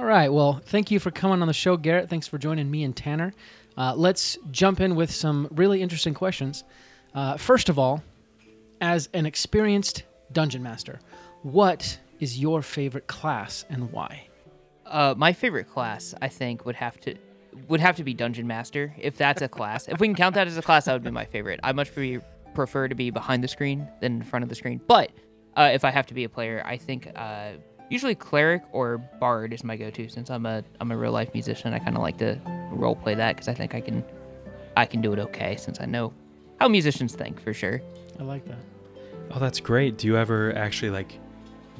All 0.00 0.06
right. 0.06 0.32
Well, 0.32 0.62
thank 0.64 0.90
you 0.90 0.98
for 0.98 1.10
coming 1.10 1.42
on 1.42 1.46
the 1.46 1.52
show, 1.52 1.76
Garrett. 1.76 2.08
Thanks 2.08 2.26
for 2.26 2.38
joining 2.38 2.70
me 2.70 2.84
and 2.84 2.96
Tanner. 2.96 3.34
Uh, 3.76 3.92
let's 3.94 4.38
jump 4.50 4.80
in 4.80 4.96
with 4.96 5.10
some 5.10 5.46
really 5.50 5.82
interesting 5.82 6.14
questions. 6.14 6.64
Uh, 7.14 7.36
first 7.36 7.68
of 7.68 7.78
all, 7.78 8.02
as 8.80 9.10
an 9.12 9.26
experienced 9.26 10.04
dungeon 10.32 10.62
master, 10.62 11.00
what 11.42 11.98
is 12.18 12.38
your 12.38 12.62
favorite 12.62 13.08
class 13.08 13.66
and 13.68 13.92
why? 13.92 14.26
Uh, 14.86 15.12
my 15.18 15.34
favorite 15.34 15.68
class, 15.68 16.14
I 16.22 16.28
think, 16.28 16.64
would 16.64 16.76
have 16.76 16.98
to 17.00 17.16
would 17.68 17.80
have 17.80 17.96
to 17.96 18.02
be 18.02 18.14
dungeon 18.14 18.46
master. 18.46 18.94
If 18.96 19.18
that's 19.18 19.42
a 19.42 19.48
class, 19.48 19.86
if 19.86 20.00
we 20.00 20.08
can 20.08 20.16
count 20.16 20.34
that 20.34 20.46
as 20.46 20.56
a 20.56 20.62
class, 20.62 20.86
that 20.86 20.94
would 20.94 21.04
be 21.04 21.10
my 21.10 21.26
favorite. 21.26 21.60
I 21.62 21.72
much 21.72 21.90
prefer 22.54 22.88
to 22.88 22.94
be 22.94 23.10
behind 23.10 23.44
the 23.44 23.48
screen 23.48 23.86
than 24.00 24.14
in 24.14 24.22
front 24.22 24.44
of 24.44 24.48
the 24.48 24.54
screen. 24.54 24.80
But 24.86 25.10
uh, 25.58 25.70
if 25.74 25.84
I 25.84 25.90
have 25.90 26.06
to 26.06 26.14
be 26.14 26.24
a 26.24 26.28
player, 26.30 26.62
I 26.64 26.78
think 26.78 27.12
uh, 27.14 27.52
usually 27.90 28.14
cleric 28.14 28.62
or 28.72 28.98
bard 28.98 29.52
is 29.52 29.62
my 29.62 29.76
go-to. 29.76 30.08
Since 30.08 30.30
I'm 30.30 30.46
a 30.46 30.64
I'm 30.80 30.90
a 30.90 30.96
real 30.96 31.12
life 31.12 31.34
musician, 31.34 31.74
I 31.74 31.78
kind 31.78 31.96
of 31.96 32.02
like 32.02 32.16
to 32.18 32.40
role 32.70 32.96
play 32.96 33.14
that 33.14 33.36
because 33.36 33.48
I 33.48 33.54
think 33.54 33.74
I 33.74 33.80
can 33.80 34.02
I 34.76 34.86
can 34.86 35.02
do 35.02 35.12
it 35.12 35.18
okay 35.18 35.56
since 35.56 35.80
I 35.80 35.84
know 35.84 36.14
how 36.58 36.68
musicians 36.68 37.14
think 37.14 37.42
for 37.42 37.52
sure. 37.52 37.82
I 38.18 38.22
like 38.22 38.46
that. 38.46 38.58
Oh, 39.32 39.38
that's 39.38 39.60
great. 39.60 39.98
Do 39.98 40.06
you 40.06 40.16
ever 40.16 40.56
actually 40.56 40.90
like 40.90 41.18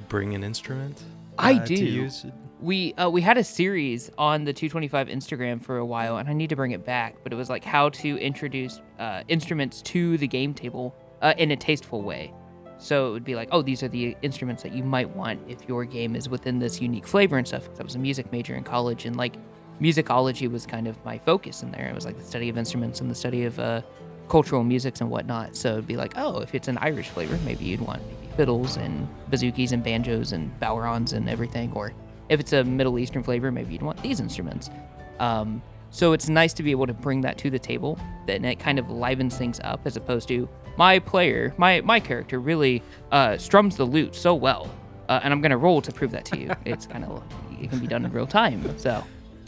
bring 0.09 0.35
an 0.35 0.45
instrument? 0.45 1.03
I 1.39 1.55
uh, 1.55 1.65
do. 1.65 1.77
To 1.77 1.85
use? 1.85 2.27
We 2.61 2.93
uh, 2.95 3.09
we 3.09 3.23
had 3.23 3.39
a 3.39 3.45
series 3.45 4.11
on 4.19 4.45
the 4.45 4.53
225 4.53 5.09
Instagram 5.09 5.63
for 5.63 5.79
a 5.79 5.87
while, 5.87 6.19
and 6.19 6.29
I 6.29 6.33
need 6.33 6.51
to 6.51 6.57
bring 6.57 6.73
it 6.73 6.85
back. 6.85 7.17
But 7.23 7.33
it 7.33 7.37
was 7.37 7.49
like 7.49 7.65
how 7.65 7.89
to 7.91 8.19
introduce 8.19 8.81
uh, 8.99 9.23
instruments 9.29 9.81
to 9.83 10.19
the 10.19 10.27
game 10.27 10.53
table 10.53 10.95
uh, 11.23 11.35
in 11.39 11.53
a 11.53 11.57
tasteful 11.57 12.03
way. 12.03 12.35
So 12.81 13.09
it 13.09 13.13
would 13.13 13.25
be 13.25 13.35
like, 13.35 13.49
oh, 13.53 13.61
these 13.61 13.83
are 13.83 13.89
the 13.89 14.17
instruments 14.23 14.63
that 14.63 14.73
you 14.73 14.83
might 14.83 15.09
want 15.11 15.39
if 15.47 15.69
your 15.69 15.85
game 15.85 16.17
is 16.17 16.29
within 16.29 16.59
this 16.59 16.81
unique 16.81 17.07
flavor 17.07 17.37
and 17.37 17.47
stuff. 17.47 17.65
Because 17.65 17.79
I 17.79 17.83
was 17.83 17.95
a 17.95 17.99
music 17.99 18.33
major 18.33 18.55
in 18.55 18.65
college, 18.65 19.05
and 19.05 19.17
like 19.17 19.35
musicology 19.81 20.51
was 20.51 20.67
kind 20.67 20.89
of 20.89 21.03
my 21.05 21.19
focus 21.19 21.63
in 21.63 21.71
there. 21.71 21.87
It 21.87 21.95
was 21.95 22.07
like 22.07 22.17
the 22.17 22.25
study 22.25 22.49
of 22.49 22.57
instruments 22.57 23.01
and 23.01 23.11
the 23.11 23.15
study 23.15 23.45
of 23.45 23.59
uh, 23.59 23.83
cultural 24.29 24.65
musics 24.65 25.03
and 25.03 25.11
whatnot. 25.11 25.57
So 25.57 25.73
it'd 25.73 25.87
be 25.87 25.97
like, 25.97 26.15
oh, 26.17 26.41
if 26.41 26.55
it's 26.55 26.69
an 26.69 26.79
Irish 26.79 27.11
flavor, 27.11 27.39
maybe 27.45 27.65
you'd 27.65 27.81
want 27.83 28.03
maybe 28.07 28.33
fiddles 28.35 28.79
and 28.79 29.07
bouzoukis 29.31 29.73
and 29.73 29.85
banjos 29.85 30.33
and 30.33 30.51
bodhráns 30.59 31.13
and 31.13 31.29
everything. 31.29 31.73
Or 31.75 31.93
if 32.31 32.41
it's 32.41 32.55
a 32.55 32.65
Middle 32.65 32.99
Eastern 32.99 33.23
flavor, 33.23 33.53
maybe 33.53 33.75
you'd 33.75 33.83
want 33.83 34.03
these 34.03 34.21
instruments. 34.21 34.71
Um, 35.19 35.63
so 35.91 36.13
it's 36.13 36.29
nice 36.29 36.55
to 36.55 36.63
be 36.63 36.71
able 36.71 36.87
to 36.87 36.95
bring 36.95 37.21
that 37.23 37.37
to 37.39 37.51
the 37.51 37.59
table, 37.59 37.99
and 38.29 38.47
it 38.47 38.61
kind 38.61 38.79
of 38.79 38.89
livens 38.89 39.37
things 39.37 39.61
up 39.65 39.81
as 39.85 39.97
opposed 39.97 40.29
to 40.29 40.49
my 40.77 40.99
player, 40.99 41.55
my 41.57 41.81
my 41.83 42.01
character 42.01 42.39
really 42.39 42.83
uh, 43.13 43.37
strums 43.39 43.77
the 43.77 43.85
lute 43.85 44.15
so 44.15 44.35
well, 44.35 44.71
uh, 45.09 45.21
and 45.23 45.33
I'm 45.33 45.41
gonna 45.41 45.59
roll 45.59 45.81
to 45.83 45.93
prove 45.93 46.11
that 46.13 46.25
to 46.27 46.39
you. 46.39 46.51
it's 46.65 46.87
kind 46.87 47.05
of 47.05 47.23
it 47.61 47.71
can 47.71 47.79
be 47.79 47.87
done 47.87 48.05
in 48.05 48.13
real 48.13 48.27
time, 48.27 48.79
so 48.79 49.05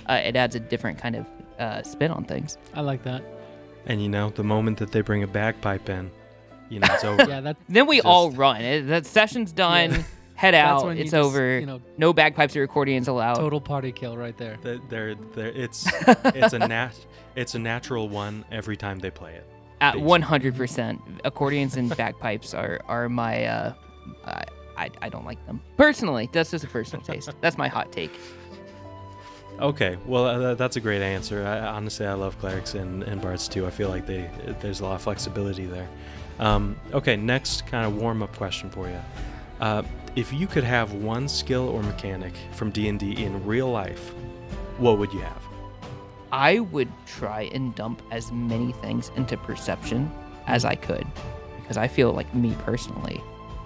uh, 0.09 0.13
it 0.25 0.37
adds 0.37 0.55
a 0.55 0.61
different 0.61 0.99
kind 0.99 1.17
of 1.17 1.27
uh, 1.59 1.83
spin 1.83 2.11
on 2.11 2.25
things. 2.25 2.59
I 2.75 2.81
like 2.83 3.03
that. 3.05 3.23
And 3.87 4.03
you 4.03 4.09
know, 4.09 4.31
the 4.31 4.45
moment 4.45 4.79
that 4.79 4.93
they 4.93 5.01
bring 5.01 5.23
a 5.23 5.27
bagpipe 5.27 5.89
in, 5.89 6.11
you 6.69 6.79
know, 6.81 6.89
it's 6.91 7.05
over. 7.11 7.25
Yeah, 7.29 7.41
that 7.41 7.57
Then 7.69 7.87
we 7.87 7.97
Just- 7.97 8.07
all 8.07 8.31
run. 8.31 8.61
It, 8.61 8.83
that 8.89 9.07
session's 9.07 9.53
done. 9.53 9.91
Yeah. 9.93 10.03
Head 10.35 10.55
That's 10.55 10.83
out. 10.83 10.87
when 10.87 10.97
you 10.97 11.03
It's 11.03 11.13
just, 11.13 11.25
over. 11.25 11.61
you 11.61 11.67
know- 11.67 11.81
no 11.99 12.13
bagpipes 12.13 12.57
or 12.57 12.65
accordions 12.65 13.07
allowed. 13.07 13.35
total 13.37 13.61
party 13.61 13.93
kill 13.93 14.17
right 14.17 14.37
there. 14.37 14.57
They're, 14.61 14.79
they're, 14.89 15.15
they're, 15.15 15.49
it's 15.53 15.87
it's 16.25 16.53
a 16.53 16.59
nat 16.59 16.93
it's 17.37 17.55
a 17.55 17.59
natural 17.61 18.09
one 18.09 18.45
every 18.51 18.77
time 18.77 18.99
they 18.99 19.11
play 19.11 19.35
it. 19.35 19.49
At 19.83 19.97
100%. 19.97 21.21
Accordions 21.25 21.77
and 21.77 21.95
bagpipes 21.97 22.55
are 22.55 22.81
are 22.89 23.09
my. 23.09 23.45
Uh, 23.45 23.75
I, 24.25 24.45
I 24.77 24.91
I 25.03 25.09
don't 25.09 25.27
like 25.27 25.45
them 25.47 25.61
personally. 25.77 26.31
That's 26.33 26.51
just 26.51 26.65
a 26.65 26.69
personal 26.69 27.05
taste. 27.05 27.31
That's 27.41 27.59
my 27.59 27.69
hot 27.69 27.93
take. 27.93 28.13
Okay, 29.61 29.99
well 30.07 30.25
uh, 30.25 30.55
that's 30.55 30.77
a 30.77 30.81
great 30.81 31.03
answer. 31.03 31.45
I, 31.45 31.59
honestly, 31.59 32.07
I 32.07 32.15
love 32.15 32.39
clerics 32.39 32.75
and, 32.75 33.03
and 33.03 33.21
bards 33.21 33.49
too. 33.49 33.67
I 33.67 33.71
feel 33.71 33.89
like 33.89 34.07
they 34.07 34.31
there's 34.61 34.81
a 34.81 34.85
lot 34.85 34.95
of 34.95 35.03
flexibility 35.03 35.67
there. 35.67 35.89
Um, 36.39 36.77
okay, 36.93 37.17
next 37.17 37.67
kind 37.67 37.85
of 37.87 37.97
warm 37.97 38.23
up 38.23 38.35
question 38.37 38.71
for 38.71 38.89
you. 38.89 39.01
Uh, 39.61 39.83
if 40.17 40.33
you 40.33 40.47
could 40.47 40.65
have 40.65 40.93
one 40.95 41.29
skill 41.29 41.69
or 41.69 41.83
mechanic 41.83 42.35
from 42.53 42.71
D 42.71 42.89
and 42.89 42.99
D 42.99 43.23
in 43.23 43.45
real 43.45 43.71
life, 43.71 44.15
what 44.79 44.99
would 44.99 45.13
you 45.13 45.21
have? 45.21 45.52
I 46.33 46.61
would 46.61 46.91
try 47.07 47.43
and 47.53 47.75
dump 47.75 48.03
as 48.11 48.33
many 48.33 48.73
things 48.73 49.13
into 49.17 49.37
perception 49.37 50.11
as 50.47 50.65
I 50.65 50.75
could 50.75 51.07
because 51.61 51.77
I 51.77 51.87
feel 51.87 52.13
like 52.13 52.35
me 52.35 52.57
personally, 52.65 53.23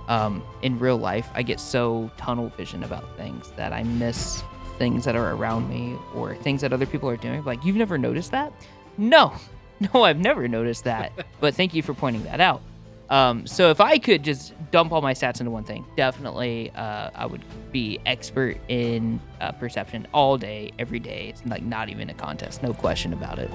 um, 0.09 0.43
in 0.63 0.79
real 0.79 0.97
life, 0.97 1.29
I 1.35 1.43
get 1.43 1.61
so 1.61 2.11
tunnel 2.17 2.49
vision 2.51 2.83
about 2.83 3.17
things 3.17 3.51
that 3.57 3.73
I 3.73 3.85
miss 3.85 4.43
things 4.79 5.05
that 5.05 5.17
are 5.17 5.33
around 5.33 5.69
me 5.71 5.97
or 6.15 6.35
things 6.35 6.61
that 6.61 6.73
other 6.73 6.87
people 6.87 7.09
are 7.09 7.17
doing. 7.17 7.43
Like, 7.45 7.65
you've 7.65 7.77
never 7.77 7.97
noticed 7.97 8.33
that? 8.33 8.53
No, 8.99 9.33
no, 9.95 10.03
I've 10.03 10.19
never 10.19 10.49
noticed 10.49 10.85
that. 10.85 11.13
but 11.41 11.55
thank 11.55 11.75
you 11.75 11.83
for 11.83 11.95
pointing 11.95 12.25
that 12.25 12.41
out. 12.41 12.63
Um, 13.09 13.47
so 13.47 13.71
if 13.71 13.81
I 13.81 13.99
could 13.99 14.23
just 14.25 14.53
dump 14.73 14.93
all 14.93 15.01
my 15.01 15.15
stats 15.15 15.39
into 15.41 15.51
one 15.53 15.65
thing, 15.65 15.85
definitely 15.97 16.73
uh, 16.75 17.11
I 17.15 17.27
would 17.27 17.45
be 17.71 18.01
expert 18.05 18.57
in 18.69 19.21
uh, 19.41 19.53
perception 19.53 20.07
all 20.13 20.37
day, 20.37 20.73
every 20.79 20.99
day. 20.99 21.29
It's 21.29 21.45
like 21.47 21.63
not 21.63 21.89
even 21.89 22.11
a 22.11 22.15
contest, 22.15 22.63
no 22.63 22.73
question 22.75 23.13
about 23.13 23.39
it. 23.39 23.51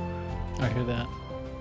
I 0.59 0.69
hear 0.69 0.83
that. 0.85 1.07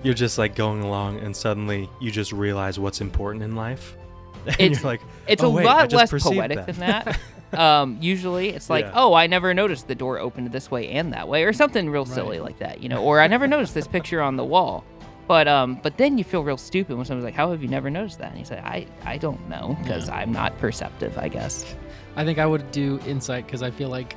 You're 0.02 0.14
just 0.14 0.38
like 0.38 0.54
going 0.54 0.82
along, 0.82 1.18
and 1.20 1.36
suddenly 1.36 1.88
you 2.00 2.10
just 2.10 2.32
realize 2.32 2.78
what's 2.78 3.00
important 3.00 3.42
in 3.44 3.54
life, 3.56 3.96
and 4.46 4.54
It's- 4.60 4.80
you're 4.82 4.90
like, 4.92 5.00
It's 5.26 5.42
"Oh, 5.42 5.48
a 5.48 5.50
wait, 5.50 5.64
lot 5.66 5.92
less 5.92 6.10
poetic 6.10 6.58
that." 6.58 6.66
than 6.66 6.76
that. 6.78 7.18
um, 7.58 7.98
usually, 8.00 8.50
it's 8.50 8.70
like, 8.70 8.84
Yeah. 8.86 8.92
oh, 8.94 9.14
I 9.14 9.26
never 9.26 9.52
noticed 9.52 9.88
the 9.88 9.94
door 9.96 10.18
opened 10.20 10.52
this 10.52 10.70
way 10.70 10.88
and 10.90 11.12
that 11.12 11.26
way, 11.28 11.42
or 11.44 11.52
something 11.52 11.90
real 11.90 12.06
silly 12.06 12.38
like 12.38 12.60
that, 12.60 12.80
you 12.82 12.88
know. 12.88 13.02
Or 13.02 13.20
I 13.20 13.26
never 13.26 13.46
noticed 13.48 13.74
this 13.74 13.88
picture 13.88 14.22
on 14.22 14.36
the 14.36 14.44
wall. 14.44 14.84
But 15.30 15.46
um, 15.46 15.78
but 15.80 15.96
then 15.96 16.18
you 16.18 16.24
feel 16.24 16.42
real 16.42 16.56
stupid 16.56 16.96
when 16.96 17.06
someone's 17.06 17.24
like, 17.24 17.34
"How 17.34 17.52
have 17.52 17.62
you 17.62 17.68
never 17.68 17.88
noticed 17.88 18.18
that?" 18.18 18.30
And 18.30 18.38
you 18.40 18.44
say, 18.44 18.58
"I 18.58 18.84
I 19.04 19.16
don't 19.16 19.48
know 19.48 19.76
because 19.80 20.08
I'm 20.08 20.32
not 20.32 20.58
perceptive, 20.58 21.16
I 21.16 21.28
guess." 21.28 21.72
I 22.16 22.24
think 22.24 22.40
I 22.40 22.46
would 22.46 22.72
do 22.72 22.98
insight 23.06 23.46
because 23.46 23.62
I 23.62 23.70
feel 23.70 23.90
like 23.90 24.16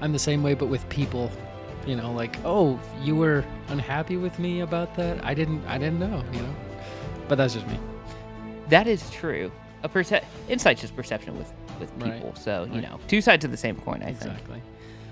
I'm 0.00 0.12
the 0.14 0.18
same 0.18 0.42
way, 0.42 0.54
but 0.54 0.68
with 0.68 0.88
people. 0.88 1.30
You 1.86 1.96
know, 1.96 2.10
like, 2.12 2.38
oh, 2.46 2.80
you 3.02 3.14
were 3.14 3.44
unhappy 3.68 4.16
with 4.16 4.38
me 4.38 4.60
about 4.60 4.94
that. 4.96 5.22
I 5.22 5.34
didn't. 5.34 5.62
I 5.66 5.76
didn't 5.76 5.98
know. 5.98 6.24
You 6.32 6.40
know, 6.40 6.54
but 7.28 7.34
that's 7.36 7.52
just 7.52 7.66
me. 7.66 7.78
That 8.70 8.86
is 8.86 9.10
true. 9.10 9.52
A 9.82 9.88
perce- 9.90 10.24
insight's 10.48 10.80
just 10.80 10.96
perception 10.96 11.36
with 11.36 11.52
with 11.78 11.92
Right. 11.98 12.14
people. 12.14 12.34
So 12.36 12.64
you 12.64 12.72
Right. 12.80 12.82
know, 12.84 12.98
two 13.06 13.20
sides 13.20 13.44
of 13.44 13.50
the 13.50 13.58
same 13.58 13.76
coin. 13.76 14.00
I 14.02 14.14
think. 14.14 14.32
Exactly. 14.32 14.62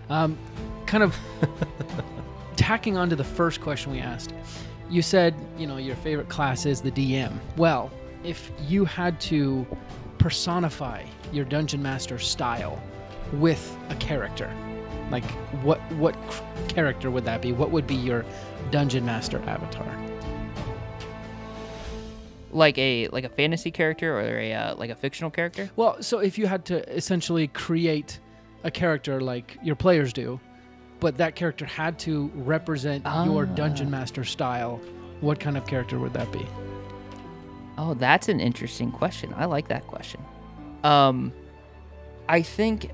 Um, 0.08 0.38
kind 0.86 1.02
of 1.04 1.14
tacking 2.56 2.96
on 2.96 3.10
to 3.10 3.16
the 3.16 3.24
first 3.38 3.60
question 3.60 3.92
we 3.92 4.00
asked. 4.00 4.32
You 4.92 5.00
said, 5.00 5.34
you 5.56 5.66
know, 5.66 5.78
your 5.78 5.96
favorite 5.96 6.28
class 6.28 6.66
is 6.66 6.82
the 6.82 6.90
DM. 6.90 7.32
Well, 7.56 7.90
if 8.24 8.52
you 8.68 8.84
had 8.84 9.18
to 9.22 9.66
personify 10.18 11.06
your 11.32 11.46
dungeon 11.46 11.82
master 11.82 12.18
style 12.18 12.78
with 13.32 13.74
a 13.88 13.94
character, 13.94 14.54
like 15.10 15.24
what 15.64 15.80
what 15.92 16.14
character 16.68 17.10
would 17.10 17.24
that 17.24 17.40
be? 17.40 17.52
What 17.52 17.70
would 17.70 17.86
be 17.86 17.94
your 17.94 18.26
dungeon 18.70 19.06
master 19.06 19.38
avatar? 19.46 19.98
Like 22.50 22.76
a 22.76 23.08
like 23.08 23.24
a 23.24 23.30
fantasy 23.30 23.70
character 23.70 24.18
or 24.18 24.40
a 24.40 24.52
uh, 24.52 24.74
like 24.74 24.90
a 24.90 24.94
fictional 24.94 25.30
character. 25.30 25.70
Well, 25.74 26.02
so 26.02 26.18
if 26.18 26.36
you 26.36 26.46
had 26.46 26.66
to 26.66 26.86
essentially 26.94 27.48
create 27.48 28.20
a 28.62 28.70
character 28.70 29.22
like 29.22 29.56
your 29.62 29.74
players 29.74 30.12
do, 30.12 30.38
but 31.02 31.18
that 31.18 31.34
character 31.34 31.66
had 31.66 31.98
to 31.98 32.30
represent 32.36 33.04
your 33.26 33.44
dungeon 33.44 33.88
Ah. 33.88 33.90
master 33.98 34.22
style, 34.24 34.80
what 35.20 35.40
kind 35.40 35.56
of 35.56 35.66
character 35.66 35.98
would 35.98 36.14
that 36.14 36.30
be? 36.30 36.46
Oh, 37.76 37.94
that's 37.94 38.28
an 38.28 38.38
interesting 38.38 38.92
question. 38.92 39.34
I 39.36 39.46
like 39.46 39.66
that 39.68 39.84
question. 39.88 40.20
Um, 40.84 41.32
I 42.28 42.40
think 42.42 42.90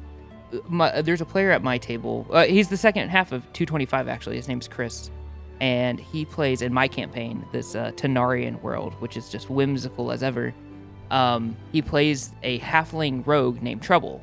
uh, 0.52 0.58
my, 0.68 1.02
there's 1.02 1.20
a 1.20 1.26
player 1.26 1.50
at 1.50 1.62
my 1.62 1.76
table. 1.76 2.26
Uh, 2.30 2.44
he's 2.44 2.68
the 2.68 2.76
second 2.78 3.10
half 3.10 3.30
of 3.32 3.42
225, 3.52 4.08
actually. 4.08 4.36
His 4.36 4.48
name's 4.48 4.68
Chris. 4.68 5.10
And 5.60 6.00
he 6.00 6.24
plays 6.24 6.62
in 6.62 6.72
my 6.72 6.88
campaign 6.88 7.44
this 7.52 7.74
uh, 7.74 7.90
Tenarian 7.96 8.62
world, 8.62 8.94
which 9.00 9.16
is 9.18 9.28
just 9.28 9.50
whimsical 9.50 10.10
as 10.12 10.22
ever. 10.22 10.54
Um, 11.10 11.56
he 11.72 11.82
plays 11.82 12.32
a 12.42 12.58
halfling 12.60 13.26
rogue 13.26 13.60
named 13.60 13.82
Trouble. 13.82 14.22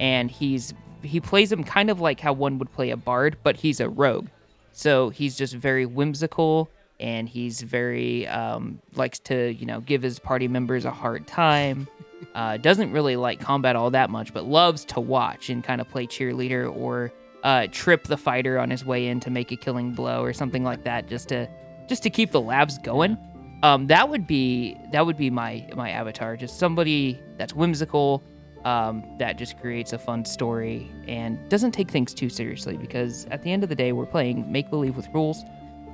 And 0.00 0.30
he's 0.30 0.74
he 1.02 1.20
plays 1.20 1.50
him 1.50 1.64
kind 1.64 1.90
of 1.90 2.00
like 2.00 2.20
how 2.20 2.32
one 2.32 2.58
would 2.58 2.72
play 2.72 2.90
a 2.90 2.96
bard, 2.96 3.38
but 3.42 3.56
he's 3.56 3.80
a 3.80 3.88
rogue. 3.88 4.28
So 4.72 5.10
he's 5.10 5.36
just 5.36 5.54
very 5.54 5.86
whimsical 5.86 6.70
and 7.00 7.28
he's 7.28 7.62
very 7.62 8.26
um, 8.28 8.80
likes 8.94 9.18
to 9.20 9.52
you 9.54 9.66
know 9.66 9.80
give 9.80 10.02
his 10.02 10.18
party 10.18 10.48
members 10.48 10.84
a 10.84 10.90
hard 10.90 11.26
time. 11.26 11.88
Uh, 12.34 12.58
doesn't 12.58 12.92
really 12.92 13.16
like 13.16 13.40
combat 13.40 13.74
all 13.74 13.90
that 13.90 14.08
much, 14.08 14.32
but 14.32 14.44
loves 14.44 14.84
to 14.84 15.00
watch 15.00 15.48
and 15.48 15.64
kind 15.64 15.80
of 15.80 15.88
play 15.88 16.06
cheerleader 16.06 16.72
or 16.76 17.10
uh, 17.42 17.66
trip 17.72 18.04
the 18.04 18.16
fighter 18.16 18.58
on 18.58 18.70
his 18.70 18.84
way 18.84 19.06
in 19.06 19.18
to 19.18 19.30
make 19.30 19.50
a 19.50 19.56
killing 19.56 19.92
blow 19.92 20.22
or 20.22 20.32
something 20.32 20.62
like 20.62 20.84
that, 20.84 21.08
just 21.08 21.30
to 21.30 21.48
just 21.88 22.02
to 22.02 22.10
keep 22.10 22.30
the 22.30 22.40
labs 22.40 22.78
going. 22.78 23.16
Um, 23.62 23.86
that 23.88 24.08
would 24.08 24.26
be 24.26 24.76
that 24.92 25.04
would 25.04 25.16
be 25.16 25.30
my 25.30 25.66
my 25.74 25.90
avatar, 25.90 26.36
just 26.36 26.58
somebody 26.58 27.18
that's 27.36 27.54
whimsical, 27.54 28.22
um, 28.64 29.04
that 29.18 29.38
just 29.38 29.58
creates 29.58 29.92
a 29.92 29.98
fun 29.98 30.24
story 30.24 30.90
and 31.06 31.38
doesn't 31.48 31.72
take 31.72 31.90
things 31.90 32.12
too 32.12 32.28
seriously 32.28 32.76
because 32.76 33.26
at 33.30 33.42
the 33.42 33.52
end 33.52 33.62
of 33.62 33.68
the 33.68 33.74
day, 33.74 33.92
we're 33.92 34.06
playing 34.06 34.50
make 34.50 34.70
believe 34.70 34.96
with 34.96 35.08
rules. 35.14 35.42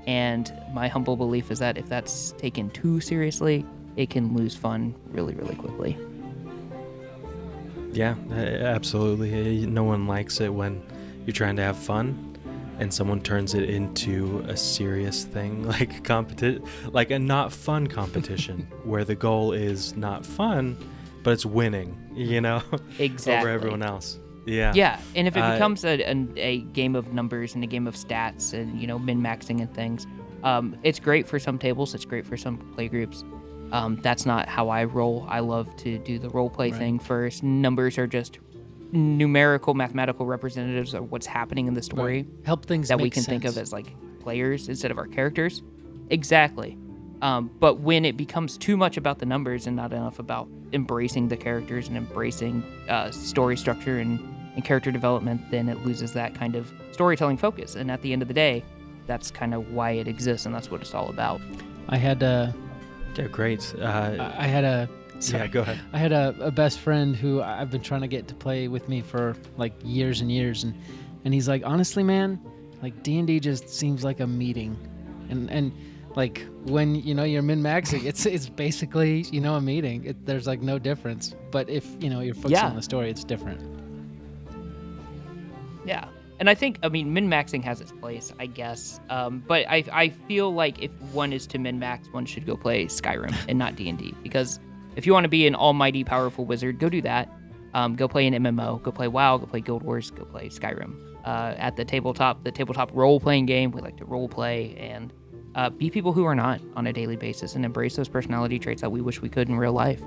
And 0.06 0.52
my 0.72 0.88
humble 0.88 1.16
belief 1.16 1.50
is 1.50 1.58
that 1.58 1.76
if 1.76 1.88
that's 1.88 2.32
taken 2.32 2.70
too 2.70 3.00
seriously, 3.00 3.64
it 3.96 4.10
can 4.10 4.34
lose 4.34 4.54
fun 4.54 4.94
really, 5.10 5.34
really 5.34 5.54
quickly. 5.54 5.96
Yeah, 7.92 8.14
absolutely. 8.30 9.66
No 9.66 9.84
one 9.84 10.06
likes 10.06 10.40
it 10.40 10.52
when 10.52 10.82
you're 11.24 11.34
trying 11.34 11.56
to 11.56 11.62
have 11.62 11.76
fun 11.76 12.36
and 12.78 12.92
someone 12.92 13.20
turns 13.20 13.54
it 13.54 13.70
into 13.70 14.44
a 14.48 14.56
serious 14.56 15.24
thing 15.24 15.62
like 15.68 16.08
like 16.92 17.10
a 17.10 17.18
not 17.18 17.52
fun 17.52 17.86
competition 17.86 18.60
where 18.84 19.04
the 19.04 19.14
goal 19.14 19.52
is 19.52 19.96
not 19.96 20.24
fun 20.24 20.76
but 21.26 21.32
it's 21.32 21.44
winning, 21.44 21.98
you 22.14 22.40
know, 22.40 22.62
Exactly. 23.00 23.34
over 23.40 23.48
everyone 23.48 23.82
else. 23.82 24.18
Yeah. 24.46 24.72
Yeah, 24.76 25.00
and 25.16 25.26
if 25.26 25.36
it 25.36 25.40
Uh, 25.40 25.54
becomes 25.54 25.84
a, 25.84 26.00
a, 26.08 26.26
a 26.36 26.58
game 26.60 26.94
of 26.94 27.12
numbers 27.12 27.56
and 27.56 27.64
a 27.64 27.66
game 27.66 27.88
of 27.88 27.96
stats 27.96 28.52
and 28.54 28.80
you 28.80 28.86
know 28.86 28.96
min 28.96 29.20
maxing 29.20 29.60
and 29.60 29.74
things, 29.74 30.06
um, 30.44 30.76
it's 30.84 31.00
great 31.00 31.26
for 31.26 31.40
some 31.40 31.58
tables. 31.58 31.94
It's 31.96 32.04
great 32.04 32.24
for 32.24 32.36
some 32.36 32.58
play 32.76 32.86
groups. 32.86 33.24
Um, 33.72 33.96
that's 34.02 34.24
not 34.24 34.48
how 34.48 34.68
I 34.68 34.84
roll. 34.84 35.26
I 35.28 35.40
love 35.40 35.66
to 35.78 35.98
do 35.98 36.20
the 36.20 36.28
role 36.30 36.48
play 36.48 36.70
Right. 36.70 36.78
thing 36.78 36.98
first. 37.00 37.42
Numbers 37.42 37.98
are 37.98 38.06
just 38.06 38.38
numerical, 38.92 39.74
mathematical 39.74 40.26
representatives 40.26 40.94
of 40.94 41.10
what's 41.10 41.26
happening 41.26 41.66
in 41.66 41.74
the 41.74 41.82
story 41.82 42.24
Help 42.44 42.64
things 42.66 42.86
that 42.86 42.98
we 42.98 43.04
make 43.04 43.14
can 43.14 43.24
think 43.24 43.44
of 43.44 43.58
as 43.58 43.72
like 43.72 43.88
players 44.20 44.68
instead 44.68 44.92
of 44.92 44.98
our 44.98 45.08
characters. 45.08 45.64
Exactly. 46.10 46.78
Um, 47.22 47.50
but 47.60 47.80
when 47.80 48.04
it 48.04 48.16
becomes 48.16 48.58
too 48.58 48.76
much 48.76 48.96
about 48.96 49.18
the 49.18 49.26
numbers 49.26 49.66
and 49.66 49.76
not 49.76 49.92
enough 49.92 50.18
about 50.18 50.48
embracing 50.72 51.28
the 51.28 51.36
characters 51.36 51.88
and 51.88 51.96
embracing 51.96 52.62
uh, 52.88 53.10
story 53.10 53.56
structure 53.56 53.98
and, 53.98 54.20
and 54.54 54.64
character 54.64 54.90
development, 54.92 55.40
then 55.50 55.68
it 55.68 55.84
loses 55.84 56.12
that 56.12 56.34
kind 56.34 56.54
of 56.54 56.72
storytelling 56.92 57.36
focus. 57.36 57.74
And 57.74 57.90
at 57.90 58.02
the 58.02 58.12
end 58.12 58.22
of 58.22 58.28
the 58.28 58.34
day, 58.34 58.62
that's 59.06 59.30
kind 59.30 59.54
of 59.54 59.72
why 59.72 59.92
it 59.92 60.08
exists 60.08 60.46
and 60.46 60.54
that's 60.54 60.70
what 60.70 60.80
it's 60.80 60.94
all 60.94 61.08
about. 61.08 61.40
I 61.88 61.96
had 61.96 62.22
a, 62.22 62.54
Yeah, 63.16 63.28
great. 63.28 63.74
Uh, 63.78 64.32
I 64.36 64.46
had 64.46 64.64
a, 64.64 64.88
yeah, 65.20 65.46
go 65.46 65.62
ahead. 65.62 65.80
I 65.92 65.98
had 65.98 66.12
a, 66.12 66.34
a 66.40 66.50
best 66.50 66.80
friend 66.80 67.16
who 67.16 67.40
I've 67.40 67.70
been 67.70 67.80
trying 67.80 68.02
to 68.02 68.08
get 68.08 68.28
to 68.28 68.34
play 68.34 68.68
with 68.68 68.88
me 68.88 69.00
for 69.00 69.34
like 69.56 69.72
years 69.82 70.20
and 70.20 70.30
years, 70.30 70.64
and 70.64 70.74
and 71.24 71.32
he's 71.32 71.48
like, 71.48 71.62
honestly, 71.64 72.02
man, 72.02 72.38
like 72.82 73.02
D 73.02 73.18
and 73.18 73.26
D 73.26 73.40
just 73.40 73.68
seems 73.70 74.04
like 74.04 74.20
a 74.20 74.26
meeting, 74.26 74.76
and 75.30 75.50
and 75.50 75.72
like 76.16 76.44
when 76.64 76.94
you 76.96 77.14
know 77.14 77.24
you're 77.24 77.42
min 77.42 77.62
maxing, 77.62 78.04
it's 78.04 78.26
it's 78.26 78.48
basically 78.48 79.26
you 79.30 79.40
know 79.40 79.54
a 79.54 79.60
meeting. 79.60 80.04
It, 80.04 80.26
there's 80.26 80.46
like 80.46 80.62
no 80.62 80.78
difference, 80.78 81.34
but 81.52 81.68
if 81.68 81.86
you 82.00 82.10
know 82.10 82.20
you're 82.20 82.34
focusing 82.34 82.52
Yeah. 82.56 82.66
on 82.68 82.76
the 82.76 82.82
story, 82.82 83.10
it's 83.10 83.22
different. 83.24 83.60
Yeah. 85.84 86.08
And 86.38 86.50
I 86.50 86.54
think, 86.54 86.78
I 86.82 86.90
mean, 86.90 87.14
min 87.14 87.28
maxing 87.30 87.64
has 87.64 87.80
its 87.80 87.92
place, 87.92 88.30
I 88.38 88.44
guess. 88.46 89.00
Um, 89.08 89.42
but 89.46 89.64
I, 89.70 89.84
I 89.90 90.08
feel 90.10 90.52
like 90.52 90.82
if 90.82 90.90
one 91.12 91.32
is 91.32 91.46
to 91.48 91.58
min 91.58 91.78
max, 91.78 92.08
one 92.12 92.26
should 92.26 92.44
go 92.44 92.56
play 92.58 92.86
Skyrim 92.86 93.34
and 93.48 93.58
not 93.58 93.76
D 93.76 93.88
and 93.88 93.98
D 93.98 94.14
because 94.22 94.60
if 94.96 95.06
you 95.06 95.12
want 95.14 95.24
to 95.24 95.28
be 95.30 95.46
an 95.46 95.54
almighty 95.54 96.04
powerful 96.04 96.44
wizard, 96.44 96.78
go 96.78 96.88
do 96.90 97.00
that. 97.02 97.30
Um, 97.72 97.94
go 97.94 98.06
play 98.08 98.26
an 98.26 98.34
MMO. 98.34 98.82
Go 98.82 98.90
play 98.90 99.08
WoW. 99.08 99.38
Go 99.38 99.46
play 99.46 99.60
Guild 99.60 99.82
Wars. 99.82 100.10
Go 100.10 100.24
play 100.24 100.48
Skyrim. 100.48 100.94
Uh, 101.24 101.54
at 101.58 101.76
the 101.76 101.84
tabletop, 101.84 102.44
the 102.44 102.52
tabletop 102.52 102.90
role 102.94 103.18
playing 103.18 103.46
game, 103.46 103.70
we 103.70 103.80
like 103.80 103.96
to 103.96 104.04
role 104.04 104.28
play 104.28 104.76
and 104.76 105.12
uh, 105.56 105.70
be 105.70 105.90
people 105.90 106.12
who 106.12 106.24
are 106.24 106.34
not 106.34 106.60
on 106.76 106.86
a 106.86 106.92
daily 106.92 107.16
basis 107.16 107.54
and 107.54 107.64
embrace 107.64 107.96
those 107.96 108.08
personality 108.08 108.58
traits 108.58 108.82
that 108.82 108.90
we 108.90 109.00
wish 109.00 109.22
we 109.22 109.28
could 109.28 109.48
in 109.48 109.56
real 109.56 109.72
life. 109.72 110.00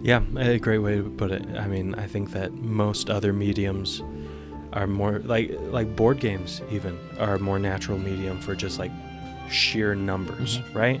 Yeah, 0.00 0.22
a 0.36 0.58
great 0.58 0.78
way 0.78 0.96
to 0.96 1.10
put 1.10 1.30
it. 1.30 1.46
I 1.56 1.66
mean, 1.66 1.94
I 1.94 2.06
think 2.06 2.30
that 2.32 2.54
most 2.54 3.10
other 3.10 3.32
mediums 3.32 4.02
are 4.72 4.86
more 4.86 5.18
like 5.20 5.50
like 5.70 5.94
board 5.96 6.20
games 6.20 6.62
even 6.70 6.98
are 7.18 7.34
a 7.34 7.38
more 7.38 7.58
natural 7.58 7.98
medium 7.98 8.40
for 8.40 8.54
just 8.54 8.78
like 8.78 8.92
sheer 9.50 9.94
numbers, 9.94 10.60
right? 10.72 11.00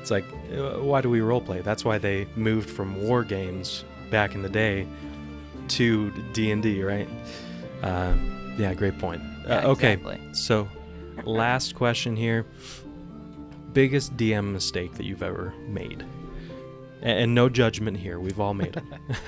It's 0.00 0.10
like 0.10 0.24
uh, 0.56 0.80
why 0.80 1.00
do 1.00 1.10
we 1.10 1.20
role 1.20 1.40
play? 1.40 1.60
That's 1.60 1.84
why 1.84 1.98
they 1.98 2.26
moved 2.36 2.68
from 2.68 3.00
war 3.02 3.22
games 3.22 3.84
back 4.10 4.34
in 4.34 4.42
the 4.42 4.48
day 4.48 4.86
to 5.68 6.10
D&D, 6.32 6.82
right? 6.82 7.08
Uh, 7.82 8.14
yeah, 8.56 8.72
great 8.74 8.98
point. 8.98 9.22
Yeah, 9.46 9.58
uh, 9.58 9.68
okay. 9.70 9.92
exactly. 9.92 10.20
So, 10.32 10.66
last 11.24 11.74
question 11.74 12.16
here. 12.16 12.46
Biggest 13.72 14.16
DM 14.16 14.52
mistake 14.52 14.94
that 14.94 15.04
you've 15.04 15.22
ever 15.22 15.52
made? 15.66 16.04
A- 17.02 17.06
And 17.06 17.34
no 17.34 17.48
judgment 17.48 17.96
here. 17.96 18.18
We've 18.18 18.40
all 18.40 18.54
made 18.54 18.76
it. 18.76 18.84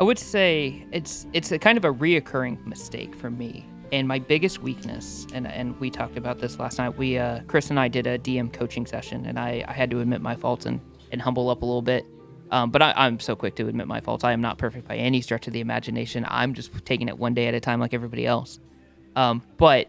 I 0.00 0.02
would 0.02 0.18
say 0.18 0.86
it's 0.92 1.26
it's 1.32 1.52
a 1.52 1.58
kind 1.58 1.76
of 1.76 1.84
a 1.84 1.92
reoccurring 1.92 2.64
mistake 2.66 3.14
for 3.14 3.30
me. 3.30 3.66
And 3.92 4.06
my 4.06 4.20
biggest 4.20 4.62
weakness, 4.62 5.26
and, 5.34 5.48
and 5.48 5.78
we 5.80 5.90
talked 5.90 6.16
about 6.16 6.38
this 6.38 6.58
last 6.60 6.78
night. 6.78 6.96
We 6.96 7.18
uh, 7.18 7.40
Chris 7.48 7.70
and 7.70 7.78
I 7.80 7.88
did 7.88 8.06
a 8.06 8.18
DM 8.18 8.52
coaching 8.52 8.86
session, 8.86 9.26
and 9.26 9.38
I, 9.38 9.64
I 9.66 9.72
had 9.72 9.90
to 9.90 9.98
admit 10.00 10.20
my 10.22 10.36
faults 10.36 10.64
and, 10.64 10.80
and 11.10 11.20
humble 11.20 11.50
up 11.50 11.62
a 11.62 11.66
little 11.66 11.82
bit. 11.82 12.06
Um, 12.52 12.70
but 12.70 12.82
I, 12.82 12.92
I'm 12.96 13.18
so 13.20 13.34
quick 13.36 13.56
to 13.56 13.66
admit 13.68 13.88
my 13.88 14.00
faults. 14.00 14.22
I 14.24 14.32
am 14.32 14.40
not 14.40 14.58
perfect 14.58 14.86
by 14.88 14.96
any 14.96 15.20
stretch 15.20 15.46
of 15.48 15.52
the 15.52 15.60
imagination. 15.60 16.24
I'm 16.28 16.54
just 16.54 16.70
taking 16.84 17.08
it 17.08 17.18
one 17.18 17.34
day 17.34 17.48
at 17.48 17.54
a 17.54 17.60
time, 17.60 17.80
like 17.80 17.92
everybody 17.92 18.26
else. 18.26 18.60
Um, 19.16 19.42
but 19.56 19.88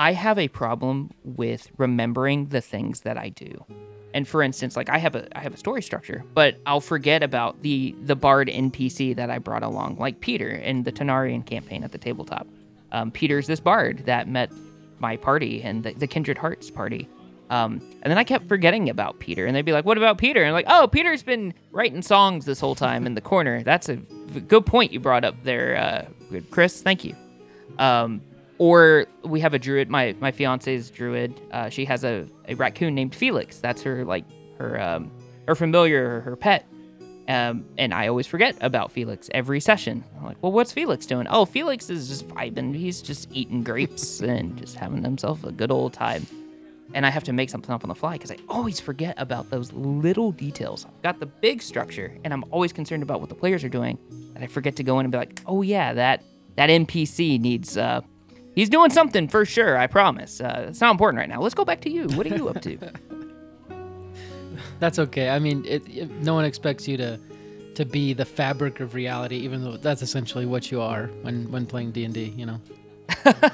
I 0.00 0.14
have 0.14 0.38
a 0.38 0.48
problem 0.48 1.10
with 1.24 1.70
remembering 1.76 2.46
the 2.46 2.62
things 2.62 3.02
that 3.02 3.18
I 3.18 3.28
do. 3.28 3.66
And 4.14 4.26
for 4.26 4.42
instance, 4.42 4.74
like 4.74 4.88
I 4.88 4.96
have 4.96 5.14
a 5.14 5.28
I 5.38 5.42
have 5.42 5.52
a 5.52 5.58
story 5.58 5.82
structure, 5.82 6.24
but 6.32 6.56
I'll 6.64 6.80
forget 6.80 7.22
about 7.22 7.60
the 7.60 7.94
the 8.06 8.16
bard 8.16 8.48
NPC 8.48 9.14
that 9.16 9.28
I 9.28 9.38
brought 9.38 9.62
along, 9.62 9.98
like 9.98 10.20
Peter 10.20 10.48
in 10.48 10.84
the 10.84 10.90
Tenarian 10.90 11.44
campaign 11.44 11.84
at 11.84 11.92
the 11.92 11.98
tabletop. 11.98 12.46
Um, 12.92 13.10
Peter's 13.10 13.46
this 13.46 13.60
bard 13.60 14.06
that 14.06 14.26
met 14.26 14.50
my 15.00 15.18
party 15.18 15.62
and 15.62 15.84
the, 15.84 15.92
the 15.92 16.06
Kindred 16.06 16.38
Hearts 16.38 16.70
party. 16.70 17.06
Um, 17.50 17.82
and 18.00 18.10
then 18.10 18.16
I 18.16 18.24
kept 18.24 18.48
forgetting 18.48 18.88
about 18.88 19.18
Peter, 19.18 19.44
and 19.44 19.54
they'd 19.54 19.66
be 19.66 19.72
like, 19.72 19.84
"What 19.84 19.98
about 19.98 20.16
Peter?" 20.16 20.40
And 20.40 20.48
I'm 20.48 20.54
like, 20.54 20.66
"Oh, 20.68 20.88
Peter's 20.88 21.22
been 21.22 21.52
writing 21.72 22.00
songs 22.00 22.46
this 22.46 22.58
whole 22.58 22.74
time 22.74 23.06
in 23.06 23.14
the 23.16 23.20
corner." 23.20 23.62
That's 23.62 23.90
a 23.90 23.96
good 23.96 24.64
point 24.64 24.92
you 24.92 24.98
brought 24.98 25.24
up 25.24 25.34
there, 25.44 25.76
uh, 25.76 26.40
Chris. 26.50 26.80
Thank 26.80 27.04
you. 27.04 27.14
Um, 27.78 28.22
or 28.60 29.06
we 29.24 29.40
have 29.40 29.54
a 29.54 29.58
druid. 29.58 29.88
My 29.88 30.14
my 30.20 30.30
fiance's 30.30 30.90
druid. 30.90 31.40
Uh, 31.50 31.70
she 31.70 31.86
has 31.86 32.04
a, 32.04 32.26
a 32.46 32.54
raccoon 32.54 32.94
named 32.94 33.14
Felix. 33.14 33.58
That's 33.58 33.80
her 33.82 34.04
like 34.04 34.24
her 34.58 34.78
um, 34.80 35.10
her 35.48 35.54
familiar, 35.54 36.20
her 36.20 36.36
pet. 36.36 36.66
Um, 37.26 37.64
and 37.78 37.94
I 37.94 38.08
always 38.08 38.26
forget 38.26 38.56
about 38.60 38.92
Felix 38.92 39.30
every 39.32 39.60
session. 39.60 40.04
I'm 40.18 40.26
like, 40.26 40.36
well, 40.42 40.52
what's 40.52 40.72
Felix 40.72 41.06
doing? 41.06 41.26
Oh, 41.30 41.44
Felix 41.46 41.88
is 41.88 42.08
just 42.08 42.28
vibing. 42.28 42.74
He's 42.74 43.00
just 43.00 43.30
eating 43.32 43.62
grapes 43.64 44.20
and 44.32 44.58
just 44.58 44.76
having 44.76 45.02
himself 45.02 45.42
a 45.44 45.52
good 45.52 45.70
old 45.70 45.94
time. 45.94 46.26
And 46.92 47.06
I 47.06 47.10
have 47.10 47.24
to 47.24 47.32
make 47.32 47.48
something 47.48 47.72
up 47.72 47.84
on 47.84 47.88
the 47.88 47.94
fly 47.94 48.14
because 48.14 48.32
I 48.32 48.36
always 48.48 48.80
forget 48.80 49.14
about 49.16 49.48
those 49.48 49.72
little 49.72 50.32
details. 50.32 50.84
I've 50.84 51.02
got 51.02 51.20
the 51.20 51.26
big 51.26 51.62
structure, 51.62 52.12
and 52.24 52.32
I'm 52.34 52.44
always 52.50 52.72
concerned 52.72 53.04
about 53.04 53.20
what 53.20 53.28
the 53.28 53.36
players 53.36 53.64
are 53.64 53.68
doing. 53.68 53.96
And 54.34 54.44
I 54.44 54.48
forget 54.48 54.76
to 54.76 54.82
go 54.82 54.98
in 54.98 55.06
and 55.06 55.12
be 55.12 55.16
like, 55.18 55.40
oh 55.46 55.62
yeah, 55.62 55.94
that 55.94 56.24
that 56.56 56.68
NPC 56.68 57.40
needs 57.40 57.76
uh, 57.76 58.00
He's 58.54 58.68
doing 58.68 58.90
something 58.90 59.28
for 59.28 59.44
sure. 59.44 59.76
I 59.78 59.86
promise. 59.86 60.40
Uh, 60.40 60.66
it's 60.68 60.80
not 60.80 60.90
important 60.90 61.18
right 61.18 61.28
now. 61.28 61.40
Let's 61.40 61.54
go 61.54 61.64
back 61.64 61.80
to 61.82 61.90
you. 61.90 62.08
What 62.08 62.26
are 62.26 62.36
you 62.36 62.48
up 62.48 62.60
to? 62.62 62.78
That's 64.80 64.98
okay. 64.98 65.28
I 65.28 65.38
mean, 65.38 65.64
it, 65.66 65.82
it, 65.88 66.10
no 66.22 66.34
one 66.34 66.44
expects 66.44 66.88
you 66.88 66.96
to 66.96 67.18
to 67.74 67.84
be 67.84 68.12
the 68.12 68.24
fabric 68.24 68.80
of 68.80 68.94
reality, 68.94 69.36
even 69.36 69.62
though 69.62 69.76
that's 69.76 70.02
essentially 70.02 70.44
what 70.44 70.70
you 70.72 70.80
are 70.80 71.06
when 71.22 71.50
when 71.52 71.66
playing 71.66 71.92
D 71.92 72.04
and 72.04 72.12
D. 72.12 72.34
You 72.36 72.46
know. 72.46 72.60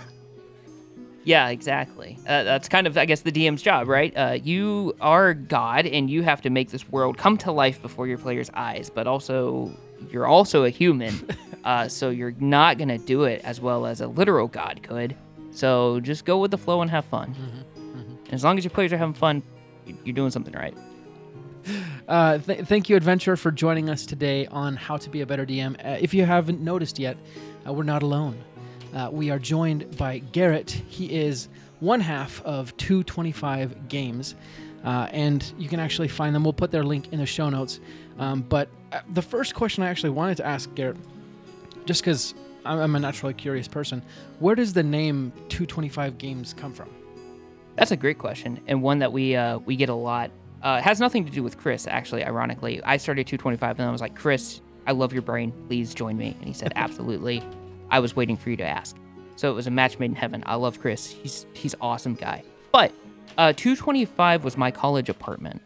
yeah, 1.25 1.49
exactly. 1.49 2.19
Uh, 2.27 2.45
that's 2.45 2.69
kind 2.69 2.87
of, 2.87 2.97
I 2.97 3.05
guess, 3.05 3.21
the 3.21 3.33
DM's 3.33 3.63
job, 3.63 3.89
right? 3.89 4.17
Uh, 4.17 4.39
you 4.43 4.97
are 5.01 5.35
God, 5.35 5.87
and 5.87 6.09
you 6.09 6.23
have 6.23 6.41
to 6.43 6.51
make 6.51 6.71
this 6.71 6.89
world 6.89 7.19
come 7.19 7.37
to 7.39 7.53
life 7.53 7.83
before 7.83 8.07
your 8.07 8.19
players' 8.19 8.51
eyes. 8.55 8.91
But 8.91 9.07
also, 9.07 9.71
you're 10.11 10.27
also 10.27 10.65
a 10.65 10.71
human, 10.71 11.15
uh, 11.67 11.87
so 11.89 12.09
you're 12.11 12.35
not 12.41 12.79
gonna 12.79 12.97
do 12.99 13.25
it 13.25 13.43
as 13.45 13.61
well 13.61 13.85
as 13.85 14.01
a 14.01 14.07
literal 14.07 14.49
God 14.49 14.81
could. 14.83 15.15
So 15.51 16.01
just 16.01 16.25
go 16.25 16.39
with 16.39 16.51
the 16.51 16.59
flow 16.59 16.81
and 16.81 16.91
have 16.91 17.05
fun. 17.07 17.35
As 18.33 18.43
long 18.43 18.57
as 18.59 18.65
your 18.65 18.71
players 18.71 18.93
are 18.93 18.97
having 18.99 19.15
fun, 19.15 19.43
you- 19.87 19.97
you're 20.05 20.15
doing 20.15 20.31
something 20.31 20.55
right. 20.55 20.75
Uh, 22.09 22.39
th- 22.39 22.61
thank 22.67 22.89
you, 22.89 22.95
Adventurer, 22.95 23.37
for 23.37 23.51
joining 23.51 23.91
us 23.91 24.07
today 24.07 24.47
on 24.47 24.77
How 24.77 24.97
to 24.97 25.11
Be 25.11 25.23
a 25.23 25.27
Better 25.27 25.45
DM. 25.45 25.75
Uh, 25.85 25.97
if 26.01 26.15
you 26.15 26.25
haven't 26.25 26.61
noticed 26.61 27.01
yet, 27.01 27.17
uh, 27.67 27.73
we're 27.73 27.83
not 27.83 28.05
alone. 28.05 28.39
Uh, 28.95 29.09
we 29.11 29.31
are 29.31 29.41
joined 29.41 29.97
by 29.97 30.19
Garrett. 30.31 30.71
He 30.71 31.07
is 31.13 31.49
one 31.81 31.99
half 32.01 32.41
of 32.45 32.77
225 32.77 33.89
Games, 33.89 34.37
uh, 34.85 35.09
and 35.11 35.53
you 35.59 35.69
can 35.69 35.81
actually 35.81 36.07
find 36.07 36.33
them. 36.33 36.45
We'll 36.45 36.53
put 36.53 36.71
their 36.71 36.85
link 36.85 37.13
in 37.13 37.19
the 37.19 37.27
show 37.27 37.49
notes. 37.51 37.81
Um, 38.21 38.43
but 38.43 38.69
uh, 38.93 39.01
the 39.15 39.23
first 39.23 39.57
question 39.57 39.83
I 39.83 39.89
actually 39.89 40.11
wanted 40.11 40.37
to 40.37 40.47
ask 40.47 40.73
Garrett, 40.77 40.99
just 41.87 42.03
because 42.03 42.35
I'm, 42.65 42.79
I'm 42.79 42.97
a 42.97 43.01
naturally 43.01 43.35
curious 43.35 43.69
person, 43.69 44.03
where 44.41 44.55
does 44.55 44.73
the 44.73 44.83
name 44.83 45.33
225 45.49 46.19
Games 46.19 46.53
come 46.53 46.73
from? 46.73 46.91
That's 47.77 47.91
a 47.91 47.97
great 47.97 48.19
question, 48.19 48.61
and 48.67 48.83
one 48.83 48.99
that 49.01 49.13
we 49.13 49.37
uh, 49.37 49.59
we 49.59 49.77
get 49.77 49.89
a 49.89 49.95
lot. 49.95 50.31
Uh, 50.63 50.79
it 50.81 50.85
has 50.85 50.99
nothing 50.99 51.25
to 51.27 51.31
do 51.31 51.43
with 51.43 51.59
Chris, 51.59 51.87
actually. 51.87 52.25
Ironically, 52.25 52.83
I 52.83 52.97
started 52.97 53.27
225, 53.27 53.79
and 53.79 53.89
I 53.89 53.93
was 53.93 54.01
like, 54.01 54.17
Chris, 54.17 54.63
I 54.87 54.93
love 54.93 55.13
your 55.13 55.23
brain. 55.23 55.53
Please 55.69 55.95
join 55.95 56.17
me. 56.17 56.35
And 56.39 56.45
he 56.45 56.55
said, 56.55 56.73
absolutely. 56.77 57.43
I 57.91 58.01
was 58.01 58.17
waiting 58.17 58.37
for 58.37 58.51
you 58.51 58.57
to 58.57 58.65
ask. 58.67 58.97
So 59.37 59.51
it 59.51 59.55
was 59.55 59.67
a 59.67 59.71
match 59.71 59.99
made 59.99 60.11
in 60.11 60.17
heaven. 60.17 60.43
I 60.47 60.55
love 60.55 60.81
Chris. 60.81 61.07
He's 61.07 61.47
he's 61.53 61.75
awesome 61.81 62.15
guy. 62.15 62.43
But 62.73 62.93
uh, 63.37 63.53
225 63.53 64.43
was 64.43 64.57
my 64.57 64.71
college 64.71 65.11
apartment 65.11 65.61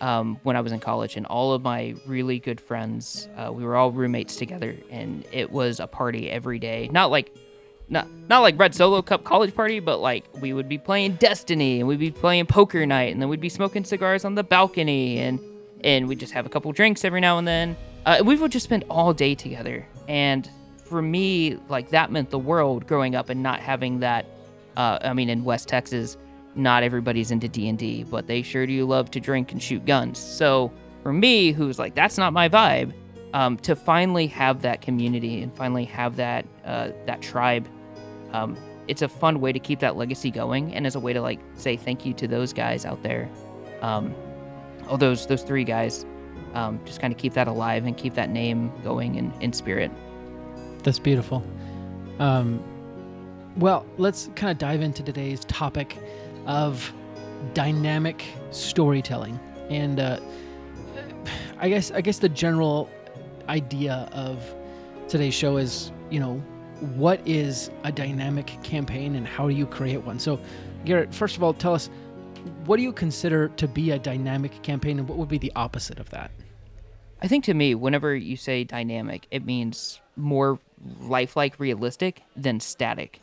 um, 0.00 0.38
when 0.42 0.56
I 0.56 0.60
was 0.60 0.72
in 0.72 0.80
college, 0.80 1.16
and 1.16 1.26
all 1.26 1.52
of 1.52 1.62
my 1.62 1.94
really 2.06 2.38
good 2.38 2.60
friends, 2.60 3.28
uh, 3.36 3.50
we 3.52 3.64
were 3.64 3.76
all 3.76 3.90
roommates 3.90 4.36
together, 4.36 4.76
and 4.90 5.24
it 5.32 5.50
was 5.50 5.80
a 5.80 5.86
party 5.86 6.30
every 6.30 6.58
day. 6.58 6.88
Not 6.92 7.10
like 7.10 7.34
not 7.88 8.08
not 8.28 8.40
like 8.40 8.58
Red 8.58 8.74
Solo 8.74 9.02
Cup 9.02 9.24
college 9.24 9.54
party, 9.54 9.80
but 9.80 10.00
like 10.00 10.24
we 10.40 10.52
would 10.52 10.68
be 10.68 10.78
playing 10.78 11.12
Destiny 11.14 11.78
and 11.78 11.88
we'd 11.88 11.98
be 11.98 12.10
playing 12.10 12.46
poker 12.46 12.84
night, 12.84 13.12
and 13.12 13.22
then 13.22 13.28
we'd 13.28 13.40
be 13.40 13.48
smoking 13.48 13.84
cigars 13.84 14.24
on 14.24 14.34
the 14.34 14.44
balcony, 14.44 15.18
and 15.18 15.40
and 15.82 16.08
we'd 16.08 16.20
just 16.20 16.32
have 16.32 16.46
a 16.46 16.48
couple 16.48 16.70
drinks 16.72 17.04
every 17.04 17.20
now 17.20 17.38
and 17.38 17.46
then. 17.46 17.76
Uh, 18.04 18.22
we 18.24 18.36
would 18.36 18.52
just 18.52 18.64
spend 18.64 18.84
all 18.90 19.12
day 19.12 19.34
together, 19.34 19.86
and 20.08 20.50
for 20.84 21.02
me, 21.02 21.56
like 21.68 21.90
that 21.90 22.10
meant 22.10 22.30
the 22.30 22.38
world 22.38 22.86
growing 22.86 23.14
up 23.14 23.28
and 23.28 23.42
not 23.42 23.60
having 23.60 24.00
that. 24.00 24.26
Uh, 24.76 24.98
I 25.00 25.14
mean, 25.14 25.30
in 25.30 25.42
West 25.42 25.68
Texas, 25.68 26.18
not 26.56 26.82
everybody's 26.82 27.30
into 27.30 27.48
D 27.48 27.68
and 27.68 27.78
D, 27.78 28.04
but 28.04 28.26
they 28.26 28.42
sure 28.42 28.66
do 28.66 28.84
love 28.86 29.10
to 29.12 29.20
drink 29.20 29.52
and 29.52 29.62
shoot 29.62 29.84
guns. 29.84 30.18
So 30.18 30.72
for 31.02 31.12
me, 31.12 31.52
who's 31.52 31.78
like 31.78 31.94
that's 31.94 32.18
not 32.18 32.32
my 32.32 32.48
vibe, 32.48 32.92
um, 33.34 33.56
to 33.58 33.76
finally 33.76 34.26
have 34.28 34.62
that 34.62 34.80
community 34.80 35.42
and 35.42 35.54
finally 35.54 35.84
have 35.84 36.16
that 36.16 36.46
uh, 36.64 36.90
that 37.04 37.20
tribe, 37.20 37.68
um, 38.32 38.56
it's 38.88 39.02
a 39.02 39.08
fun 39.08 39.40
way 39.40 39.52
to 39.52 39.58
keep 39.58 39.80
that 39.80 39.96
legacy 39.96 40.30
going, 40.30 40.74
and 40.74 40.86
as 40.86 40.94
a 40.96 41.00
way 41.00 41.12
to 41.12 41.20
like 41.20 41.40
say 41.54 41.76
thank 41.76 42.06
you 42.06 42.14
to 42.14 42.26
those 42.26 42.52
guys 42.52 42.86
out 42.86 43.02
there, 43.02 43.28
um, 43.82 44.14
all 44.88 44.96
those 44.96 45.26
those 45.26 45.42
three 45.42 45.64
guys, 45.64 46.06
um, 46.54 46.80
just 46.84 47.00
kind 47.00 47.12
of 47.12 47.18
keep 47.18 47.34
that 47.34 47.48
alive 47.48 47.84
and 47.84 47.96
keep 47.96 48.14
that 48.14 48.30
name 48.30 48.72
going 48.82 49.16
in, 49.16 49.32
in 49.40 49.52
spirit. 49.52 49.90
That's 50.82 50.98
beautiful. 50.98 51.44
Um, 52.18 52.62
well, 53.56 53.84
let's 53.98 54.30
kind 54.36 54.50
of 54.50 54.58
dive 54.58 54.80
into 54.80 55.02
today's 55.02 55.44
topic 55.46 55.98
of 56.46 56.92
dynamic 57.54 58.24
storytelling, 58.50 59.38
and 59.68 60.00
uh, 60.00 60.20
I 61.58 61.68
guess 61.68 61.90
I 61.90 62.00
guess 62.00 62.18
the 62.18 62.28
general 62.28 62.90
idea 63.48 64.08
of 64.12 64.42
today's 65.08 65.34
show 65.34 65.56
is, 65.56 65.92
you 66.10 66.20
know, 66.20 66.34
what 66.96 67.20
is 67.26 67.70
a 67.84 67.92
dynamic 67.92 68.58
campaign 68.62 69.14
and 69.14 69.26
how 69.26 69.48
do 69.48 69.54
you 69.54 69.66
create 69.66 70.02
one? 70.04 70.18
So, 70.18 70.40
Garrett, 70.84 71.14
first 71.14 71.36
of 71.36 71.42
all, 71.42 71.54
tell 71.54 71.74
us 71.74 71.88
what 72.64 72.76
do 72.76 72.82
you 72.82 72.92
consider 72.92 73.48
to 73.48 73.68
be 73.68 73.90
a 73.92 73.98
dynamic 73.98 74.62
campaign, 74.62 74.98
and 74.98 75.08
what 75.08 75.18
would 75.18 75.28
be 75.28 75.38
the 75.38 75.52
opposite 75.56 75.98
of 75.98 76.10
that? 76.10 76.30
I 77.22 77.28
think 77.28 77.44
to 77.44 77.54
me, 77.54 77.74
whenever 77.74 78.14
you 78.14 78.36
say 78.36 78.64
dynamic, 78.64 79.26
it 79.30 79.44
means 79.44 80.00
more 80.16 80.58
lifelike, 81.00 81.58
realistic 81.58 82.22
than 82.36 82.60
static. 82.60 83.20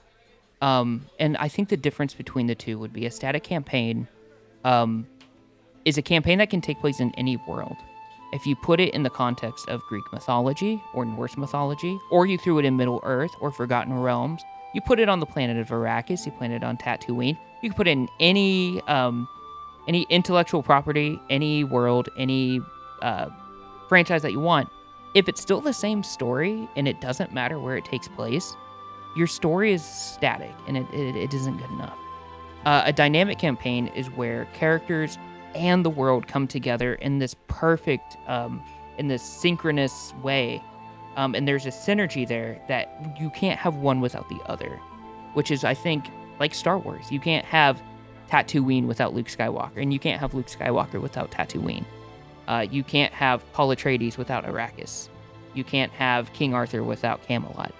Um, 0.63 1.05
and 1.19 1.35
I 1.37 1.49
think 1.49 1.67
the 1.67 1.75
difference 1.75 2.13
between 2.13 2.47
the 2.47 2.55
two 2.55 2.79
would 2.79 2.93
be 2.93 3.05
a 3.05 3.11
static 3.11 3.43
campaign 3.43 4.07
um, 4.63 5.05
is 5.83 5.97
a 5.97 6.01
campaign 6.01 6.37
that 6.37 6.49
can 6.49 6.61
take 6.61 6.79
place 6.79 7.01
in 7.01 7.11
any 7.15 7.35
world. 7.35 7.75
If 8.31 8.47
you 8.47 8.55
put 8.55 8.79
it 8.79 8.93
in 8.93 9.03
the 9.03 9.09
context 9.09 9.67
of 9.67 9.81
Greek 9.89 10.05
mythology 10.13 10.81
or 10.93 11.03
Norse 11.03 11.35
mythology, 11.35 11.99
or 12.09 12.25
you 12.25 12.37
threw 12.37 12.59
it 12.59 12.65
in 12.65 12.77
Middle 12.77 13.01
Earth 13.03 13.31
or 13.41 13.51
Forgotten 13.51 13.93
Realms, 13.99 14.41
you 14.73 14.79
put 14.79 15.01
it 15.01 15.09
on 15.09 15.19
the 15.19 15.25
planet 15.25 15.57
of 15.57 15.67
Arrakis, 15.67 16.25
you 16.25 16.31
put 16.31 16.49
it 16.49 16.63
on 16.63 16.77
Tatooine, 16.77 17.37
you 17.61 17.69
can 17.69 17.75
put 17.75 17.89
it 17.89 17.91
in 17.91 18.07
any 18.21 18.81
um, 18.83 19.27
any 19.89 20.03
intellectual 20.03 20.63
property, 20.63 21.21
any 21.29 21.65
world, 21.65 22.07
any 22.17 22.61
uh, 23.01 23.27
franchise 23.89 24.21
that 24.21 24.31
you 24.31 24.39
want, 24.39 24.69
if 25.13 25.27
it's 25.27 25.41
still 25.41 25.59
the 25.59 25.73
same 25.73 26.03
story 26.03 26.69
and 26.77 26.87
it 26.87 27.01
doesn't 27.01 27.33
matter 27.33 27.59
where 27.59 27.75
it 27.75 27.83
takes 27.83 28.07
place, 28.07 28.55
your 29.15 29.27
story 29.27 29.73
is 29.73 29.83
static 29.83 30.53
and 30.67 30.77
it, 30.77 30.85
it, 30.93 31.15
it 31.15 31.33
isn't 31.33 31.57
good 31.57 31.69
enough. 31.71 31.97
Uh, 32.65 32.83
a 32.85 32.93
dynamic 32.93 33.39
campaign 33.39 33.87
is 33.87 34.07
where 34.11 34.45
characters 34.53 35.17
and 35.53 35.85
the 35.85 35.89
world 35.89 36.27
come 36.27 36.47
together 36.47 36.95
in 36.95 37.19
this 37.19 37.35
perfect, 37.47 38.17
um, 38.27 38.63
in 38.97 39.07
this 39.07 39.23
synchronous 39.23 40.13
way. 40.23 40.63
Um, 41.15 41.35
and 41.35 41.47
there's 41.47 41.65
a 41.65 41.69
synergy 41.69 42.27
there 42.27 42.59
that 42.67 43.15
you 43.19 43.29
can't 43.29 43.59
have 43.59 43.75
one 43.75 44.01
without 44.01 44.27
the 44.29 44.39
other, 44.45 44.79
which 45.33 45.51
is, 45.51 45.63
I 45.63 45.73
think, 45.73 46.09
like 46.39 46.55
Star 46.55 46.79
Wars. 46.79 47.11
You 47.11 47.19
can't 47.19 47.45
have 47.45 47.81
Tatooine 48.29 48.87
without 48.87 49.13
Luke 49.13 49.27
Skywalker, 49.27 49.77
and 49.77 49.93
you 49.93 49.99
can't 49.99 50.19
have 50.19 50.33
Luke 50.33 50.47
Skywalker 50.47 50.99
without 50.99 51.29
Tatooine. 51.29 51.85
Uh, 52.47 52.65
you 52.69 52.83
can't 52.83 53.13
have 53.13 53.49
Paul 53.53 53.69
Atreides 53.69 54.17
without 54.17 54.45
Arrakis. 54.45 55.09
You 55.53 55.63
can't 55.63 55.91
have 55.91 56.33
King 56.33 56.53
Arthur 56.53 56.83
without 56.83 57.21
Camelot. 57.27 57.73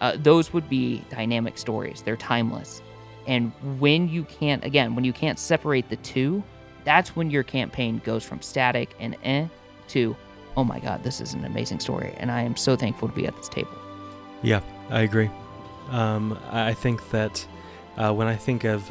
Uh, 0.00 0.16
those 0.16 0.52
would 0.52 0.68
be 0.68 1.04
dynamic 1.10 1.58
stories. 1.58 2.02
They're 2.02 2.16
timeless. 2.16 2.82
And 3.26 3.52
when 3.78 4.08
you 4.08 4.24
can't, 4.24 4.64
again, 4.64 4.94
when 4.94 5.04
you 5.04 5.12
can't 5.12 5.38
separate 5.38 5.88
the 5.88 5.96
two, 5.96 6.42
that's 6.84 7.14
when 7.14 7.30
your 7.30 7.42
campaign 7.42 8.00
goes 8.04 8.24
from 8.24 8.40
static 8.40 8.94
and 8.98 9.16
eh 9.22 9.46
to, 9.88 10.16
oh 10.56 10.64
my 10.64 10.78
God, 10.78 11.02
this 11.02 11.20
is 11.20 11.34
an 11.34 11.44
amazing 11.44 11.80
story. 11.80 12.14
And 12.16 12.30
I 12.30 12.42
am 12.42 12.56
so 12.56 12.76
thankful 12.76 13.08
to 13.08 13.14
be 13.14 13.26
at 13.26 13.36
this 13.36 13.48
table. 13.48 13.76
Yeah, 14.42 14.60
I 14.88 15.02
agree. 15.02 15.30
Um, 15.90 16.38
I 16.50 16.74
think 16.74 17.10
that 17.10 17.46
uh, 17.96 18.12
when 18.12 18.26
I 18.26 18.36
think 18.36 18.64
of, 18.64 18.88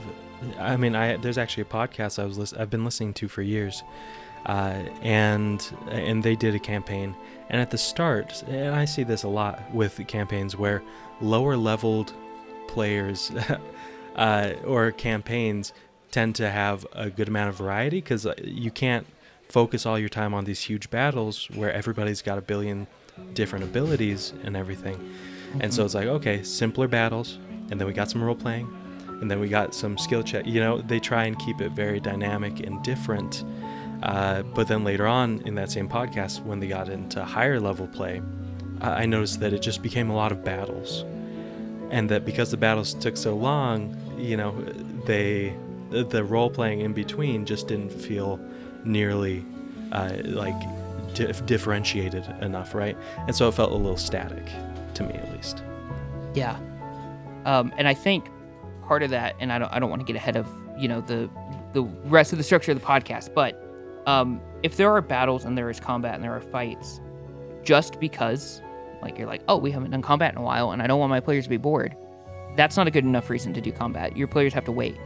I 0.60 0.78
mean, 0.78 0.96
I 0.96 1.18
there's 1.18 1.38
actually 1.38 1.64
a 1.64 1.66
podcast 1.66 2.20
I 2.20 2.26
was 2.26 2.38
lis- 2.38 2.54
I've 2.54 2.70
been 2.70 2.86
listening 2.86 3.14
to 3.16 3.28
for 3.28 3.42
years, 3.42 3.84
uh, 4.46 4.84
and 5.02 5.66
and 5.90 6.24
they 6.24 6.36
did 6.36 6.56
a 6.56 6.60
campaign. 6.60 7.16
And 7.50 7.62
at 7.62 7.72
the 7.72 7.78
start, 7.78 8.44
and 8.48 8.76
I 8.76 8.86
see 8.86 9.04
this 9.04 9.24
a 9.24 9.30
lot 9.30 9.74
with 9.74 10.06
campaigns 10.08 10.58
where 10.58 10.84
lower 11.22 11.56
leveled 11.56 12.14
players 12.68 13.32
uh, 14.16 14.54
or 14.66 14.92
campaigns 14.92 15.72
tend 16.12 16.36
to 16.36 16.50
have 16.50 16.86
a 16.94 17.10
good 17.10 17.28
amount 17.28 17.50
of 17.50 17.56
variety 17.56 18.02
because 18.02 18.28
you 18.44 18.72
can't 18.72 19.08
focus 19.50 19.86
all 19.86 19.98
your 19.98 20.10
time 20.10 20.34
on 20.34 20.46
these 20.46 20.62
huge 20.62 20.90
battles 20.90 21.50
where 21.52 21.72
everybody's 21.72 22.22
got 22.22 22.38
a 22.38 22.42
billion 22.42 22.88
different 23.34 23.64
abilities 23.64 24.34
and 24.44 24.56
everything. 24.56 25.14
And 25.60 25.74
so 25.74 25.86
it's 25.86 25.96
like, 25.96 26.08
okay, 26.08 26.44
simpler 26.44 26.88
battles, 26.88 27.40
and 27.72 27.80
then 27.80 27.88
we 27.88 27.94
got 27.94 28.12
some 28.12 28.24
role 28.24 28.36
playing, 28.36 28.68
and 29.22 29.32
then 29.32 29.40
we 29.40 29.48
got 29.48 29.74
some 29.74 29.98
skill 29.98 30.24
check. 30.24 30.46
You 30.46 30.60
know, 30.60 30.82
they 30.82 31.00
try 31.00 31.26
and 31.26 31.40
keep 31.40 31.62
it 31.62 31.72
very 31.72 32.00
dynamic 32.00 32.60
and 32.60 32.84
different. 32.84 33.44
Uh, 34.04 34.44
but 34.44 34.68
then 34.68 34.84
later 34.84 35.08
on 35.08 35.42
in 35.46 35.56
that 35.56 35.72
same 35.72 35.90
podcast, 35.90 36.44
when 36.44 36.60
they 36.60 36.68
got 36.68 36.90
into 36.90 37.24
higher 37.24 37.60
level 37.60 37.88
play, 37.88 38.22
I 38.82 39.06
noticed 39.06 39.40
that 39.40 39.54
it 39.54 39.62
just 39.62 39.82
became 39.82 40.10
a 40.10 40.16
lot 40.16 40.32
of 40.32 40.44
battles, 40.44 41.04
and 41.90 42.10
that 42.10 42.26
because 42.26 42.52
the 42.52 42.58
battles 42.58 42.94
took 42.94 43.18
so 43.18 43.36
long, 43.36 43.98
you 44.18 44.38
know, 44.38 44.52
they 45.06 45.56
the 45.90 46.24
role 46.24 46.50
playing 46.50 46.82
in 46.82 46.94
between 46.94 47.46
just 47.46 47.68
didn't 47.68 47.92
feel 47.92 48.40
nearly 48.84 49.44
uh, 49.94 50.18
like 50.26 50.56
dif- 51.14 51.46
differentiated 51.46 52.26
enough, 52.42 52.76
right? 52.76 52.98
And 53.26 53.36
so 53.36 53.48
it 53.48 53.54
felt 53.54 53.72
a 53.72 53.76
little 53.76 53.98
static 53.98 54.46
to 54.96 55.04
me, 55.04 55.14
at 55.14 55.32
least. 55.32 55.64
Yeah. 56.36 56.60
Um, 57.46 57.74
and 57.78 57.88
I 57.88 57.94
think 57.94 58.30
part 58.84 59.02
of 59.02 59.10
that, 59.12 59.36
and 59.40 59.52
I 59.52 59.60
don't, 59.60 59.72
I 59.72 59.80
don't 59.80 59.90
want 59.90 60.02
to 60.02 60.06
get 60.06 60.16
ahead 60.16 60.36
of 60.36 60.48
you 60.78 60.88
know 60.88 61.02
the 61.02 61.30
the 61.74 61.84
rest 62.06 62.32
of 62.32 62.38
the 62.38 62.44
structure 62.44 62.72
of 62.72 62.80
the 62.80 62.86
podcast, 62.86 63.34
but 63.34 63.67
um, 64.08 64.42
if 64.64 64.78
there 64.78 64.92
are 64.92 65.02
battles 65.02 65.46
and 65.46 65.56
there 65.56 65.70
is 65.70 65.80
combat 65.80 66.16
and 66.16 66.24
there 66.24 66.34
are 66.34 66.42
fights, 66.42 67.00
just 67.64 68.00
because 68.00 68.62
like 69.02 69.18
you're 69.20 69.28
like, 69.28 69.44
oh, 69.48 69.58
we 69.58 69.70
haven't 69.70 69.92
done 69.92 70.02
combat 70.02 70.34
in 70.34 70.40
a 70.40 70.42
while, 70.42 70.72
and 70.72 70.82
I 70.82 70.88
don't 70.88 71.00
want 71.00 71.12
my 71.12 71.20
players 71.20 71.44
to 71.44 71.50
be 71.50 71.58
bored, 71.58 71.96
that's 72.56 72.76
not 72.76 72.88
a 72.88 72.92
good 72.92 73.04
enough 73.04 73.30
reason 73.30 73.54
to 73.54 73.62
do 73.62 73.72
combat. 73.72 74.18
Your 74.18 74.28
players 74.28 74.54
have 74.54 74.66
to 74.66 74.72
wait, 74.72 74.98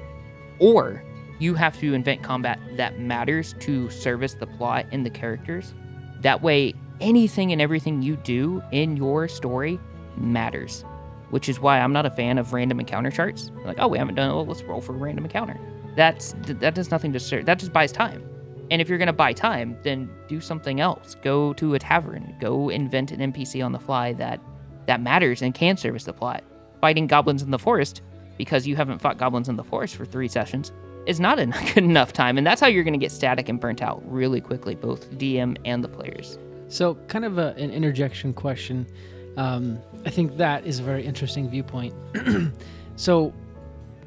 or 0.59 1.03
you 1.39 1.55
have 1.55 1.77
to 1.79 1.93
invent 1.93 2.23
combat 2.23 2.59
that 2.77 2.99
matters 2.99 3.55
to 3.59 3.89
service 3.89 4.35
the 4.35 4.47
plot 4.47 4.85
and 4.91 5.05
the 5.05 5.09
characters. 5.09 5.73
That 6.21 6.41
way, 6.41 6.73
anything 7.01 7.51
and 7.51 7.61
everything 7.61 8.01
you 8.01 8.15
do 8.15 8.61
in 8.71 8.95
your 8.95 9.27
story 9.27 9.79
matters. 10.15 10.85
Which 11.31 11.49
is 11.49 11.59
why 11.59 11.79
I'm 11.79 11.93
not 11.93 12.05
a 12.05 12.09
fan 12.11 12.37
of 12.37 12.51
random 12.53 12.79
encounter 12.79 13.09
charts. 13.09 13.51
Like, 13.65 13.77
oh, 13.79 13.87
we 13.87 13.97
haven't 13.97 14.15
done 14.15 14.29
it. 14.29 14.33
Well, 14.33 14.45
let's 14.45 14.63
roll 14.63 14.81
for 14.81 14.93
a 14.93 14.97
random 14.97 15.23
encounter. 15.23 15.57
That's 15.95 16.35
that 16.43 16.75
does 16.75 16.91
nothing 16.91 17.13
to 17.13 17.19
serve. 17.19 17.45
That 17.45 17.57
just 17.57 17.71
buys 17.73 17.91
time. 17.91 18.30
And 18.71 18.81
if 18.81 18.87
you're 18.87 18.97
gonna 18.97 19.13
buy 19.13 19.33
time, 19.33 19.77
then 19.83 20.09
do 20.29 20.39
something 20.39 20.79
else. 20.79 21.15
Go 21.21 21.53
to 21.53 21.75
a 21.75 21.79
tavern. 21.79 22.35
Go 22.39 22.69
invent 22.69 23.11
an 23.11 23.31
NPC 23.31 23.63
on 23.63 23.73
the 23.73 23.79
fly 23.79 24.13
that 24.13 24.39
that 24.87 25.01
matters 25.01 25.41
and 25.41 25.53
can 25.53 25.77
service 25.77 26.05
the 26.05 26.13
plot. 26.13 26.43
Fighting 26.79 27.05
goblins 27.05 27.43
in 27.43 27.51
the 27.51 27.59
forest 27.59 28.01
because 28.37 28.65
you 28.65 28.77
haven't 28.77 28.99
fought 28.99 29.17
goblins 29.17 29.49
in 29.49 29.57
the 29.57 29.63
forest 29.63 29.95
for 29.95 30.05
three 30.05 30.29
sessions 30.29 30.71
is 31.05 31.19
not 31.19 31.37
a 31.37 31.45
good 31.73 31.83
enough 31.83 32.13
time, 32.13 32.37
and 32.37 32.47
that's 32.47 32.61
how 32.61 32.67
you're 32.67 32.85
gonna 32.85 32.97
get 32.97 33.11
static 33.11 33.49
and 33.49 33.59
burnt 33.59 33.81
out 33.81 34.01
really 34.09 34.39
quickly, 34.39 34.73
both 34.73 35.11
DM 35.11 35.57
and 35.65 35.83
the 35.83 35.89
players. 35.89 36.39
So, 36.69 36.95
kind 37.09 37.25
of 37.25 37.37
a, 37.37 37.53
an 37.57 37.71
interjection 37.71 38.33
question. 38.33 38.87
Um, 39.35 39.79
I 40.05 40.09
think 40.09 40.37
that 40.37 40.65
is 40.65 40.79
a 40.79 40.83
very 40.83 41.05
interesting 41.05 41.49
viewpoint. 41.49 41.93
so, 42.95 43.33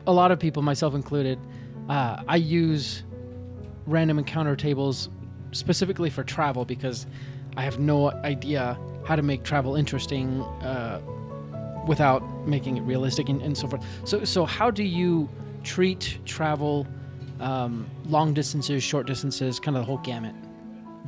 a 0.07 0.13
lot 0.13 0.31
of 0.31 0.39
people, 0.39 0.63
myself 0.63 0.95
included, 0.95 1.39
uh, 1.91 2.23
I 2.27 2.37
use 2.37 3.03
random 3.87 4.19
encounter 4.19 4.57
tables 4.57 5.09
specifically 5.53 6.11
for 6.11 6.25
travel 6.25 6.65
because 6.65 7.07
I 7.57 7.63
have 7.63 7.79
no 7.79 8.11
idea 8.11 8.79
how 9.05 9.17
to 9.17 9.23
make 9.23 9.45
travel 9.45 9.77
interesting 9.77 10.41
uh, 10.63 11.01
without 11.87 12.23
making 12.47 12.79
it 12.79 12.81
realistic 12.83 13.29
and, 13.29 13.41
and 13.43 13.57
so 13.57 13.69
forth. 13.69 13.85
So, 14.05 14.25
so 14.25 14.45
how 14.45 14.71
do 14.71 14.83
you 14.83 15.29
treat 15.63 16.19
travel, 16.25 16.87
um, 17.41 17.89
long 18.07 18.35
distances, 18.35 18.83
short 18.83 19.07
distances, 19.07 19.61
kind 19.61 19.77
of 19.77 19.83
the 19.83 19.87
whole 19.87 19.99
gamut? 19.99 20.35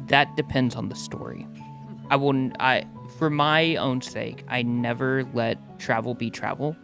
that 0.09 0.37
depends 0.37 0.77
on 0.77 0.89
the 0.89 0.95
story. 0.95 1.47
I 2.11 2.17
wouldn't. 2.17 2.57
I 2.61 2.85
for 3.19 3.31
my 3.31 3.77
own 3.77 4.01
sake, 4.01 4.45
I 4.49 4.63
never 4.63 5.25
let 5.35 5.79
travel 5.79 6.15
be 6.15 6.31
travel. 6.31 6.77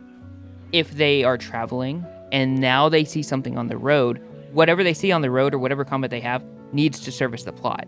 If 0.73 0.93
they 0.93 1.23
are 1.25 1.37
traveling 1.37 2.05
and 2.33 2.59
now 2.59 2.89
they 2.89 3.05
see 3.05 3.23
something 3.23 3.59
on 3.59 3.69
the 3.69 3.77
road, 3.77 4.21
whatever 4.53 4.85
they 4.85 4.95
see 4.95 5.13
on 5.13 5.23
the 5.23 5.31
road 5.31 5.55
or 5.55 5.59
whatever 5.59 5.85
combat 5.85 6.11
they 6.11 6.21
have 6.21 6.45
needs 6.73 7.01
to 7.01 7.13
service 7.13 7.45
the 7.45 7.53
plot, 7.53 7.87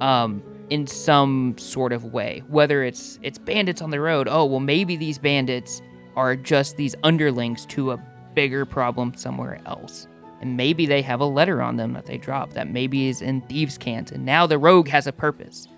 um, 0.00 0.42
in 0.70 0.86
some 0.86 1.56
sort 1.58 1.92
of 1.92 2.04
way. 2.04 2.42
Whether 2.48 2.82
it's 2.84 3.18
it's 3.22 3.38
bandits 3.38 3.82
on 3.82 3.90
the 3.90 4.00
road. 4.00 4.28
Oh 4.28 4.44
well, 4.44 4.60
maybe 4.60 4.96
these 4.96 5.18
bandits 5.18 5.82
are 6.16 6.36
just 6.36 6.76
these 6.76 6.94
underlings 7.04 7.66
to 7.66 7.92
a 7.92 8.04
bigger 8.34 8.64
problem 8.64 9.14
somewhere 9.14 9.60
else 9.66 10.06
and 10.40 10.56
maybe 10.56 10.86
they 10.86 11.02
have 11.02 11.20
a 11.20 11.26
letter 11.26 11.60
on 11.60 11.76
them 11.76 11.92
that 11.92 12.06
they 12.06 12.16
drop 12.16 12.54
that 12.54 12.68
maybe 12.70 13.08
is 13.08 13.22
in 13.22 13.42
thieves' 13.42 13.78
cant, 13.78 14.10
and 14.10 14.24
now 14.24 14.46
the 14.46 14.58
rogue 14.58 14.88
has 14.88 15.06
a 15.06 15.12
purpose. 15.12 15.68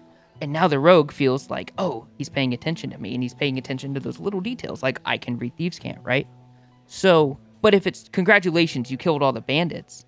And 0.41 0.53
now 0.53 0.67
the 0.67 0.79
rogue 0.79 1.13
feels 1.13 1.51
like, 1.51 1.73
oh, 1.79 2.07
he's 2.17 2.29
paying 2.29 2.53
attention 2.53 2.91
to 2.91 2.99
me, 2.99 3.15
and 3.15 3.23
he's 3.23 3.35
paying 3.35 3.59
attention 3.59 3.93
to 3.95 4.01
those 4.01 4.19
little 4.19 4.41
details, 4.41 4.83
like 4.83 5.01
I 5.05 5.19
can 5.19 5.37
read 5.37 5.57
thieves' 5.57 5.79
cant, 5.79 5.99
right? 6.03 6.27
So, 6.87 7.39
but 7.63 7.75
if 7.75 7.87
it's 7.87 8.09
congratulations, 8.11 8.91
you 8.91 8.97
killed 8.99 9.23
all 9.23 9.33
the 9.33 9.41
bandits. 9.41 10.05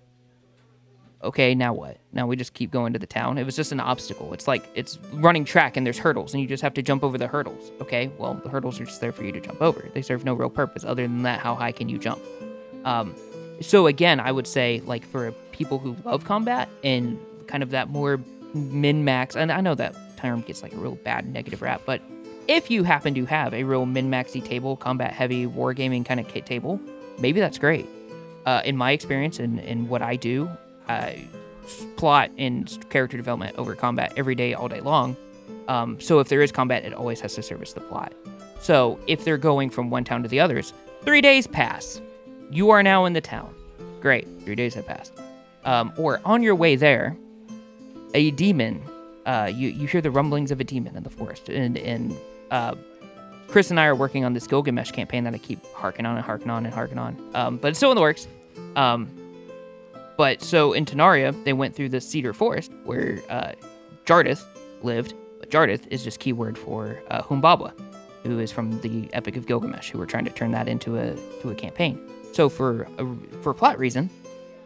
Okay, 1.23 1.55
now 1.55 1.73
what? 1.73 1.97
Now 2.13 2.27
we 2.27 2.35
just 2.35 2.53
keep 2.53 2.69
going 2.69 2.93
to 2.93 2.99
the 2.99 3.07
town. 3.07 3.39
It 3.39 3.45
was 3.45 3.55
just 3.55 3.71
an 3.71 3.79
obstacle. 3.79 4.31
It's 4.33 4.47
like 4.47 4.63
it's 4.75 4.99
running 5.13 5.43
track 5.43 5.75
and 5.75 5.85
there's 5.85 5.97
hurdles, 5.97 6.33
and 6.33 6.41
you 6.41 6.47
just 6.47 6.61
have 6.61 6.75
to 6.75 6.83
jump 6.83 7.03
over 7.03 7.17
the 7.17 7.27
hurdles. 7.27 7.71
Okay, 7.81 8.11
well 8.19 8.35
the 8.35 8.49
hurdles 8.49 8.79
are 8.79 8.85
just 8.85 9.01
there 9.01 9.11
for 9.11 9.23
you 9.23 9.31
to 9.31 9.41
jump 9.41 9.61
over. 9.61 9.89
They 9.93 10.03
serve 10.03 10.23
no 10.23 10.35
real 10.35 10.51
purpose 10.51 10.83
other 10.83 11.01
than 11.01 11.23
that. 11.23 11.39
How 11.39 11.55
high 11.55 11.71
can 11.71 11.89
you 11.89 11.97
jump? 11.97 12.21
Um, 12.83 13.15
so 13.61 13.87
again, 13.87 14.19
I 14.19 14.31
would 14.31 14.45
say 14.45 14.81
like 14.85 15.03
for 15.03 15.31
people 15.51 15.79
who 15.79 15.95
love 16.03 16.25
combat 16.25 16.69
and 16.83 17.17
kind 17.47 17.63
of 17.63 17.71
that 17.71 17.89
more 17.89 18.19
min 18.53 19.03
max, 19.03 19.35
and 19.35 19.51
I 19.51 19.61
know 19.61 19.73
that 19.75 19.95
term 20.17 20.41
gets 20.41 20.61
like 20.61 20.73
a 20.73 20.77
real 20.77 20.95
bad 20.95 21.25
negative 21.31 21.61
rap, 21.61 21.81
but 21.85 22.01
if 22.47 22.69
you 22.69 22.83
happen 22.83 23.15
to 23.15 23.25
have 23.25 23.53
a 23.53 23.63
real 23.63 23.85
min 23.85 24.09
maxy 24.09 24.41
table, 24.41 24.75
combat 24.75 25.11
heavy, 25.11 25.47
wargaming 25.47 26.05
kind 26.05 26.19
of 26.19 26.27
kit 26.27 26.45
table, 26.45 26.79
maybe 27.19 27.39
that's 27.39 27.57
great. 27.57 27.87
Uh, 28.45 28.61
in 28.63 28.77
my 28.77 28.91
experience 28.91 29.39
and, 29.39 29.59
and 29.59 29.89
what 29.89 30.01
I 30.01 30.15
do, 30.15 30.49
uh, 30.87 31.11
plot 31.95 32.29
and 32.37 32.77
character 32.89 33.17
development 33.17 33.55
over 33.57 33.75
combat 33.75 34.13
every 34.17 34.35
day, 34.35 34.53
all 34.53 34.67
day 34.67 34.81
long. 34.81 35.17
Um, 35.67 35.99
so 35.99 36.19
if 36.19 36.29
there 36.29 36.43
is 36.43 36.51
combat, 36.51 36.85
it 36.85 36.93
always 36.93 37.19
has 37.21 37.33
to 37.35 37.41
service 37.41 37.73
the 37.73 37.81
plot. 37.81 38.13
So 38.59 38.99
if 39.07 39.23
they're 39.23 39.37
going 39.37 39.69
from 39.69 39.89
one 39.89 40.03
town 40.03 40.23
to 40.23 40.29
the 40.29 40.39
others, 40.39 40.73
three 41.03 41.21
days 41.21 41.47
pass. 41.47 42.01
You 42.51 42.69
are 42.69 42.83
now 42.83 43.05
in 43.05 43.13
the 43.13 43.21
town. 43.21 43.53
Great, 44.01 44.27
three 44.41 44.55
days 44.55 44.75
have 44.75 44.85
passed. 44.85 45.13
Um, 45.63 45.91
or 45.97 46.21
on 46.25 46.43
your 46.43 46.55
way 46.55 46.75
there, 46.75 47.17
a 48.13 48.31
demon. 48.31 48.81
Uh, 49.25 49.51
you 49.53 49.69
you 49.69 49.87
hear 49.87 50.01
the 50.01 50.11
rumblings 50.11 50.51
of 50.51 50.59
a 50.59 50.63
demon 50.63 50.95
in 50.95 51.01
the 51.01 51.09
forest, 51.09 51.49
and 51.49 51.77
and 51.77 52.15
uh, 52.51 52.75
Chris 53.47 53.69
and 53.69 53.79
I 53.79 53.85
are 53.85 53.95
working 53.95 54.25
on 54.25 54.33
this 54.33 54.47
Gilgamesh 54.47 54.91
campaign 54.91 55.23
that 55.23 55.33
I 55.33 55.37
keep 55.37 55.65
harking 55.73 56.05
on 56.05 56.15
and 56.15 56.25
harking 56.25 56.49
on 56.49 56.65
and 56.65 56.73
harking 56.73 56.97
on. 56.97 57.17
Um, 57.33 57.57
but 57.57 57.69
it's 57.69 57.79
still 57.79 57.91
in 57.91 57.95
the 57.95 58.01
works. 58.01 58.27
Um, 58.75 59.09
but 60.17 60.41
so 60.41 60.73
in 60.73 60.85
Tenaria, 60.85 61.31
they 61.43 61.53
went 61.53 61.75
through 61.75 61.89
the 61.89 62.01
cedar 62.01 62.33
forest 62.33 62.71
where 62.83 63.21
uh, 63.29 63.53
Jardith 64.05 64.43
lived. 64.81 65.13
But 65.39 65.49
Jardith 65.49 65.87
is 65.89 66.03
just 66.03 66.19
keyword 66.19 66.57
for 66.57 67.01
uh, 67.09 67.21
Humbaba, 67.21 67.73
who 68.23 68.39
is 68.39 68.51
from 68.51 68.79
the 68.81 69.09
Epic 69.13 69.35
of 69.35 69.45
Gilgamesh, 69.45 69.89
who 69.89 69.97
were 69.97 70.05
trying 70.05 70.25
to 70.25 70.31
turn 70.31 70.51
that 70.51 70.67
into 70.67 70.97
a 70.97 71.15
to 71.41 71.51
a 71.51 71.55
campaign. 71.55 71.99
So 72.31 72.49
for 72.49 72.87
a, 72.97 73.05
for 73.41 73.53
plot 73.53 73.77
reason, 73.77 74.09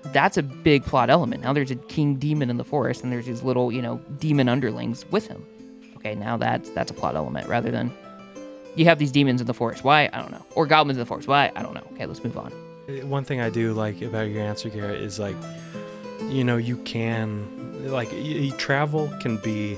that's 0.05 0.37
a 0.37 0.43
big 0.43 0.83
plot 0.85 1.09
element. 1.09 1.43
Now 1.43 1.53
there's 1.53 1.71
a 1.71 1.75
king 1.75 2.15
demon 2.15 2.49
in 2.49 2.57
the 2.57 2.63
forest, 2.63 3.03
and 3.03 3.11
there's 3.11 3.25
these 3.25 3.43
little 3.43 3.71
you 3.71 3.81
know 3.81 3.99
demon 4.19 4.47
underlings 4.47 5.05
with 5.11 5.27
him. 5.27 5.45
Okay, 5.97 6.15
now 6.15 6.37
that's 6.37 6.69
that's 6.71 6.91
a 6.91 6.93
plot 6.93 7.15
element 7.15 7.47
rather 7.47 7.71
than 7.71 7.91
you 8.79 8.85
have 8.85 8.97
these 8.97 9.11
demons 9.11 9.41
in 9.41 9.47
the 9.47 9.53
forest. 9.53 9.83
Why? 9.83 10.09
I 10.13 10.19
don't 10.21 10.31
know. 10.31 10.45
Or 10.55 10.65
goblins 10.65 10.97
in 10.97 11.01
the 11.01 11.05
forest. 11.05 11.27
Why? 11.27 11.51
I 11.55 11.61
don't 11.61 11.73
know. 11.73 11.83
Okay, 11.93 12.05
let's 12.05 12.23
move 12.23 12.37
on. 12.37 12.51
One 13.09 13.23
thing 13.25 13.41
I 13.41 13.49
do 13.49 13.73
like 13.73 14.01
about 14.01 14.29
your 14.29 14.41
answer, 14.41 14.69
Garrett, 14.69 15.01
is 15.01 15.19
like, 15.19 15.35
you 16.29 16.43
know, 16.43 16.57
you 16.57 16.77
can, 16.77 17.91
like, 17.91 18.11
y- 18.11 18.51
travel 18.57 19.11
can 19.21 19.37
be 19.37 19.77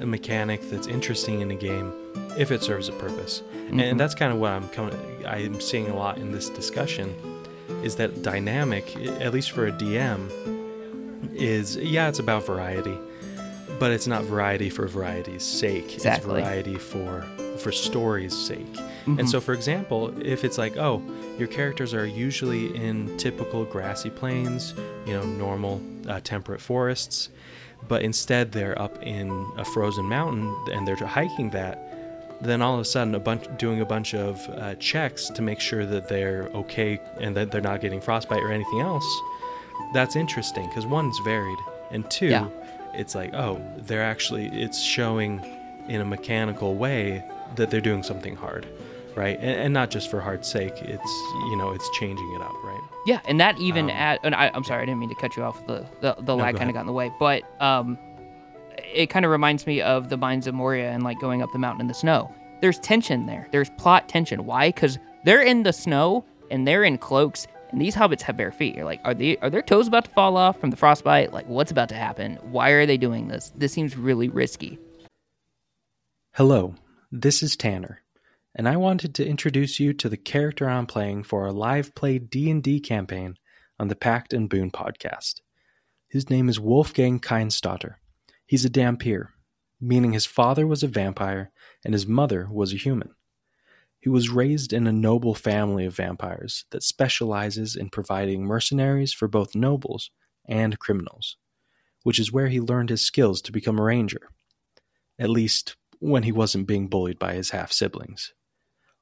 a 0.00 0.06
mechanic 0.06 0.60
that's 0.70 0.86
interesting 0.86 1.40
in 1.40 1.50
a 1.50 1.54
game 1.54 1.92
if 2.36 2.52
it 2.52 2.62
serves 2.62 2.88
a 2.88 2.92
purpose. 2.92 3.42
Mhm. 3.70 3.82
And 3.82 3.98
that's 4.00 4.14
kind 4.14 4.32
of 4.32 4.38
what 4.38 4.52
I'm 4.52 4.68
coming, 4.68 4.94
I'm 5.26 5.60
seeing 5.60 5.88
a 5.88 5.96
lot 5.96 6.18
in 6.18 6.30
this 6.30 6.48
discussion 6.50 7.14
is 7.82 7.96
that 7.96 8.22
dynamic, 8.22 8.94
at 9.20 9.32
least 9.32 9.50
for 9.52 9.66
a 9.66 9.72
DM, 9.72 10.28
is, 11.34 11.76
yeah, 11.76 12.08
it's 12.08 12.18
about 12.18 12.44
variety, 12.46 12.96
but 13.78 13.90
it's 13.92 14.06
not 14.06 14.24
variety 14.24 14.70
for 14.70 14.86
variety's 14.86 15.42
sake. 15.44 15.94
Exactly. 15.94 16.40
It's 16.40 16.46
variety 16.48 16.74
for, 16.78 17.22
for 17.58 17.72
story's 17.72 18.36
sake. 18.36 18.72
Mhm. 19.06 19.20
And 19.20 19.30
so, 19.30 19.40
for 19.40 19.52
example, 19.54 20.12
if 20.20 20.44
it's 20.44 20.58
like, 20.58 20.76
oh, 20.76 21.02
your 21.38 21.48
characters 21.48 21.94
are 21.94 22.06
usually 22.06 22.74
in 22.76 23.16
typical 23.18 23.64
grassy 23.64 24.10
plains, 24.10 24.74
you 25.06 25.12
know, 25.14 25.22
normal 25.24 25.80
uh, 26.08 26.20
temperate 26.22 26.60
forests, 26.60 27.28
but 27.86 28.02
instead 28.02 28.52
they're 28.52 28.80
up 28.80 29.00
in 29.02 29.30
a 29.56 29.64
frozen 29.64 30.04
mountain 30.06 30.54
and 30.72 30.86
they're 30.86 30.96
hiking 30.96 31.50
that, 31.50 31.84
then 32.40 32.62
all 32.62 32.74
of 32.74 32.80
a 32.80 32.84
sudden, 32.84 33.14
a 33.14 33.18
bunch 33.20 33.44
doing 33.58 33.80
a 33.80 33.84
bunch 33.84 34.14
of 34.14 34.40
uh, 34.50 34.74
checks 34.76 35.28
to 35.30 35.42
make 35.42 35.60
sure 35.60 35.84
that 35.86 36.08
they're 36.08 36.44
okay 36.54 37.00
and 37.20 37.34
that 37.36 37.50
they're 37.50 37.60
not 37.60 37.80
getting 37.80 38.00
frostbite 38.00 38.42
or 38.42 38.52
anything 38.52 38.80
else. 38.80 39.06
That's 39.94 40.16
interesting 40.16 40.68
because 40.68 40.86
one's 40.86 41.18
varied, 41.24 41.58
and 41.90 42.08
two, 42.10 42.26
Yeah. 42.28 42.46
It's 42.94 43.14
like, 43.14 43.34
oh, 43.34 43.60
they're 43.78 44.02
actually 44.02 44.46
it's 44.46 44.80
showing 44.80 45.44
in 45.88 46.00
a 46.00 46.04
mechanical 46.04 46.74
way 46.74 47.24
that 47.56 47.70
they're 47.70 47.80
doing 47.80 48.02
something 48.02 48.36
hard, 48.36 48.66
right? 49.14 49.38
And, 49.38 49.60
and 49.60 49.74
not 49.74 49.90
just 49.90 50.10
for 50.10 50.20
hard's 50.20 50.48
sake. 50.48 50.74
It's 50.82 51.10
you 51.50 51.56
know 51.56 51.72
it's 51.72 51.88
changing 51.98 52.30
it 52.34 52.42
up, 52.42 52.52
right? 52.64 52.80
Yeah, 53.06 53.20
and 53.26 53.40
that 53.40 53.58
even 53.58 53.86
Um, 53.86 53.90
add. 53.96 54.18
And 54.22 54.34
I, 54.34 54.50
I'm 54.52 54.64
sorry, 54.64 54.82
I 54.82 54.86
didn't 54.86 55.00
mean 55.00 55.08
to 55.08 55.14
cut 55.14 55.36
you 55.36 55.42
off. 55.42 55.66
The 55.66 55.86
the, 56.00 56.16
the 56.20 56.36
lag 56.36 56.56
kind 56.56 56.68
of 56.68 56.74
got 56.74 56.80
in 56.80 56.86
the 56.86 56.92
way, 56.92 57.10
but 57.18 57.42
um, 57.62 57.96
it 58.94 59.06
kind 59.06 59.24
of 59.24 59.30
reminds 59.30 59.66
me 59.66 59.80
of 59.80 60.08
the 60.08 60.16
Mines 60.16 60.46
of 60.46 60.54
Moria 60.54 60.90
and 60.90 61.02
like 61.02 61.18
going 61.20 61.42
up 61.42 61.50
the 61.52 61.58
mountain 61.58 61.80
in 61.82 61.86
the 61.88 61.94
snow. 61.94 62.34
There's 62.60 62.78
tension 62.80 63.26
there. 63.26 63.46
There's 63.50 63.70
plot 63.70 64.08
tension. 64.08 64.44
Why? 64.44 64.68
Because 64.68 64.98
they're 65.24 65.42
in 65.42 65.62
the 65.62 65.72
snow 65.72 66.24
and 66.50 66.66
they're 66.66 66.84
in 66.84 66.98
cloaks, 66.98 67.46
and 67.70 67.80
these 67.80 67.94
hobbits 67.94 68.22
have 68.22 68.36
bare 68.36 68.52
feet. 68.52 68.74
You're 68.74 68.84
like, 68.84 69.00
are 69.04 69.14
they 69.14 69.36
are 69.38 69.50
their 69.50 69.62
toes 69.62 69.88
about 69.88 70.04
to 70.06 70.10
fall 70.10 70.36
off 70.36 70.60
from 70.60 70.70
the 70.70 70.76
frostbite? 70.76 71.32
Like, 71.32 71.46
what's 71.46 71.70
about 71.70 71.88
to 71.90 71.94
happen? 71.94 72.38
Why 72.42 72.70
are 72.70 72.86
they 72.86 72.96
doing 72.96 73.28
this? 73.28 73.52
This 73.54 73.72
seems 73.72 73.96
really 73.96 74.28
risky. 74.28 74.78
Hello, 76.34 76.74
this 77.10 77.42
is 77.42 77.56
Tanner, 77.56 78.02
and 78.54 78.68
I 78.68 78.76
wanted 78.76 79.14
to 79.16 79.26
introduce 79.26 79.80
you 79.80 79.92
to 79.94 80.08
the 80.08 80.16
character 80.16 80.68
I'm 80.68 80.86
playing 80.86 81.24
for 81.24 81.44
our 81.44 81.52
live 81.52 81.94
play 81.94 82.18
D&D 82.18 82.80
campaign 82.80 83.36
on 83.78 83.88
the 83.88 83.96
Pact 83.96 84.32
and 84.32 84.48
Boon 84.48 84.70
podcast. 84.70 85.40
His 86.08 86.30
name 86.30 86.48
is 86.48 86.60
Wolfgang 86.60 87.20
Keinstotter. 87.20 87.94
He's 88.46 88.64
a 88.64 88.70
Dhampir, 88.70 89.28
meaning 89.80 90.12
his 90.12 90.26
father 90.26 90.66
was 90.66 90.82
a 90.82 90.88
vampire 90.88 91.50
and 91.84 91.92
his 91.92 92.06
mother 92.06 92.48
was 92.50 92.72
a 92.72 92.76
human. 92.76 93.10
He 94.08 94.10
was 94.10 94.30
raised 94.30 94.72
in 94.72 94.86
a 94.86 94.90
noble 94.90 95.34
family 95.34 95.84
of 95.84 95.94
vampires 95.94 96.64
that 96.70 96.82
specializes 96.82 97.76
in 97.76 97.90
providing 97.90 98.42
mercenaries 98.42 99.12
for 99.12 99.28
both 99.28 99.54
nobles 99.54 100.10
and 100.48 100.78
criminals, 100.78 101.36
which 102.04 102.18
is 102.18 102.32
where 102.32 102.48
he 102.48 102.58
learned 102.58 102.88
his 102.88 103.04
skills 103.04 103.42
to 103.42 103.52
become 103.52 103.78
a 103.78 103.82
ranger. 103.82 104.30
At 105.18 105.28
least 105.28 105.76
when 105.98 106.22
he 106.22 106.32
wasn't 106.32 106.66
being 106.66 106.88
bullied 106.88 107.18
by 107.18 107.34
his 107.34 107.50
half 107.50 107.70
siblings. 107.70 108.32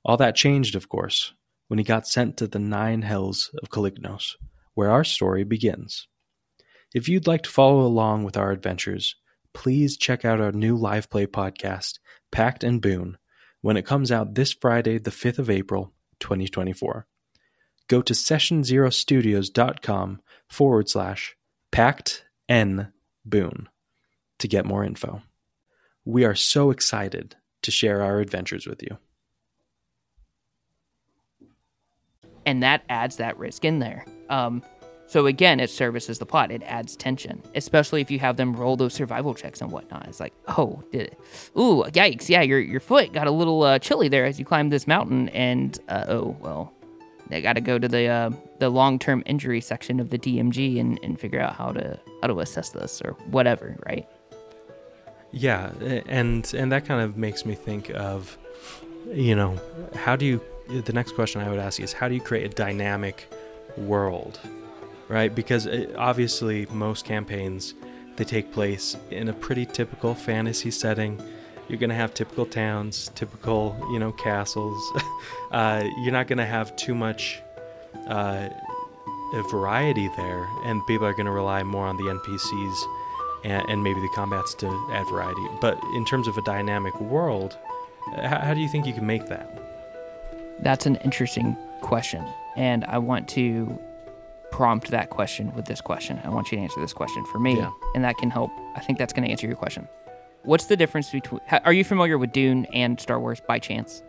All 0.04 0.16
that 0.16 0.34
changed, 0.34 0.74
of 0.74 0.88
course, 0.88 1.34
when 1.68 1.78
he 1.78 1.84
got 1.84 2.08
sent 2.08 2.36
to 2.38 2.48
the 2.48 2.58
nine 2.58 3.02
hells 3.02 3.54
of 3.62 3.70
Calignos, 3.70 4.36
where 4.74 4.90
our 4.90 5.04
story 5.04 5.44
begins. 5.44 6.08
If 6.92 7.08
you'd 7.08 7.28
like 7.28 7.44
to 7.44 7.50
follow 7.50 7.82
along 7.82 8.24
with 8.24 8.36
our 8.36 8.50
adventures, 8.50 9.14
please 9.54 9.96
check 9.96 10.24
out 10.24 10.40
our 10.40 10.50
new 10.50 10.76
live 10.76 11.08
play 11.08 11.28
podcast, 11.28 12.00
Pact 12.32 12.64
and 12.64 12.82
Boon, 12.82 13.18
when 13.66 13.76
it 13.76 13.84
comes 13.84 14.10
out 14.12 14.36
this 14.36 14.52
Friday, 14.52 14.96
the 14.96 15.10
5th 15.10 15.40
of 15.40 15.50
April, 15.50 15.92
2024. 16.20 17.04
Go 17.88 18.00
to 18.00 18.12
sessionzerostudios.com 18.12 20.20
forward 20.48 20.88
slash 20.88 21.36
Pact 21.72 22.26
N 22.48 22.92
Boon 23.24 23.68
to 24.38 24.46
get 24.46 24.66
more 24.66 24.84
info. 24.84 25.20
We 26.04 26.24
are 26.24 26.36
so 26.36 26.70
excited 26.70 27.34
to 27.62 27.72
share 27.72 28.02
our 28.02 28.20
adventures 28.20 28.68
with 28.68 28.84
you. 28.84 28.98
and 32.46 32.62
that 32.62 32.84
adds 32.88 33.16
that 33.16 33.36
risk 33.36 33.64
in 33.64 33.80
there. 33.80 34.06
Um, 34.30 34.62
So 35.08 35.26
again, 35.26 35.60
it 35.60 35.70
services 35.70 36.18
the 36.18 36.26
plot. 36.26 36.50
It 36.50 36.62
adds 36.64 36.96
tension, 36.96 37.42
especially 37.54 38.00
if 38.00 38.10
you 38.10 38.18
have 38.18 38.36
them 38.36 38.54
roll 38.54 38.76
those 38.76 38.92
survival 38.92 39.34
checks 39.34 39.60
and 39.60 39.70
whatnot. 39.70 40.06
It's 40.08 40.18
like, 40.20 40.34
oh, 40.48 40.82
did 40.90 41.02
it? 41.02 41.20
Ooh, 41.56 41.84
yikes! 41.88 42.28
Yeah, 42.28 42.42
your 42.42 42.58
your 42.58 42.80
foot 42.80 43.12
got 43.12 43.26
a 43.26 43.30
little 43.30 43.62
uh, 43.62 43.78
chilly 43.78 44.08
there 44.08 44.24
as 44.24 44.38
you 44.38 44.44
climbed 44.44 44.72
this 44.72 44.86
mountain, 44.86 45.28
and 45.28 45.78
uh, 45.88 46.06
oh 46.08 46.36
well, 46.40 46.72
they 47.28 47.40
got 47.40 47.54
to 47.54 47.60
go 47.60 47.78
to 47.78 47.88
the 47.88 48.06
uh, 48.06 48.30
the 48.58 48.68
long 48.68 48.98
term 48.98 49.22
injury 49.26 49.60
section 49.60 50.00
of 50.00 50.10
the 50.10 50.18
DMG 50.18 50.80
and, 50.80 50.98
and 51.02 51.20
figure 51.20 51.40
out 51.40 51.54
how 51.54 51.72
to 51.72 51.98
how 52.20 52.28
to 52.28 52.40
assess 52.40 52.70
this 52.70 53.00
or 53.02 53.12
whatever, 53.30 53.76
right? 53.86 54.08
Yeah, 55.30 55.72
and 56.06 56.52
and 56.54 56.72
that 56.72 56.84
kind 56.84 57.00
of 57.00 57.16
makes 57.16 57.44
me 57.44 57.54
think 57.54 57.90
of, 57.90 58.38
you 59.12 59.34
know, 59.34 59.60
how 59.94 60.16
do 60.16 60.24
you? 60.24 60.40
The 60.68 60.92
next 60.92 61.14
question 61.14 61.40
I 61.40 61.48
would 61.48 61.60
ask 61.60 61.78
is 61.78 61.92
how 61.92 62.08
do 62.08 62.14
you 62.14 62.20
create 62.20 62.44
a 62.44 62.48
dynamic 62.48 63.30
world, 63.76 64.40
right? 65.08 65.34
Because 65.34 65.66
uh, 65.66 65.92
obviously 65.96 66.66
most 66.66 67.04
campaigns 67.04 67.74
they 68.16 68.24
take 68.24 68.50
place 68.52 68.96
in 69.10 69.28
a 69.28 69.32
pretty 69.32 69.66
typical 69.66 70.14
fantasy 70.14 70.70
setting. 70.70 71.20
You're 71.68 71.78
gonna 71.78 71.94
have 71.94 72.14
typical 72.14 72.46
towns, 72.46 73.10
typical 73.14 73.76
you 73.92 73.98
know 73.98 74.12
castles. 74.12 74.82
uh, 75.50 75.84
you're 76.02 76.12
not 76.12 76.26
gonna 76.26 76.46
have 76.46 76.74
too 76.76 76.94
much 76.94 77.42
uh, 78.06 78.48
variety 79.50 80.08
there, 80.16 80.46
and 80.64 80.84
people 80.86 81.06
are 81.06 81.14
gonna 81.14 81.32
rely 81.32 81.62
more 81.62 81.86
on 81.86 81.96
the 81.96 82.04
NPCs 82.04 82.84
and, 83.44 83.68
and 83.68 83.82
maybe 83.82 84.00
the 84.00 84.08
combats 84.14 84.54
to 84.54 84.66
add 84.92 85.06
variety. 85.08 85.46
But 85.60 85.78
in 85.94 86.04
terms 86.06 86.26
of 86.26 86.38
a 86.38 86.42
dynamic 86.42 86.98
world, 87.00 87.58
how, 88.14 88.38
how 88.38 88.54
do 88.54 88.60
you 88.60 88.68
think 88.68 88.86
you 88.86 88.94
can 88.94 89.06
make 89.06 89.26
that? 89.26 89.62
That's 90.60 90.86
an 90.86 90.96
interesting 90.96 91.56
question, 91.82 92.24
and 92.56 92.84
I 92.86 92.98
want 92.98 93.28
to 93.30 93.78
prompt 94.56 94.90
that 94.90 95.10
question 95.10 95.54
with 95.54 95.66
this 95.66 95.82
question. 95.82 96.18
I 96.24 96.30
want 96.30 96.50
you 96.50 96.56
to 96.56 96.62
answer 96.62 96.80
this 96.80 96.94
question 96.94 97.22
for 97.26 97.38
me, 97.38 97.58
Yeah. 97.58 97.70
and 97.94 98.02
that 98.04 98.16
can 98.16 98.30
help. 98.30 98.50
I 98.74 98.80
think 98.80 98.98
that's 98.98 99.12
going 99.12 99.24
to 99.26 99.30
answer 99.30 99.46
your 99.46 99.54
question. 99.56 99.86
What's 100.44 100.64
the 100.64 100.78
difference 100.78 101.10
between? 101.10 101.42
Are 101.64 101.74
you 101.74 101.84
familiar 101.84 102.16
with 102.16 102.32
Dune 102.32 102.64
and 102.72 102.98
Star 102.98 103.20
Wars 103.20 103.38
by 103.46 103.58
chance? 103.58 104.02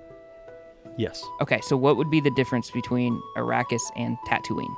Yes. 0.95 1.21
Okay, 1.41 1.59
so 1.61 1.75
what 1.75 1.97
would 1.97 2.09
be 2.09 2.21
the 2.21 2.31
difference 2.31 2.71
between 2.71 3.21
Arrakis 3.35 3.81
and 3.97 4.17
Tatooine? 4.25 4.73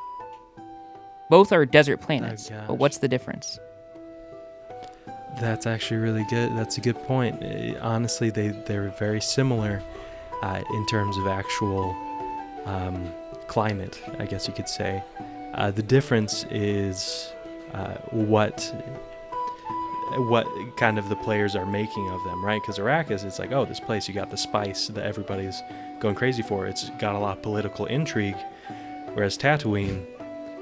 Both 1.29 1.51
are 1.51 1.63
desert 1.67 1.97
planets, 2.01 2.49
but 2.67 2.79
what's 2.79 2.97
the 2.97 3.07
difference? 3.07 3.59
That's 5.39 5.67
actually 5.67 5.97
really 5.97 6.23
good. 6.31 6.57
That's 6.57 6.79
a 6.79 6.81
good 6.81 6.97
point. 7.03 7.43
Uh, 7.43 7.77
honestly, 7.79 8.31
they 8.31 8.47
they're 8.47 8.89
very 8.97 9.21
similar 9.21 9.83
uh, 10.41 10.63
in 10.73 10.85
terms 10.87 11.15
of 11.17 11.27
actual 11.27 11.95
um, 12.65 13.13
climate, 13.45 14.01
I 14.17 14.25
guess 14.25 14.47
you 14.47 14.53
could 14.55 14.67
say. 14.67 15.03
Uh, 15.53 15.71
the 15.71 15.83
difference 15.83 16.45
is 16.51 17.31
uh, 17.73 17.95
what 18.11 18.73
what 20.17 20.47
kind 20.75 20.97
of 20.97 21.07
the 21.07 21.15
players 21.15 21.55
are 21.55 21.65
making 21.65 22.09
of 22.09 22.23
them, 22.23 22.43
right? 22.43 22.61
Because 22.61 22.79
Arrakis, 22.79 23.23
it's 23.23 23.37
like, 23.37 23.51
oh, 23.51 23.65
this 23.65 23.79
place, 23.79 24.07
you 24.07 24.13
got 24.13 24.31
the 24.31 24.37
spice 24.37 24.87
that 24.87 25.05
everybody's 25.05 25.61
going 25.99 26.15
crazy 26.15 26.41
for. 26.41 26.65
It's 26.65 26.89
got 26.91 27.15
a 27.15 27.19
lot 27.19 27.37
of 27.37 27.43
political 27.43 27.85
intrigue, 27.85 28.37
whereas 29.13 29.37
Tatooine, 29.37 30.05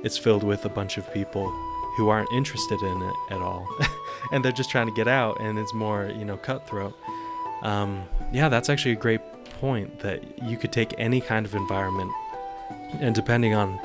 it's 0.04 0.17
filled 0.17 0.43
with 0.43 0.65
a 0.65 0.69
bunch 0.69 0.97
of 0.97 1.12
people 1.13 1.50
who 1.95 2.10
aren't 2.10 2.32
interested 2.32 2.80
in 2.82 3.02
it 3.02 3.15
at 3.32 3.41
all, 3.41 3.67
and 4.32 4.43
they're 4.43 4.52
just 4.52 4.69
trying 4.69 4.88
to 4.88 4.93
get 4.93 5.08
out, 5.08 5.39
and 5.39 5.58
it's 5.58 5.73
more, 5.73 6.12
you 6.15 6.26
know, 6.26 6.38
cutthroat. 6.38 6.93
Um, 7.62 8.04
yeah, 8.32 8.50
that's 8.50 8.69
actually 8.69 8.91
a 8.91 8.95
great 8.95 9.21
point. 9.60 10.00
That 10.00 10.43
you 10.43 10.58
could 10.58 10.71
take 10.71 10.93
any 10.97 11.21
kind 11.21 11.45
of 11.45 11.56
environment, 11.56 12.12
and 13.00 13.15
depending 13.15 13.54
on 13.56 13.80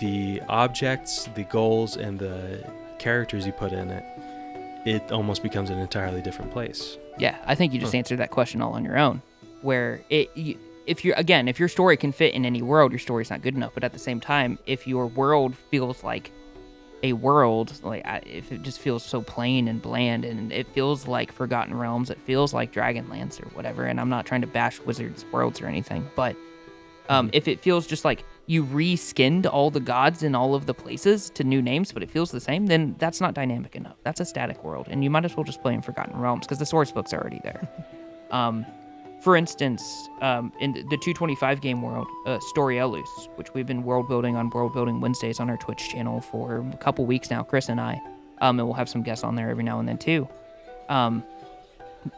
the 0.00 0.40
objects, 0.48 1.28
the 1.34 1.44
goals, 1.44 1.96
and 1.96 2.18
the 2.18 2.64
characters 2.98 3.46
you 3.46 3.52
put 3.52 3.72
in 3.72 3.90
it, 3.90 4.04
it 4.86 5.12
almost 5.12 5.42
becomes 5.42 5.70
an 5.70 5.78
entirely 5.78 6.20
different 6.22 6.50
place. 6.52 6.96
Yeah, 7.18 7.36
I 7.46 7.54
think 7.54 7.72
you 7.72 7.78
just 7.80 7.92
Huh. 7.92 7.98
answered 7.98 8.18
that 8.18 8.30
question 8.30 8.60
all 8.60 8.72
on 8.72 8.84
your 8.84 8.98
own. 8.98 9.22
Where 9.62 10.00
it, 10.10 10.30
you, 10.36 10.58
if 10.86 11.04
you're 11.04 11.14
again, 11.16 11.48
if 11.48 11.58
your 11.58 11.68
story 11.68 11.96
can 11.96 12.12
fit 12.12 12.34
in 12.34 12.44
any 12.44 12.60
world, 12.60 12.92
your 12.92 12.98
story's 12.98 13.30
not 13.30 13.40
good 13.40 13.54
enough. 13.54 13.72
But 13.72 13.82
at 13.84 13.92
the 13.92 13.98
same 13.98 14.20
time, 14.20 14.58
if 14.66 14.86
your 14.86 15.06
world 15.06 15.54
feels 15.70 16.04
like 16.04 16.30
a 17.02 17.12
world, 17.14 17.72
like 17.82 18.04
I- 18.06 18.22
if 18.26 18.52
it 18.52 18.62
just 18.62 18.78
feels 18.80 19.02
so 19.02 19.22
plain 19.22 19.68
and 19.68 19.80
bland, 19.80 20.24
and 20.24 20.52
it 20.52 20.66
feels 20.68 21.06
like 21.06 21.32
Forgotten 21.32 21.74
Realms, 21.78 22.10
it 22.10 22.18
feels 22.26 22.52
like 22.52 22.72
Dragonlance 22.72 23.42
or 23.42 23.48
whatever. 23.54 23.84
And 23.84 23.98
I'm 24.00 24.08
not 24.10 24.26
trying 24.26 24.40
to 24.42 24.46
bash 24.46 24.80
Wizards 24.80 25.24
Worlds 25.32 25.60
or 25.62 25.66
anything, 25.66 26.08
but 26.16 26.36
um, 27.08 27.30
if 27.32 27.48
it 27.48 27.60
feels 27.60 27.86
just 27.86 28.04
like 28.04 28.24
you 28.46 28.64
reskinned 28.64 29.46
all 29.46 29.70
the 29.70 29.80
gods 29.80 30.22
in 30.22 30.34
all 30.34 30.54
of 30.54 30.66
the 30.66 30.74
places 30.74 31.30
to 31.30 31.44
new 31.44 31.62
names, 31.62 31.92
but 31.92 32.02
it 32.02 32.10
feels 32.10 32.30
the 32.30 32.40
same, 32.40 32.66
then 32.66 32.94
that's 32.98 33.20
not 33.20 33.34
dynamic 33.34 33.74
enough. 33.74 33.96
That's 34.02 34.20
a 34.20 34.24
static 34.24 34.62
world, 34.64 34.86
and 34.90 35.02
you 35.02 35.10
might 35.10 35.24
as 35.24 35.36
well 35.36 35.44
just 35.44 35.62
play 35.62 35.74
in 35.74 35.82
Forgotten 35.82 36.18
Realms 36.18 36.46
because 36.46 36.58
the 36.58 36.66
source 36.66 36.92
book's 36.92 37.14
already 37.14 37.40
there. 37.42 37.68
um, 38.30 38.66
for 39.22 39.36
instance, 39.36 40.10
um, 40.20 40.52
in 40.60 40.72
the 40.72 40.98
225 40.98 41.62
game 41.62 41.80
world, 41.80 42.06
uh, 42.26 42.38
Story 42.40 42.76
Elus, 42.76 43.08
which 43.36 43.54
we've 43.54 43.66
been 43.66 43.82
world 43.82 44.06
building 44.06 44.36
on 44.36 44.50
World 44.50 44.74
Building 44.74 45.00
Wednesdays 45.00 45.40
on 45.40 45.48
our 45.48 45.56
Twitch 45.56 45.88
channel 45.88 46.20
for 46.20 46.58
a 46.58 46.76
couple 46.76 47.06
weeks 47.06 47.30
now, 47.30 47.42
Chris 47.42 47.70
and 47.70 47.80
I, 47.80 47.98
um, 48.42 48.58
and 48.60 48.68
we'll 48.68 48.74
have 48.74 48.90
some 48.90 49.02
guests 49.02 49.24
on 49.24 49.34
there 49.34 49.48
every 49.48 49.64
now 49.64 49.78
and 49.78 49.88
then 49.88 49.96
too. 49.96 50.28
Um, 50.90 51.24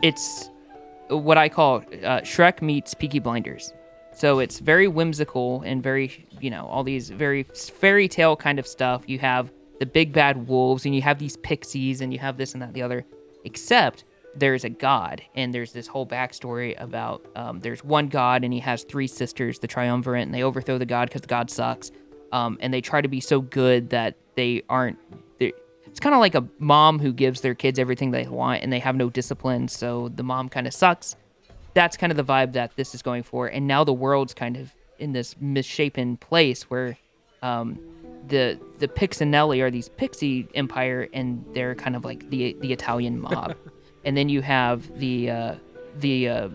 it's 0.03 0.51
what 1.09 1.39
I 1.39 1.49
call 1.49 1.77
uh, 1.77 2.23
Shrek 2.23 2.61
meets 2.61 2.95
Peaky 2.95 3.21
Blinders. 3.21 3.73
So 4.17 4.39
it's 4.39 4.61
very 4.61 4.89
whimsical 4.89 5.61
and 5.61 5.83
very, 5.83 6.27
you 6.41 6.49
know, 6.49 6.67
all 6.69 6.83
these 6.83 7.11
very 7.11 7.43
fairy 7.43 8.09
tale 8.09 8.35
kind 8.35 8.59
of 8.59 8.67
stuff. 8.67 9.03
You 9.07 9.19
have 9.19 9.53
the 9.79 9.85
big 9.85 10.15
bad 10.15 10.49
wolves 10.49 10.87
and 10.87 10.95
you 10.95 11.03
have 11.03 11.19
these 11.19 11.37
pixies 11.37 12.01
and 12.01 12.15
you 12.15 12.19
have 12.19 12.39
this 12.39 12.55
and 12.55 12.63
that 12.63 12.69
and 12.69 12.75
the 12.75 12.81
other. 12.81 13.05
Except 13.45 14.05
there's 14.35 14.65
a 14.65 14.71
god 14.71 15.21
and 15.35 15.53
there's 15.53 15.73
this 15.73 15.87
whole 15.87 16.07
backstory 16.07 16.81
about 16.81 17.27
um, 17.37 17.61
there's 17.61 17.85
one 17.85 18.09
god 18.09 18.43
and 18.43 18.55
he 18.55 18.61
has 18.61 18.85
three 18.85 19.07
sisters, 19.07 19.59
the 19.59 19.67
triumvirate, 19.67 20.23
and 20.23 20.33
they 20.33 20.43
overthrow 20.43 20.79
the 20.79 20.87
god 20.87 21.11
because 21.11 21.21
the 21.21 21.27
god 21.27 21.51
sucks. 21.51 21.91
Um, 22.33 22.57
and 22.63 22.73
they 22.73 22.81
try 22.81 23.03
to 23.03 23.09
be 23.09 23.21
so 23.21 23.43
good 23.43 23.91
that 23.91 24.17
they 24.35 24.63
aren't. 24.71 24.99
It's 25.39 26.01
kind 26.01 26.15
of 26.15 26.21
like 26.21 26.35
a 26.35 26.47
mom 26.59 27.01
who 27.01 27.13
gives 27.13 27.43
their 27.43 27.55
kids 27.55 27.79
everything 27.79 28.13
they 28.13 28.27
want 28.27 28.63
and 28.63 28.73
they 28.73 28.79
have 28.79 28.97
no 28.97 29.11
discipline, 29.11 29.69
so 29.69 30.09
the 30.09 30.23
mom 30.23 30.49
kind 30.49 30.67
of 30.67 30.73
sucks 30.73 31.17
that's 31.77 31.95
kind 31.99 32.11
of 32.11 32.17
the 32.17 32.25
vibe 32.25 32.55
that 32.55 32.75
this 32.77 32.95
is 32.95 33.03
going 33.03 33.23
for. 33.23 33.49
And 33.49 33.67
now 33.67 33.85
the 33.85 33.93
world's 33.93 34.33
kind 34.33 34.57
of 34.57 34.75
in 34.99 35.13
this 35.13 35.37
misshapen 35.39 36.17
place 36.17 36.63
where 36.71 36.97
um, 37.43 37.79
the 38.29 38.59
the 38.79 38.89
Pixinelli 38.89 39.61
are 39.61 39.71
these 39.71 39.91
pixie 39.91 40.49
empire, 40.55 41.07
and 41.13 41.45
they're 41.53 41.75
kind 41.75 41.95
of 41.95 42.03
like 42.03 42.31
the 42.31 42.57
the 42.61 42.73
Italian 42.73 43.21
mob. 43.21 43.55
and 44.07 44.17
then 44.17 44.31
you 44.31 44.41
have 44.41 44.99
the 44.99 45.31
uh, 45.31 45.55
the 45.99 46.29
uh, 46.31 46.49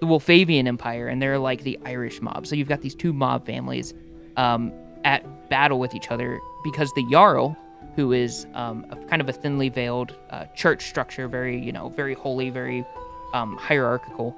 the 0.00 0.06
Wolfavian 0.06 0.66
Empire, 0.66 1.08
and 1.08 1.20
they're 1.20 1.38
like 1.38 1.62
the 1.62 1.78
Irish 1.86 2.20
mob. 2.20 2.46
So 2.46 2.54
you've 2.54 2.68
got 2.68 2.82
these 2.82 2.94
two 2.94 3.14
mob 3.14 3.46
families 3.46 3.94
um, 4.36 4.70
at 5.04 5.48
battle 5.48 5.80
with 5.80 5.94
each 5.94 6.10
other 6.10 6.38
because 6.62 6.92
the 6.92 7.06
Jarl, 7.10 7.56
who 7.96 8.12
is 8.12 8.46
um, 8.52 8.84
a 8.90 8.96
kind 9.06 9.22
of 9.22 9.30
a 9.30 9.32
thinly 9.32 9.70
veiled 9.70 10.14
uh, 10.28 10.44
church 10.54 10.84
structure, 10.86 11.26
very 11.26 11.58
you 11.58 11.72
know 11.72 11.88
very 11.88 12.12
holy, 12.12 12.50
very 12.50 12.84
um, 13.32 13.56
hierarchical. 13.56 14.36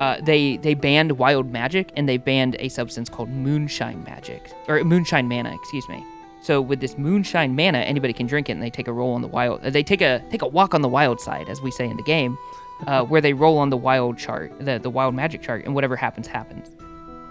Uh, 0.00 0.20
they 0.20 0.58
they 0.58 0.74
banned 0.74 1.12
wild 1.12 1.50
magic 1.50 1.90
and 1.96 2.08
they 2.08 2.18
banned 2.18 2.56
a 2.58 2.68
substance 2.68 3.08
called 3.08 3.30
moonshine 3.30 4.02
magic 4.04 4.52
or 4.68 4.82
moonshine 4.84 5.28
mana, 5.28 5.54
excuse 5.54 5.88
me. 5.88 6.04
So 6.42 6.60
with 6.60 6.80
this 6.80 6.96
moonshine 6.98 7.56
mana, 7.56 7.78
anybody 7.78 8.12
can 8.12 8.26
drink 8.26 8.48
it, 8.48 8.52
and 8.52 8.62
they 8.62 8.70
take 8.70 8.88
a 8.88 8.92
roll 8.92 9.14
on 9.14 9.22
the 9.22 9.28
wild. 9.28 9.62
They 9.62 9.82
take 9.82 10.00
a 10.00 10.22
take 10.30 10.42
a 10.42 10.46
walk 10.46 10.74
on 10.74 10.82
the 10.82 10.88
wild 10.88 11.20
side, 11.20 11.48
as 11.48 11.60
we 11.60 11.70
say 11.70 11.88
in 11.88 11.96
the 11.96 12.02
game, 12.02 12.38
uh, 12.86 13.02
where 13.10 13.20
they 13.20 13.32
roll 13.32 13.58
on 13.58 13.70
the 13.70 13.76
wild 13.76 14.18
chart, 14.18 14.52
the 14.60 14.78
the 14.78 14.90
wild 14.90 15.14
magic 15.14 15.42
chart, 15.42 15.64
and 15.64 15.74
whatever 15.74 15.96
happens 15.96 16.26
happens. 16.26 16.70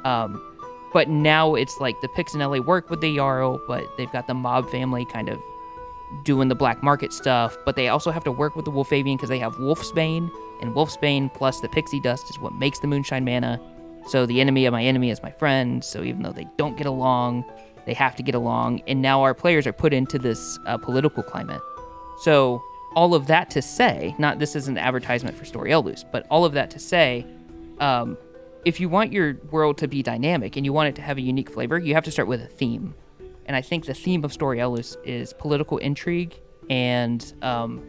Um, 0.04 0.42
but 0.92 1.10
now 1.10 1.56
it's 1.56 1.80
like 1.80 2.00
the 2.02 2.08
Pixinelli 2.10 2.66
work 2.66 2.90
with 2.90 3.02
the 3.02 3.16
Jarl, 3.16 3.60
but 3.68 3.84
they've 3.98 4.12
got 4.12 4.28
the 4.28 4.34
mob 4.34 4.70
family 4.70 5.06
kind 5.06 5.30
of 5.30 5.40
doing 6.24 6.48
the 6.48 6.56
black 6.56 6.82
market 6.82 7.12
stuff. 7.14 7.58
But 7.66 7.76
they 7.76 7.90
also 7.90 8.12
have 8.12 8.24
to 8.24 8.32
work 8.32 8.56
with 8.56 8.66
the 8.66 8.72
Wolfavian 8.72 9.18
because 9.18 9.30
they 9.30 9.40
have 9.40 9.56
Wolfsbane, 9.56 10.32
and 10.62 10.74
Wolfsbane 10.74 11.34
plus 11.34 11.60
the 11.60 11.70
pixie 11.70 12.02
dust 12.02 12.24
is 12.30 12.40
what 12.40 12.54
makes 12.54 12.80
the 12.80 12.88
moonshine 12.88 13.26
mana. 13.26 13.60
So 14.08 14.26
the 14.26 14.40
enemy 14.40 14.66
of 14.66 14.72
my 14.72 14.84
enemy 14.84 15.10
is 15.10 15.22
my 15.24 15.32
friend. 15.32 15.84
So 15.84 16.04
even 16.04 16.22
though 16.22 16.32
they 16.32 16.48
don't 16.58 16.78
get 16.78 16.86
along, 16.86 17.44
they 17.86 17.94
have 17.94 18.16
to 18.18 18.24
get 18.24 18.36
along. 18.36 18.82
And 18.88 19.02
now 19.02 19.22
our 19.22 19.34
players 19.34 19.66
are 19.68 19.74
put 19.74 19.94
into 19.94 20.20
this 20.20 20.60
uh, 20.66 20.78
political 20.78 21.24
climate. 21.24 21.62
So 22.22 22.62
all 22.96 23.14
of 23.14 23.28
that 23.28 23.50
to 23.52 23.62
say, 23.62 24.16
not 24.18 24.40
this 24.40 24.56
is 24.56 24.68
an 24.68 24.78
advertisement 24.78 25.38
for 25.38 25.46
Story 25.46 25.72
Eldus, 25.72 26.04
but 26.12 26.26
all 26.30 26.46
of 26.46 26.54
that 26.54 26.70
to 26.72 26.80
say, 26.80 27.26
um, 27.80 28.18
if 28.64 28.80
you 28.80 28.90
want 28.90 29.12
your 29.12 29.36
world 29.52 29.78
to 29.80 29.88
be 29.88 30.02
dynamic 30.02 30.56
and 30.56 30.66
you 30.66 30.74
want 30.74 30.90
it 30.90 30.96
to 30.96 31.02
have 31.02 31.18
a 31.18 31.22
unique 31.22 31.52
flavor, 31.52 31.78
you 31.78 31.94
have 31.94 32.04
to 32.06 32.12
start 32.12 32.28
with 32.28 32.42
a 32.42 32.48
theme. 32.48 32.96
And 33.46 33.56
I 33.56 33.62
think 33.62 33.86
the 33.86 33.94
theme 33.94 34.24
of 34.24 34.34
Story 34.34 34.58
Eldus 34.58 34.98
is 35.04 35.34
political 35.34 35.78
intrigue 35.78 36.40
and 36.70 37.34
um, 37.44 37.84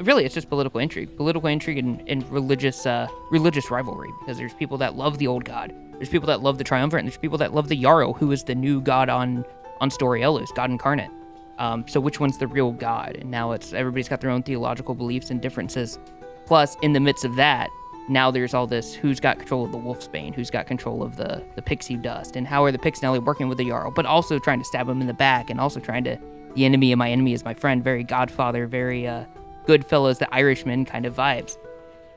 really 0.00 0.24
it's 0.24 0.34
just 0.34 0.48
political 0.48 0.80
intrigue 0.80 1.16
political 1.16 1.48
intrigue 1.48 1.78
and, 1.78 2.02
and 2.08 2.28
religious 2.30 2.86
uh, 2.86 3.06
religious 3.30 3.70
rivalry 3.70 4.10
because 4.20 4.36
there's 4.36 4.54
people 4.54 4.78
that 4.78 4.96
love 4.96 5.18
the 5.18 5.26
old 5.26 5.44
god 5.44 5.74
there's 5.94 6.08
people 6.08 6.26
that 6.26 6.40
love 6.40 6.58
the 6.58 6.64
triumvirate 6.64 7.00
and 7.00 7.10
there's 7.10 7.18
people 7.18 7.38
that 7.38 7.52
love 7.52 7.68
the 7.68 7.76
yarrow 7.76 8.12
who 8.12 8.30
is 8.30 8.44
the 8.44 8.54
new 8.54 8.80
god 8.80 9.08
on 9.08 9.44
on 9.80 9.90
Story 9.90 10.20
God 10.20 10.70
Incarnate. 10.70 11.10
Um, 11.58 11.86
so 11.88 12.00
which 12.00 12.20
one's 12.20 12.38
the 12.38 12.46
real 12.46 12.72
God? 12.72 13.16
And 13.16 13.30
now 13.30 13.52
it's 13.52 13.72
everybody's 13.72 14.08
got 14.08 14.20
their 14.20 14.30
own 14.30 14.42
theological 14.42 14.94
beliefs 14.94 15.30
and 15.30 15.40
differences. 15.40 15.98
Plus, 16.46 16.76
in 16.82 16.92
the 16.92 17.00
midst 17.00 17.24
of 17.24 17.34
that, 17.36 17.68
now 18.08 18.30
there's 18.30 18.54
all 18.54 18.66
this 18.66 18.94
who's 18.94 19.20
got 19.20 19.38
control 19.38 19.64
of 19.64 19.72
the 19.72 19.78
wolfsbane, 19.78 20.34
who's 20.34 20.50
got 20.50 20.66
control 20.66 21.02
of 21.02 21.16
the 21.16 21.44
the 21.56 21.62
pixie 21.62 21.96
dust, 21.96 22.36
and 22.36 22.46
how 22.46 22.64
are 22.64 22.72
the 22.72 22.78
Pixnelli 22.78 23.22
working 23.22 23.48
with 23.48 23.58
the 23.58 23.66
Jarl, 23.68 23.90
but 23.90 24.06
also 24.06 24.38
trying 24.38 24.60
to 24.60 24.64
stab 24.64 24.88
him 24.88 25.00
in 25.00 25.06
the 25.06 25.14
back, 25.14 25.50
and 25.50 25.60
also 25.60 25.80
trying 25.80 26.04
to 26.04 26.18
the 26.54 26.64
enemy 26.64 26.92
of 26.92 26.98
my 26.98 27.10
enemy 27.10 27.34
is 27.34 27.44
my 27.44 27.54
friend, 27.54 27.84
very 27.84 28.02
Godfather, 28.02 28.66
very 28.66 29.06
uh, 29.06 29.24
Goodfellas, 29.68 30.18
the 30.18 30.34
Irishman 30.34 30.86
kind 30.86 31.04
of 31.04 31.14
vibes, 31.14 31.58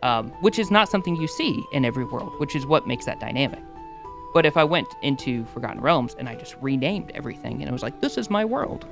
um, 0.02 0.32
which 0.42 0.58
is 0.58 0.72
not 0.72 0.90
something 0.90 1.16
you 1.18 1.28
see 1.28 1.62
in 1.74 1.84
every 1.84 2.06
world, 2.06 2.34
which 2.40 2.56
is 2.56 2.66
what 2.66 2.88
makes 2.88 3.06
that 3.06 3.20
dynamic. 3.20 3.60
But 4.34 4.46
if 4.46 4.56
I 4.56 4.64
went 4.64 4.88
into 5.02 5.44
Forgotten 5.46 5.82
Realms 5.82 6.16
and 6.18 6.30
I 6.30 6.36
just 6.36 6.56
renamed 6.62 7.12
everything 7.14 7.62
and 7.62 7.70
it 7.70 7.72
was 7.72 7.84
like, 7.84 8.00
this 8.00 8.18
is 8.18 8.30
my 8.30 8.46
world, 8.46 8.86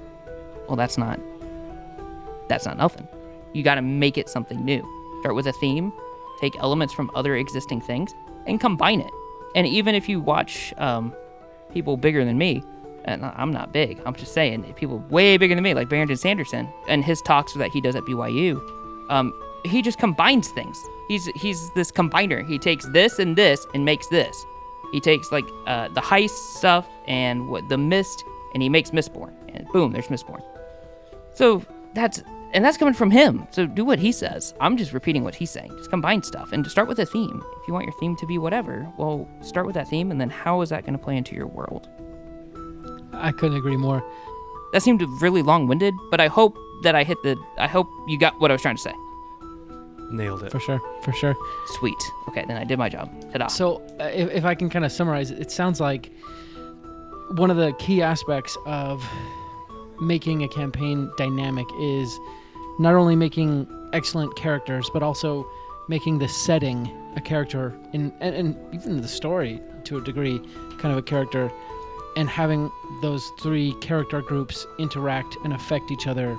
well, 0.67 0.75
that's 0.75 0.97
not 0.97 1.19
that's 2.49 2.65
not 2.65 2.77
nothing. 2.77 3.07
You 3.53 3.63
got 3.63 3.75
to 3.75 3.81
make 3.81 4.17
it 4.17 4.27
something 4.27 4.63
new. 4.65 4.85
Start 5.21 5.35
with 5.35 5.47
a 5.47 5.53
theme, 5.53 5.93
take 6.41 6.57
elements 6.57 6.93
from 6.93 7.11
other 7.15 7.35
existing 7.35 7.81
things, 7.81 8.13
and 8.45 8.59
combine 8.59 8.99
it. 8.99 9.11
And 9.55 9.65
even 9.67 9.95
if 9.95 10.09
you 10.09 10.19
watch 10.19 10.73
um, 10.77 11.13
people 11.71 11.95
bigger 11.95 12.25
than 12.25 12.37
me, 12.37 12.63
and 13.05 13.25
I'm 13.25 13.51
not 13.51 13.71
big, 13.71 14.01
I'm 14.05 14.15
just 14.15 14.33
saying 14.33 14.73
people 14.75 14.99
way 15.09 15.37
bigger 15.37 15.55
than 15.55 15.63
me, 15.63 15.73
like 15.73 15.89
Brandon 15.89 16.17
Sanderson, 16.17 16.67
and 16.87 17.03
his 17.03 17.21
talks 17.21 17.53
that 17.53 17.71
he 17.71 17.81
does 17.81 17.95
at 17.95 18.03
BYU, 18.03 18.59
um, 19.09 19.33
he 19.65 19.81
just 19.81 19.99
combines 19.99 20.49
things. 20.49 20.77
He's 21.07 21.25
he's 21.35 21.71
this 21.73 21.91
combiner. 21.91 22.45
He 22.47 22.59
takes 22.59 22.85
this 22.89 23.19
and 23.19 23.35
this 23.35 23.65
and 23.73 23.83
makes 23.83 24.07
this. 24.07 24.45
He 24.91 24.99
takes 24.99 25.31
like 25.31 25.45
uh, 25.67 25.89
the 25.89 26.01
heist 26.01 26.55
stuff 26.57 26.87
and 27.07 27.49
what 27.49 27.67
the 27.69 27.77
mist, 27.77 28.23
and 28.53 28.63
he 28.63 28.69
makes 28.69 28.91
Mistborn, 28.91 29.33
and 29.53 29.67
boom, 29.69 29.91
there's 29.91 30.07
Mistborn. 30.07 30.41
So 31.33 31.63
that's 31.93 32.23
and 32.53 32.65
that's 32.65 32.77
coming 32.77 32.93
from 32.93 33.11
him. 33.11 33.47
So 33.51 33.65
do 33.65 33.85
what 33.85 33.99
he 33.99 34.11
says. 34.11 34.53
I'm 34.59 34.77
just 34.77 34.93
repeating 34.93 35.23
what 35.23 35.35
he's 35.35 35.51
saying. 35.51 35.71
Just 35.77 35.89
combine 35.89 36.23
stuff 36.23 36.51
and 36.51 36.65
start 36.67 36.87
with 36.87 36.99
a 36.99 37.05
theme. 37.05 37.43
If 37.61 37.67
you 37.67 37.73
want 37.73 37.85
your 37.85 37.93
theme 37.99 38.15
to 38.17 38.25
be 38.25 38.37
whatever, 38.37 38.91
well, 38.97 39.27
start 39.41 39.65
with 39.65 39.75
that 39.75 39.87
theme, 39.87 40.11
and 40.11 40.19
then 40.19 40.29
how 40.29 40.61
is 40.61 40.69
that 40.69 40.83
going 40.83 40.97
to 40.97 41.03
play 41.03 41.17
into 41.17 41.35
your 41.35 41.47
world? 41.47 41.87
I 43.19 43.31
couldn't 43.31 43.57
agree 43.57 43.77
more. 43.77 44.03
That 44.73 44.81
seemed 44.81 45.01
really 45.21 45.41
long-winded, 45.41 45.95
but 46.11 46.19
I 46.19 46.27
hope 46.27 46.57
that 46.83 46.95
I 46.95 47.03
hit 47.03 47.21
the. 47.23 47.37
I 47.57 47.67
hope 47.67 47.87
you 48.07 48.17
got 48.17 48.39
what 48.39 48.51
I 48.51 48.53
was 48.53 48.61
trying 48.61 48.75
to 48.75 48.81
say. 48.81 48.93
Nailed 50.11 50.43
it. 50.43 50.51
For 50.51 50.59
sure, 50.59 50.81
for 51.03 51.11
sure. 51.11 51.35
Sweet. 51.79 52.11
Okay, 52.29 52.43
then 52.47 52.57
I 52.57 52.63
did 52.63 52.79
my 52.79 52.89
job. 52.89 53.09
Ta-da. 53.31 53.47
So, 53.47 53.81
uh, 53.99 54.05
if, 54.05 54.29
if 54.31 54.45
I 54.45 54.55
can 54.55 54.69
kind 54.69 54.85
of 54.85 54.91
summarize 54.91 55.29
it, 55.31 55.39
it 55.39 55.51
sounds 55.51 55.79
like 55.79 56.11
one 57.31 57.51
of 57.51 57.57
the 57.57 57.73
key 57.73 58.01
aspects 58.01 58.57
of 58.65 59.03
making 60.01 60.43
a 60.43 60.47
campaign 60.47 61.11
dynamic 61.17 61.67
is 61.79 62.19
not 62.79 62.95
only 62.95 63.15
making 63.15 63.67
excellent 63.93 64.35
characters, 64.35 64.89
but 64.93 65.03
also 65.03 65.47
making 65.89 66.19
the 66.19 66.27
setting 66.27 66.89
a 67.15 67.21
character 67.21 67.77
in, 67.93 68.13
and, 68.19 68.35
and 68.35 68.73
even 68.73 69.01
the 69.01 69.07
story 69.07 69.61
to 69.83 69.97
a 69.97 70.01
degree, 70.01 70.39
kind 70.77 70.91
of 70.91 70.97
a 70.97 71.01
character, 71.01 71.51
and 72.15 72.29
having 72.29 72.71
those 73.01 73.29
three 73.39 73.73
character 73.75 74.21
groups 74.21 74.65
interact 74.77 75.37
and 75.43 75.53
affect 75.53 75.91
each 75.91 76.07
other 76.07 76.37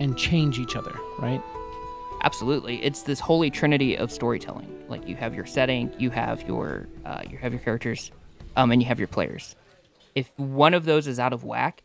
and 0.00 0.16
change 0.16 0.58
each 0.58 0.76
other, 0.76 0.94
right? 1.18 1.42
Absolutely, 2.22 2.82
it's 2.82 3.02
this 3.02 3.20
holy 3.20 3.50
trinity 3.50 3.96
of 3.96 4.10
storytelling. 4.10 4.84
Like 4.88 5.06
you 5.06 5.16
have 5.16 5.34
your 5.34 5.46
setting, 5.46 5.92
you 5.98 6.10
have 6.10 6.46
your 6.48 6.88
uh, 7.04 7.22
you 7.28 7.38
have 7.38 7.52
your 7.52 7.60
characters, 7.60 8.10
um, 8.56 8.72
and 8.72 8.82
you 8.82 8.88
have 8.88 8.98
your 8.98 9.08
players. 9.08 9.54
If 10.14 10.30
one 10.36 10.74
of 10.74 10.84
those 10.84 11.06
is 11.06 11.18
out 11.20 11.32
of 11.32 11.44
whack, 11.44 11.82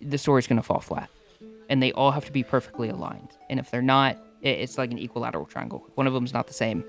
the 0.00 0.18
story's 0.18 0.46
going 0.46 0.56
to 0.56 0.62
fall 0.62 0.80
flat, 0.80 1.10
and 1.68 1.82
they 1.82 1.92
all 1.92 2.10
have 2.10 2.24
to 2.24 2.32
be 2.32 2.42
perfectly 2.42 2.88
aligned. 2.88 3.30
And 3.48 3.60
if 3.60 3.70
they're 3.70 3.82
not, 3.82 4.18
it's 4.42 4.78
like 4.78 4.90
an 4.90 4.98
equilateral 4.98 5.46
triangle. 5.46 5.86
One 5.94 6.06
of 6.06 6.12
them's 6.12 6.32
not 6.32 6.46
the 6.48 6.54
same, 6.54 6.84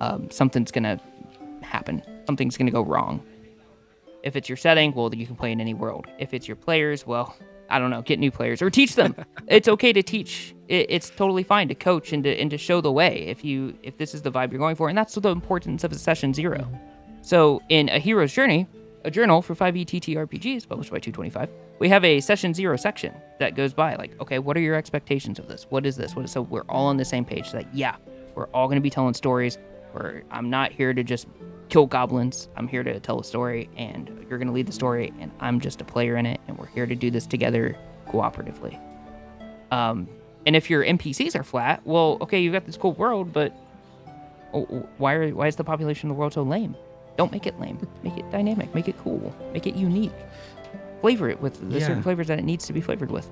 um, 0.00 0.30
something's 0.30 0.70
going 0.70 0.84
to 0.84 1.00
happen. 1.62 2.02
Something's 2.26 2.56
going 2.56 2.66
to 2.66 2.72
go 2.72 2.82
wrong. 2.82 3.24
If 4.22 4.36
it's 4.36 4.48
your 4.48 4.56
setting, 4.56 4.92
well, 4.92 5.14
you 5.14 5.26
can 5.26 5.36
play 5.36 5.52
in 5.52 5.60
any 5.60 5.74
world. 5.74 6.06
If 6.18 6.34
it's 6.34 6.48
your 6.48 6.56
players, 6.56 7.06
well, 7.06 7.36
I 7.68 7.78
don't 7.78 7.90
know, 7.90 8.02
get 8.02 8.18
new 8.18 8.30
players 8.30 8.62
or 8.62 8.70
teach 8.70 8.94
them. 8.94 9.14
it's 9.48 9.68
okay 9.68 9.92
to 9.92 10.02
teach. 10.02 10.54
It, 10.68 10.86
it's 10.88 11.10
totally 11.10 11.42
fine 11.42 11.68
to 11.68 11.74
coach 11.74 12.12
and 12.12 12.24
to 12.24 12.30
and 12.30 12.50
to 12.50 12.58
show 12.58 12.80
the 12.80 12.92
way 12.92 13.26
if 13.26 13.44
you 13.44 13.78
if 13.82 13.98
this 13.98 14.14
is 14.14 14.22
the 14.22 14.32
vibe 14.32 14.52
you're 14.52 14.58
going 14.58 14.76
for, 14.76 14.88
and 14.88 14.96
that's 14.96 15.14
the 15.14 15.30
importance 15.30 15.84
of 15.84 15.92
a 15.92 15.98
session 15.98 16.32
0 16.34 16.58
mm-hmm. 16.58 16.74
So 17.22 17.60
in 17.68 17.88
a 17.88 17.98
hero's 17.98 18.32
journey, 18.32 18.68
a 19.04 19.10
journal 19.10 19.42
for 19.42 19.54
E 19.54 19.56
5e 19.56 19.86
TTRPGs 19.86 20.68
published 20.68 20.90
by 20.90 20.98
225, 20.98 21.48
we 21.78 21.88
have 21.88 22.04
a 22.04 22.20
session 22.20 22.54
zero 22.54 22.76
section 22.76 23.14
that 23.38 23.54
goes 23.54 23.74
by 23.74 23.94
like, 23.96 24.20
okay, 24.20 24.38
what 24.38 24.56
are 24.56 24.60
your 24.60 24.74
expectations 24.74 25.38
of 25.38 25.48
this? 25.48 25.66
What 25.68 25.86
is 25.86 25.96
this? 25.96 26.14
What 26.14 26.24
is 26.24 26.30
so 26.30 26.42
we're 26.42 26.62
all 26.68 26.86
on 26.86 26.96
the 26.96 27.04
same 27.04 27.24
page. 27.24 27.50
So 27.50 27.58
that 27.58 27.74
yeah, 27.74 27.96
we're 28.34 28.46
all 28.48 28.66
going 28.66 28.76
to 28.76 28.82
be 28.82 28.90
telling 28.90 29.14
stories. 29.14 29.58
Where 29.92 30.22
I'm 30.30 30.50
not 30.50 30.72
here 30.72 30.92
to 30.92 31.02
just 31.02 31.26
kill 31.68 31.86
goblins. 31.86 32.48
I'm 32.56 32.68
here 32.68 32.82
to 32.82 33.00
tell 33.00 33.20
a 33.20 33.24
story, 33.24 33.68
and 33.76 34.26
you're 34.28 34.38
going 34.38 34.48
to 34.48 34.54
lead 34.54 34.66
the 34.66 34.72
story, 34.72 35.12
and 35.20 35.32
I'm 35.40 35.60
just 35.60 35.80
a 35.80 35.84
player 35.84 36.16
in 36.16 36.26
it, 36.26 36.40
and 36.48 36.58
we're 36.58 36.66
here 36.66 36.86
to 36.86 36.94
do 36.94 37.10
this 37.10 37.26
together 37.26 37.76
cooperatively. 38.08 38.78
Um, 39.70 40.08
and 40.46 40.54
if 40.54 40.70
your 40.70 40.84
NPCs 40.84 41.34
are 41.34 41.42
flat, 41.42 41.82
well, 41.84 42.18
okay, 42.20 42.40
you've 42.40 42.52
got 42.52 42.66
this 42.66 42.76
cool 42.76 42.92
world, 42.92 43.32
but 43.32 43.52
why 44.98 45.14
are 45.14 45.28
why 45.30 45.48
is 45.48 45.56
the 45.56 45.64
population 45.64 46.08
of 46.08 46.16
the 46.16 46.18
world 46.18 46.32
so 46.32 46.42
lame? 46.42 46.76
Don't 47.16 47.32
make 47.32 47.46
it 47.46 47.58
lame. 47.58 47.86
Make 48.02 48.18
it 48.18 48.30
dynamic. 48.30 48.74
Make 48.74 48.88
it 48.88 48.96
cool. 48.98 49.34
Make 49.52 49.66
it 49.66 49.74
unique. 49.74 50.12
Flavor 51.00 51.28
it 51.28 51.40
with 51.40 51.70
the 51.70 51.80
certain 51.80 52.02
flavors 52.02 52.28
that 52.28 52.38
it 52.38 52.44
needs 52.44 52.66
to 52.66 52.72
be 52.72 52.80
flavored 52.80 53.10
with. 53.10 53.28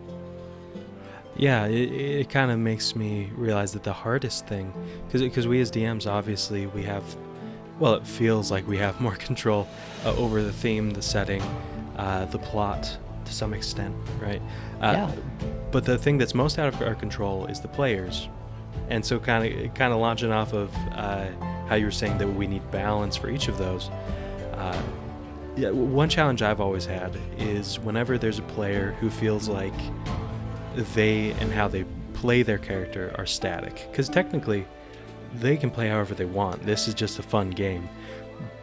Yeah, 1.37 1.67
it, 1.67 1.93
it 1.93 2.31
kind 2.31 2.51
of 2.51 2.59
makes 2.59 2.95
me 2.95 3.31
realize 3.35 3.73
that 3.73 3.83
the 3.83 3.93
hardest 3.93 4.47
thing, 4.47 4.73
because 5.11 5.47
we 5.49 5.61
as 5.61 5.71
DMs, 5.71 6.07
obviously, 6.11 6.67
we 6.67 6.83
have, 6.85 7.03
well, 7.81 7.95
it 7.95 8.07
feels 8.07 8.51
like 8.51 8.67
we 8.69 8.79
have 8.79 9.01
more 9.07 9.17
control 9.17 9.67
uh, 10.05 10.15
over 10.17 10.43
the 10.43 10.53
theme, 10.53 10.91
the 10.91 11.03
setting, 11.03 11.43
uh, 11.97 12.25
the 12.27 12.39
plot 12.39 12.97
to 13.25 13.33
some 13.33 13.55
extent, 13.55 13.95
right? 14.21 14.43
Uh, 14.81 14.93
Yeah. 14.93 15.13
But 15.73 15.85
the 15.85 15.99
thing 15.99 16.19
that's 16.19 16.35
most 16.35 16.59
out 16.61 16.73
of 16.73 16.81
our 16.83 16.95
control 16.95 17.47
is 17.47 17.61
the 17.61 17.67
players, 17.69 18.29
and 18.91 19.05
so 19.05 19.19
kind 19.19 19.45
of 19.67 19.75
kind 19.75 19.93
of 19.93 19.99
launching 19.99 20.31
off 20.31 20.53
of 20.53 20.73
uh, 20.93 21.27
how 21.67 21.75
you 21.75 21.87
were 21.87 21.91
saying 21.91 22.17
that 22.19 22.29
we 22.29 22.47
need 22.47 22.63
balance 22.71 23.17
for 23.17 23.29
each 23.29 23.49
of 23.49 23.59
those. 23.59 23.91
Uh, 24.53 24.81
yeah, 25.57 25.71
one 25.71 26.09
challenge 26.09 26.43
I've 26.43 26.61
always 26.61 26.85
had 26.87 27.17
is 27.39 27.81
whenever 27.81 28.19
there's 28.19 28.39
a 28.39 28.43
player 28.43 28.93
who 29.01 29.11
feels 29.11 29.49
like 29.49 29.75
they 30.95 31.31
and 31.33 31.53
how 31.53 31.69
they 31.69 31.85
play 32.15 32.43
their 32.43 32.59
character 32.59 33.15
are 33.17 33.27
static. 33.27 33.87
Because 33.91 34.09
technically, 34.09 34.67
they 35.35 35.57
can 35.57 35.71
play 35.71 35.89
however 35.89 36.15
they 36.15 36.25
want. 36.25 36.65
This 36.65 36.89
is 36.89 36.95
just 36.95 37.19
a 37.19 37.23
fun 37.23 37.51
game. 37.51 37.89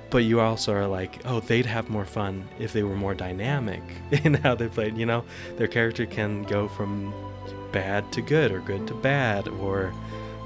But 0.10 0.20
you 0.20 0.42
also 0.42 0.74
are 0.74 0.88
like, 0.88 1.22
oh, 1.26 1.40
they'd 1.40 1.66
have 1.66 1.90
more 1.90 2.06
fun 2.06 2.48
if 2.60 2.74
they 2.74 2.84
were 2.84 2.96
more 2.98 3.14
dynamic 3.14 3.82
in 4.24 4.34
how 4.36 4.56
they 4.56 4.68
played. 4.68 4.98
You 4.98 5.06
know, 5.06 5.24
their 5.58 5.68
character 5.68 6.06
can 6.06 6.44
go 6.44 6.68
from 6.68 7.14
bad 7.72 8.12
to 8.14 8.22
good 8.22 8.52
or 8.52 8.60
good 8.60 8.88
to 8.88 8.94
bad, 8.94 9.48
or 9.48 9.94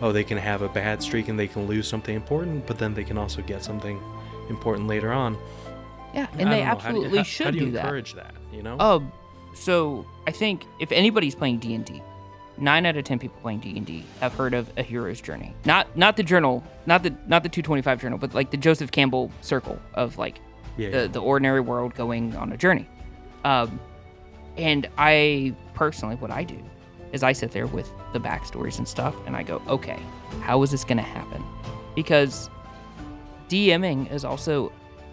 oh, 0.02 0.12
they 0.12 0.24
can 0.24 0.38
have 0.38 0.62
a 0.62 0.70
bad 0.70 1.02
streak 1.02 1.28
and 1.30 1.40
they 1.40 1.48
can 1.48 1.66
lose 1.68 1.88
something 1.88 2.16
important, 2.16 2.68
but 2.68 2.78
then 2.78 2.94
they 2.94 3.04
can 3.04 3.18
also 3.18 3.42
get 3.42 3.64
something 3.64 4.00
important 4.50 4.88
later 4.88 5.12
on. 5.12 5.36
Yeah, 6.14 6.28
I 6.34 6.38
and 6.38 6.40
they 6.40 6.44
don't 6.44 6.50
know, 6.50 6.50
how 6.50 6.56
do 6.56 6.60
you- 6.60 6.66
absolutely 6.68 7.18
how- 7.18 7.24
should 7.24 7.46
how 7.46 7.52
do 7.52 7.58
you 7.58 7.72
do 7.72 7.78
encourage 7.78 8.14
that? 8.14 8.36
You 8.54 8.62
know? 8.62 8.78
Um, 8.80 9.12
so 9.56 10.06
I 10.28 10.32
think 10.32 10.66
if 10.80 10.92
anybody's 10.92 11.34
playing 11.34 11.60
D 11.60 11.74
and 11.74 11.84
D, 11.86 12.02
nine 12.58 12.86
out 12.86 12.98
of 12.98 13.04
ten 13.04 13.18
people 13.18 13.40
playing 13.42 13.60
D 13.60 13.76
and 13.78 13.86
D 13.86 14.06
have 14.20 14.34
heard 14.34 14.54
of 14.54 14.70
a 14.78 14.84
hero's 14.84 15.22
journey. 15.22 15.56
Not 15.66 15.98
not 15.98 16.18
the 16.18 16.24
journal, 16.24 16.64
not 16.86 17.04
the 17.04 17.16
not 17.28 17.44
the 17.44 17.50
225 17.50 18.02
journal, 18.02 18.18
but 18.18 18.34
like 18.34 18.52
the 18.52 18.58
Joseph 18.58 18.92
Campbell 18.92 19.32
circle 19.42 19.80
of 19.94 20.18
like 20.18 20.40
yeah, 20.78 20.90
the 20.90 21.08
the 21.08 21.22
ordinary 21.22 21.62
world 21.62 21.96
going 21.96 22.36
on 22.36 22.52
a 22.52 22.58
journey. 22.58 22.88
Um, 23.44 23.80
and 24.58 24.90
I 24.98 25.56
personally, 25.74 26.16
what 26.16 26.32
I 26.32 26.44
do 26.44 26.62
is 27.14 27.24
I 27.24 27.32
sit 27.32 27.52
there 27.52 27.68
with 27.68 27.90
the 28.14 28.20
backstories 28.20 28.78
and 28.78 28.88
stuff, 28.88 29.16
and 29.26 29.36
I 29.36 29.44
go, 29.44 29.62
okay, 29.68 30.00
how 30.42 30.62
is 30.64 30.72
this 30.72 30.84
going 30.84 30.98
to 30.98 31.04
happen? 31.04 31.44
Because 31.96 32.50
DMing 33.48 34.12
is 34.12 34.26
also 34.26 34.72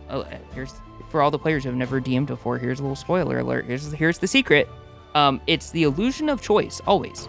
uh, 0.09 0.25
here's 0.55 0.75
for 1.13 1.23
all 1.23 1.31
the 1.31 1.39
players 1.39 1.63
who 1.63 1.69
have 1.69 1.77
never 1.79 2.01
DM'd 2.01 2.27
before. 2.27 2.59
Here's 2.59 2.81
a 2.81 2.83
little 2.83 2.97
spoiler 2.97 3.39
alert. 3.39 3.67
Here's 3.67 3.93
here's 3.93 4.19
the 4.19 4.27
secret. 4.27 4.69
Um, 5.15 5.41
it's 5.47 5.71
the 5.71 5.85
illusion 5.85 6.29
of 6.29 6.43
choice 6.43 6.81
always. 6.87 7.27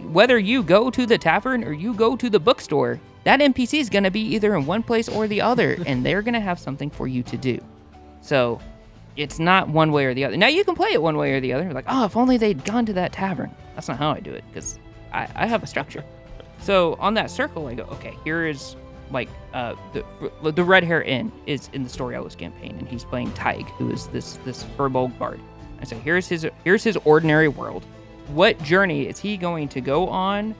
Whether 0.00 0.38
you 0.38 0.62
go 0.62 0.90
to 0.90 1.06
the 1.06 1.18
tavern 1.18 1.62
or 1.62 1.72
you 1.72 1.94
go 1.94 2.16
to 2.16 2.30
the 2.30 2.40
bookstore, 2.40 2.98
that 3.24 3.40
NPC 3.40 3.78
is 3.78 3.90
going 3.90 4.04
to 4.04 4.10
be 4.10 4.22
either 4.34 4.56
in 4.56 4.64
one 4.64 4.82
place 4.82 5.08
or 5.08 5.28
the 5.28 5.42
other, 5.42 5.76
and 5.86 6.04
they're 6.04 6.22
going 6.22 6.34
to 6.34 6.40
have 6.40 6.58
something 6.58 6.90
for 6.90 7.06
you 7.06 7.22
to 7.24 7.36
do. 7.36 7.60
So 8.22 8.58
it's 9.16 9.38
not 9.38 9.68
one 9.68 9.92
way 9.92 10.06
or 10.06 10.14
the 10.14 10.24
other. 10.24 10.36
Now 10.36 10.48
you 10.48 10.64
can 10.64 10.74
play 10.74 10.90
it 10.92 11.02
one 11.02 11.16
way 11.16 11.32
or 11.32 11.40
the 11.40 11.52
other. 11.52 11.72
Like, 11.72 11.84
oh, 11.86 12.06
if 12.06 12.16
only 12.16 12.38
they'd 12.38 12.64
gone 12.64 12.86
to 12.86 12.94
that 12.94 13.12
tavern. 13.12 13.54
That's 13.74 13.88
not 13.88 13.98
how 13.98 14.10
I 14.10 14.20
do 14.20 14.32
it 14.32 14.44
because 14.48 14.78
I, 15.12 15.28
I 15.34 15.46
have 15.46 15.62
a 15.62 15.66
structure. 15.66 16.04
So 16.58 16.94
on 16.98 17.14
that 17.14 17.30
circle, 17.30 17.66
I 17.66 17.74
go, 17.74 17.84
okay, 17.84 18.16
here 18.24 18.46
is 18.46 18.76
like 19.10 19.28
uh, 19.52 19.74
the 19.92 20.52
the 20.52 20.64
red 20.64 20.84
hair 20.84 21.02
inn 21.02 21.32
is 21.46 21.68
in 21.72 21.82
the 21.82 21.88
story 21.88 22.14
Ellis 22.14 22.34
campaign, 22.34 22.76
and 22.78 22.88
he's 22.88 23.04
playing 23.04 23.32
Tig, 23.32 23.66
who 23.70 23.90
is 23.90 24.06
this 24.08 24.38
this 24.44 24.64
Firbolg 24.76 25.16
bard. 25.18 25.40
I 25.80 25.84
say, 25.84 25.96
here's 25.98 26.28
his 26.28 26.46
here's 26.64 26.84
his 26.84 26.96
ordinary 27.04 27.48
world. 27.48 27.84
What 28.28 28.62
journey 28.62 29.06
is 29.06 29.18
he 29.18 29.36
going 29.36 29.68
to 29.70 29.80
go 29.80 30.08
on 30.08 30.54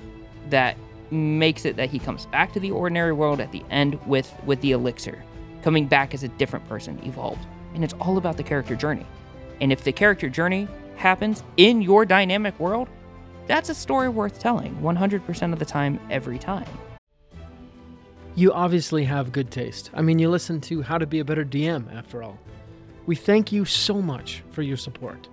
that 0.48 0.76
makes 1.10 1.64
it 1.64 1.76
that 1.76 1.90
he 1.90 1.98
comes 1.98 2.26
back 2.26 2.52
to 2.52 2.60
the 2.60 2.70
ordinary 2.70 3.12
world 3.12 3.40
at 3.40 3.52
the 3.52 3.62
end 3.70 3.98
with 4.06 4.32
with 4.44 4.60
the 4.60 4.72
elixir, 4.72 5.22
coming 5.62 5.86
back 5.86 6.14
as 6.14 6.22
a 6.22 6.28
different 6.28 6.68
person, 6.68 7.00
evolved. 7.04 7.44
And 7.74 7.84
it's 7.84 7.94
all 7.94 8.18
about 8.18 8.36
the 8.36 8.42
character 8.42 8.74
journey. 8.74 9.06
And 9.60 9.72
if 9.72 9.84
the 9.84 9.92
character 9.92 10.28
journey 10.28 10.66
happens 10.96 11.42
in 11.56 11.82
your 11.82 12.04
dynamic 12.04 12.58
world, 12.58 12.88
that's 13.46 13.68
a 13.68 13.74
story 13.74 14.08
worth 14.08 14.38
telling 14.38 14.74
100% 14.76 15.52
of 15.52 15.58
the 15.58 15.64
time, 15.64 16.00
every 16.10 16.38
time. 16.38 16.66
You 18.40 18.54
obviously 18.54 19.04
have 19.04 19.32
good 19.32 19.50
taste. 19.50 19.90
I 19.92 20.00
mean, 20.00 20.18
you 20.18 20.30
listen 20.30 20.62
to 20.62 20.80
How 20.80 20.96
to 20.96 21.04
Be 21.04 21.18
a 21.18 21.24
Better 21.26 21.44
DM, 21.44 21.94
after 21.94 22.22
all. 22.22 22.38
We 23.04 23.14
thank 23.14 23.52
you 23.52 23.66
so 23.66 24.00
much 24.00 24.42
for 24.50 24.62
your 24.62 24.78
support. 24.78 25.28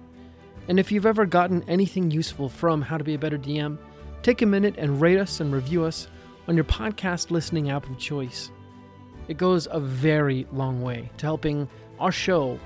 And 0.68 0.78
if 0.78 0.92
you've 0.92 1.06
ever 1.06 1.26
gotten 1.26 1.64
anything 1.70 2.12
useful 2.12 2.50
from 2.50 2.82
How 2.82 2.98
to 2.98 3.06
Be 3.06 3.14
a 3.14 3.18
Better 3.18 3.38
DM, 3.38 3.78
take 4.24 4.42
a 4.42 4.46
minute 4.46 4.76
and 4.78 5.00
rate 5.00 5.20
us 5.20 5.40
and 5.40 5.54
review 5.54 5.86
us 5.86 6.10
on 6.50 6.56
your 6.56 6.66
podcast 6.66 7.32
listening 7.32 7.70
app 7.70 7.90
of 7.90 7.98
choice. 7.98 8.52
It 9.30 9.38
goes 9.38 9.70
a 9.72 9.80
very 9.80 10.46
long 10.52 10.82
way 10.82 11.10
to 11.16 11.26
helping 11.26 11.70
our 12.02 12.12
show 12.12 12.60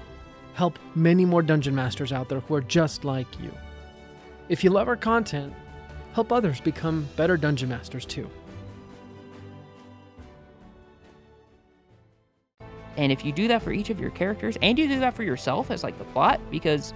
help 0.55 0.79
many 0.95 1.23
more 1.23 1.43
dungeon 1.43 1.75
masters 1.75 2.11
out 2.11 2.29
there 2.29 2.39
who 2.39 2.55
are 2.55 2.61
just 2.61 3.05
like 3.05 3.39
you. 3.39 3.53
If 4.49 4.63
you 4.63 4.71
love 4.71 4.87
our 4.87 4.97
content, 4.97 5.53
help 6.13 6.31
others 6.31 6.59
become 6.59 7.07
better 7.15 7.37
dungeon 7.37 7.69
masters 7.69 8.07
too. 8.07 8.27
And 12.97 13.11
if 13.11 13.25
you 13.25 13.31
do 13.31 13.47
that 13.47 13.61
for 13.61 13.71
each 13.71 13.89
of 13.89 13.99
your 13.99 14.09
characters, 14.11 14.57
and 14.61 14.77
you 14.77 14.87
do 14.87 14.99
that 14.99 15.13
for 15.13 15.23
yourself 15.23 15.71
as 15.71 15.83
like 15.83 15.97
the 15.97 16.03
plot, 16.05 16.39
because 16.49 16.93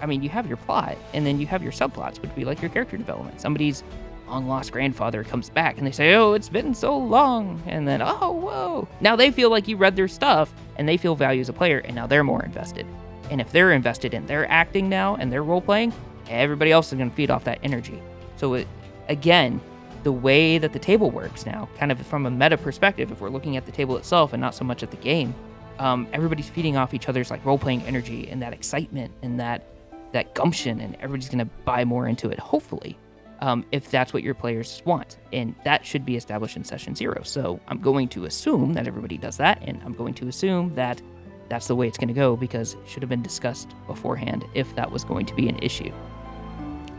I 0.00 0.06
mean, 0.06 0.22
you 0.22 0.28
have 0.30 0.48
your 0.48 0.56
plot, 0.56 0.96
and 1.14 1.24
then 1.24 1.38
you 1.38 1.46
have 1.46 1.62
your 1.62 1.72
subplots, 1.72 2.14
which 2.14 2.22
would 2.22 2.34
be 2.34 2.44
like 2.44 2.60
your 2.60 2.70
character 2.70 2.96
development. 2.96 3.40
Somebody's 3.40 3.84
long 4.26 4.48
lost 4.48 4.72
grandfather 4.72 5.22
comes 5.22 5.48
back, 5.48 5.78
and 5.78 5.86
they 5.86 5.92
say, 5.92 6.14
"Oh, 6.14 6.32
it's 6.32 6.48
been 6.48 6.74
so 6.74 6.96
long," 6.96 7.62
and 7.66 7.86
then, 7.86 8.02
"Oh, 8.02 8.32
whoa!" 8.32 8.88
Now 9.00 9.14
they 9.14 9.30
feel 9.30 9.50
like 9.50 9.68
you 9.68 9.76
read 9.76 9.94
their 9.94 10.08
stuff, 10.08 10.52
and 10.76 10.88
they 10.88 10.96
feel 10.96 11.14
value 11.14 11.40
as 11.40 11.48
a 11.48 11.52
player, 11.52 11.78
and 11.78 11.94
now 11.94 12.06
they're 12.06 12.24
more 12.24 12.42
invested. 12.42 12.86
And 13.30 13.40
if 13.40 13.52
they're 13.52 13.72
invested 13.72 14.12
in 14.12 14.26
their 14.26 14.50
acting 14.50 14.88
now 14.88 15.14
and 15.16 15.30
their 15.30 15.42
role 15.44 15.60
playing, 15.60 15.92
everybody 16.28 16.72
else 16.72 16.88
is 16.88 16.98
going 16.98 17.10
to 17.10 17.16
feed 17.16 17.30
off 17.30 17.44
that 17.44 17.60
energy. 17.62 18.02
So 18.36 18.54
it, 18.54 18.66
again, 19.08 19.60
the 20.02 20.12
way 20.12 20.58
that 20.58 20.72
the 20.72 20.78
table 20.78 21.10
works 21.10 21.46
now, 21.46 21.68
kind 21.78 21.92
of 21.92 22.04
from 22.06 22.26
a 22.26 22.30
meta 22.30 22.56
perspective, 22.56 23.10
if 23.12 23.20
we're 23.20 23.30
looking 23.30 23.56
at 23.56 23.66
the 23.66 23.72
table 23.72 23.96
itself 23.96 24.32
and 24.32 24.40
not 24.40 24.54
so 24.54 24.64
much 24.64 24.82
at 24.82 24.90
the 24.90 24.96
game, 24.96 25.34
um, 25.78 26.06
everybody's 26.12 26.48
feeding 26.48 26.76
off 26.76 26.94
each 26.94 27.08
other's 27.08 27.30
like 27.30 27.44
role 27.44 27.58
playing 27.58 27.82
energy 27.82 28.28
and 28.28 28.42
that 28.42 28.52
excitement 28.52 29.12
and 29.22 29.40
that 29.40 29.66
that 30.12 30.34
gumption, 30.34 30.80
and 30.80 30.94
everybody's 30.96 31.30
gonna 31.30 31.48
buy 31.64 31.84
more 31.84 32.06
into 32.06 32.28
it. 32.28 32.38
Hopefully, 32.38 32.98
um, 33.40 33.64
if 33.72 33.90
that's 33.90 34.12
what 34.12 34.22
your 34.22 34.34
players 34.34 34.82
want, 34.84 35.18
and 35.32 35.54
that 35.64 35.86
should 35.86 36.04
be 36.04 36.16
established 36.16 36.56
in 36.56 36.64
session 36.64 36.94
zero. 36.94 37.22
So 37.22 37.58
I'm 37.66 37.80
going 37.80 38.08
to 38.08 38.26
assume 38.26 38.74
that 38.74 38.86
everybody 38.86 39.16
does 39.16 39.36
that, 39.38 39.62
and 39.62 39.80
I'm 39.84 39.94
going 39.94 40.14
to 40.14 40.28
assume 40.28 40.74
that 40.74 41.00
that's 41.48 41.66
the 41.66 41.74
way 41.74 41.88
it's 41.88 41.98
going 41.98 42.08
to 42.08 42.14
go 42.14 42.36
because 42.36 42.74
it 42.74 42.80
should 42.86 43.02
have 43.02 43.10
been 43.10 43.22
discussed 43.22 43.74
beforehand 43.86 44.44
if 44.54 44.74
that 44.76 44.90
was 44.90 45.04
going 45.04 45.26
to 45.26 45.34
be 45.34 45.48
an 45.48 45.58
issue. 45.58 45.92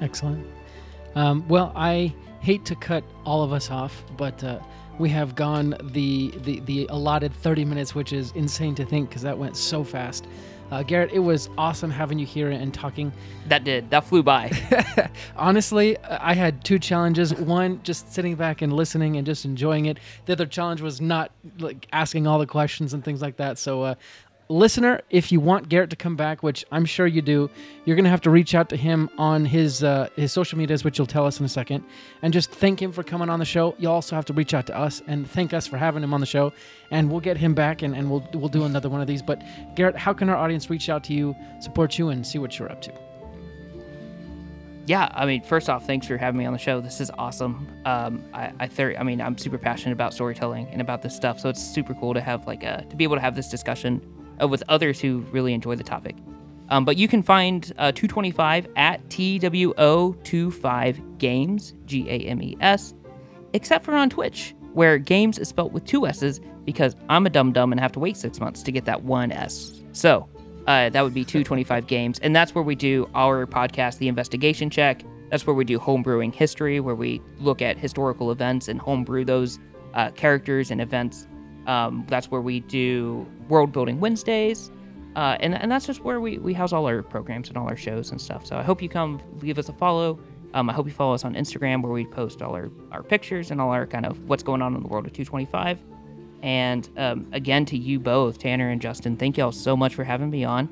Excellent. 0.01 0.45
Um, 1.15 1.47
well, 1.47 1.71
I 1.75 2.13
hate 2.43 2.65
to 2.65 2.75
cut 2.75 3.03
all 3.25 3.41
of 3.41 3.53
us 3.53 3.71
off, 3.71 4.03
but 4.17 4.43
uh, 4.43 4.59
we 4.99 5.09
have 5.09 5.33
gone 5.33 5.75
the, 5.81 6.31
the 6.43 6.59
the 6.61 6.85
allotted 6.87 7.33
30 7.33 7.65
minutes, 7.65 7.95
which 7.95 8.13
is 8.13 8.31
insane 8.35 8.75
to 8.75 8.85
think 8.85 9.09
because 9.09 9.21
that 9.21 9.37
went 9.37 9.55
so 9.57 9.83
fast. 9.83 10.27
Uh, 10.71 10.81
Garrett, 10.81 11.11
it 11.11 11.19
was 11.19 11.49
awesome 11.57 11.91
having 11.91 12.17
you 12.17 12.25
here 12.25 12.49
and 12.49 12.73
talking. 12.73 13.13
That 13.47 13.63
did. 13.63 13.89
That 13.91 14.05
flew 14.05 14.23
by. 14.23 14.51
Honestly, 15.37 15.97
I 15.99 16.33
had 16.33 16.63
two 16.63 16.79
challenges. 16.79 17.33
One, 17.33 17.79
just 17.83 18.11
sitting 18.11 18.35
back 18.35 18.61
and 18.61 18.73
listening 18.73 19.17
and 19.17 19.25
just 19.25 19.45
enjoying 19.45 19.85
it. 19.85 19.99
The 20.25 20.33
other 20.33 20.47
challenge 20.47 20.81
was 20.81 20.99
not 20.99 21.31
like 21.59 21.87
asking 21.93 22.27
all 22.27 22.39
the 22.39 22.47
questions 22.47 22.93
and 22.93 23.05
things 23.05 23.21
like 23.21 23.37
that. 23.37 23.57
So 23.59 23.83
uh, 23.83 23.95
listener, 24.53 25.01
if 25.09 25.31
you 25.31 25.39
want 25.39 25.67
Garrett 25.69 25.89
to 25.89 25.95
come 25.95 26.15
back, 26.15 26.43
which 26.43 26.63
I'm 26.71 26.85
sure 26.85 27.07
you 27.07 27.21
do, 27.21 27.49
you're 27.85 27.95
gonna 27.95 28.09
have 28.09 28.21
to 28.21 28.29
reach 28.29 28.55
out 28.55 28.69
to 28.69 28.77
him 28.77 29.09
on 29.17 29.45
his 29.45 29.83
uh, 29.83 30.09
his 30.15 30.31
social 30.31 30.57
medias, 30.57 30.83
which 30.83 30.97
you'll 30.97 31.07
tell 31.07 31.25
us 31.25 31.39
in 31.39 31.45
a 31.45 31.49
second, 31.49 31.83
and 32.21 32.33
just 32.33 32.51
thank 32.51 32.81
him 32.81 32.91
for 32.91 33.03
coming 33.03 33.29
on 33.29 33.39
the 33.39 33.45
show. 33.45 33.75
You'll 33.77 33.93
also 33.93 34.15
have 34.15 34.25
to 34.25 34.33
reach 34.33 34.53
out 34.53 34.67
to 34.67 34.77
us 34.77 35.01
and 35.07 35.29
thank 35.29 35.53
us 35.53 35.67
for 35.67 35.77
having 35.77 36.03
him 36.03 36.13
on 36.13 36.19
the 36.19 36.25
show, 36.25 36.53
and 36.91 37.09
we'll 37.09 37.19
get 37.19 37.37
him 37.37 37.53
back 37.53 37.81
and, 37.81 37.95
and 37.95 38.09
we'll 38.09 38.27
we'll 38.33 38.49
do 38.49 38.63
another 38.63 38.89
one 38.89 39.01
of 39.01 39.07
these. 39.07 39.21
But 39.21 39.41
Garrett, 39.75 39.95
how 39.95 40.13
can 40.13 40.29
our 40.29 40.37
audience 40.37 40.69
reach 40.69 40.89
out 40.89 41.03
to 41.05 41.13
you, 41.13 41.35
support 41.59 41.97
you, 41.97 42.09
and 42.09 42.25
see 42.25 42.39
what 42.39 42.57
you're 42.57 42.71
up 42.71 42.81
to? 42.83 42.93
yeah, 44.85 45.09
I 45.13 45.25
mean, 45.25 45.41
first 45.43 45.69
off, 45.69 45.87
thanks 45.87 46.07
for 46.07 46.17
having 46.17 46.37
me 46.37 46.45
on 46.45 46.51
the 46.51 46.59
show. 46.59 46.81
This 46.81 46.99
is 46.99 47.09
awesome. 47.17 47.69
Um, 47.85 48.21
I, 48.33 48.51
I, 48.59 48.95
I 48.97 49.03
mean, 49.03 49.21
I'm 49.21 49.37
super 49.37 49.57
passionate 49.57 49.93
about 49.93 50.13
storytelling 50.13 50.67
and 50.73 50.81
about 50.81 51.01
this 51.01 51.15
stuff, 51.15 51.39
so 51.39 51.47
it's 51.47 51.63
super 51.63 51.93
cool 51.93 52.13
to 52.13 52.19
have 52.19 52.45
like 52.47 52.63
a 52.63 52.85
to 52.89 52.95
be 52.97 53.05
able 53.05 53.15
to 53.15 53.21
have 53.21 53.33
this 53.33 53.47
discussion 53.47 54.01
uh, 54.41 54.47
with 54.47 54.63
others 54.69 54.99
who 54.99 55.19
really 55.31 55.53
enjoy 55.53 55.75
the 55.75 55.83
topic. 55.83 56.15
Um, 56.69 56.85
but 56.85 56.97
you 56.97 57.07
can 57.07 57.21
find 57.21 57.71
uh, 57.77 57.91
225 57.91 58.67
at 58.75 59.07
TWO25 59.09 61.19
Games, 61.19 61.75
G 61.85 62.09
A 62.09 62.17
M 62.19 62.41
E 62.41 62.57
S, 62.61 62.95
except 63.53 63.85
for 63.85 63.93
on 63.93 64.09
Twitch, 64.09 64.55
where 64.73 64.97
games 64.97 65.37
is 65.37 65.49
spelled 65.49 65.73
with 65.73 65.85
two 65.85 66.07
S's 66.07 66.41
because 66.65 66.95
I'm 67.09 67.25
a 67.25 67.29
dumb 67.29 67.51
dumb 67.51 67.71
and 67.71 67.79
have 67.79 67.91
to 67.93 67.99
wait 67.99 68.17
six 68.17 68.39
months 68.39 68.63
to 68.63 68.71
get 68.71 68.85
that 68.85 69.03
one 69.03 69.31
S. 69.31 69.81
So 69.91 70.27
uh, 70.67 70.89
that 70.89 71.03
would 71.03 71.13
be 71.13 71.23
225 71.23 71.87
Games. 71.87 72.19
And 72.19 72.35
that's 72.35 72.55
where 72.55 72.63
we 72.63 72.75
do 72.75 73.09
our 73.13 73.45
podcast, 73.45 73.97
The 73.97 74.07
Investigation 74.07 74.69
Check. 74.69 75.03
That's 75.29 75.45
where 75.45 75.53
we 75.53 75.65
do 75.65 75.79
homebrewing 75.79 76.33
history, 76.33 76.79
where 76.79 76.95
we 76.95 77.21
look 77.39 77.61
at 77.61 77.77
historical 77.77 78.31
events 78.31 78.67
and 78.67 78.79
homebrew 78.79 79.25
those 79.25 79.59
uh, 79.93 80.11
characters 80.11 80.71
and 80.71 80.81
events 80.81 81.27
um, 81.67 82.05
that's 82.07 82.29
where 82.29 82.41
we 82.41 82.59
do 82.61 83.25
World 83.47 83.71
Building 83.71 83.99
Wednesdays. 83.99 84.71
Uh, 85.15 85.37
and, 85.39 85.53
and 85.53 85.71
that's 85.71 85.85
just 85.85 86.03
where 86.03 86.19
we, 86.19 86.39
we 86.39 86.53
house 86.53 86.73
all 86.73 86.87
our 86.87 87.03
programs 87.03 87.47
and 87.47 87.57
all 87.57 87.67
our 87.67 87.75
shows 87.75 88.11
and 88.11 88.19
stuff. 88.19 88.45
So 88.45 88.57
I 88.57 88.63
hope 88.63 88.81
you 88.81 88.89
come 88.89 89.21
give 89.41 89.59
us 89.59 89.69
a 89.69 89.73
follow. 89.73 90.19
Um, 90.55 90.69
I 90.69 90.73
hope 90.73 90.87
you 90.87 90.93
follow 90.93 91.13
us 91.13 91.23
on 91.23 91.35
Instagram 91.35 91.81
where 91.81 91.91
we 91.91 92.05
post 92.05 92.41
all 92.41 92.55
our, 92.55 92.71
our 92.91 93.03
pictures 93.03 93.51
and 93.51 93.61
all 93.61 93.69
our 93.71 93.85
kind 93.85 94.05
of 94.05 94.27
what's 94.27 94.43
going 94.43 94.61
on 94.61 94.75
in 94.75 94.81
the 94.81 94.87
world 94.87 95.05
of 95.05 95.13
225. 95.13 95.79
And 96.41 96.89
um, 96.97 97.27
again, 97.31 97.65
to 97.65 97.77
you 97.77 97.99
both, 97.99 98.37
Tanner 98.37 98.69
and 98.69 98.81
Justin, 98.81 99.17
thank 99.17 99.37
y'all 99.37 99.51
so 99.51 99.77
much 99.77 99.95
for 99.95 100.03
having 100.03 100.29
me 100.29 100.43
on. 100.43 100.67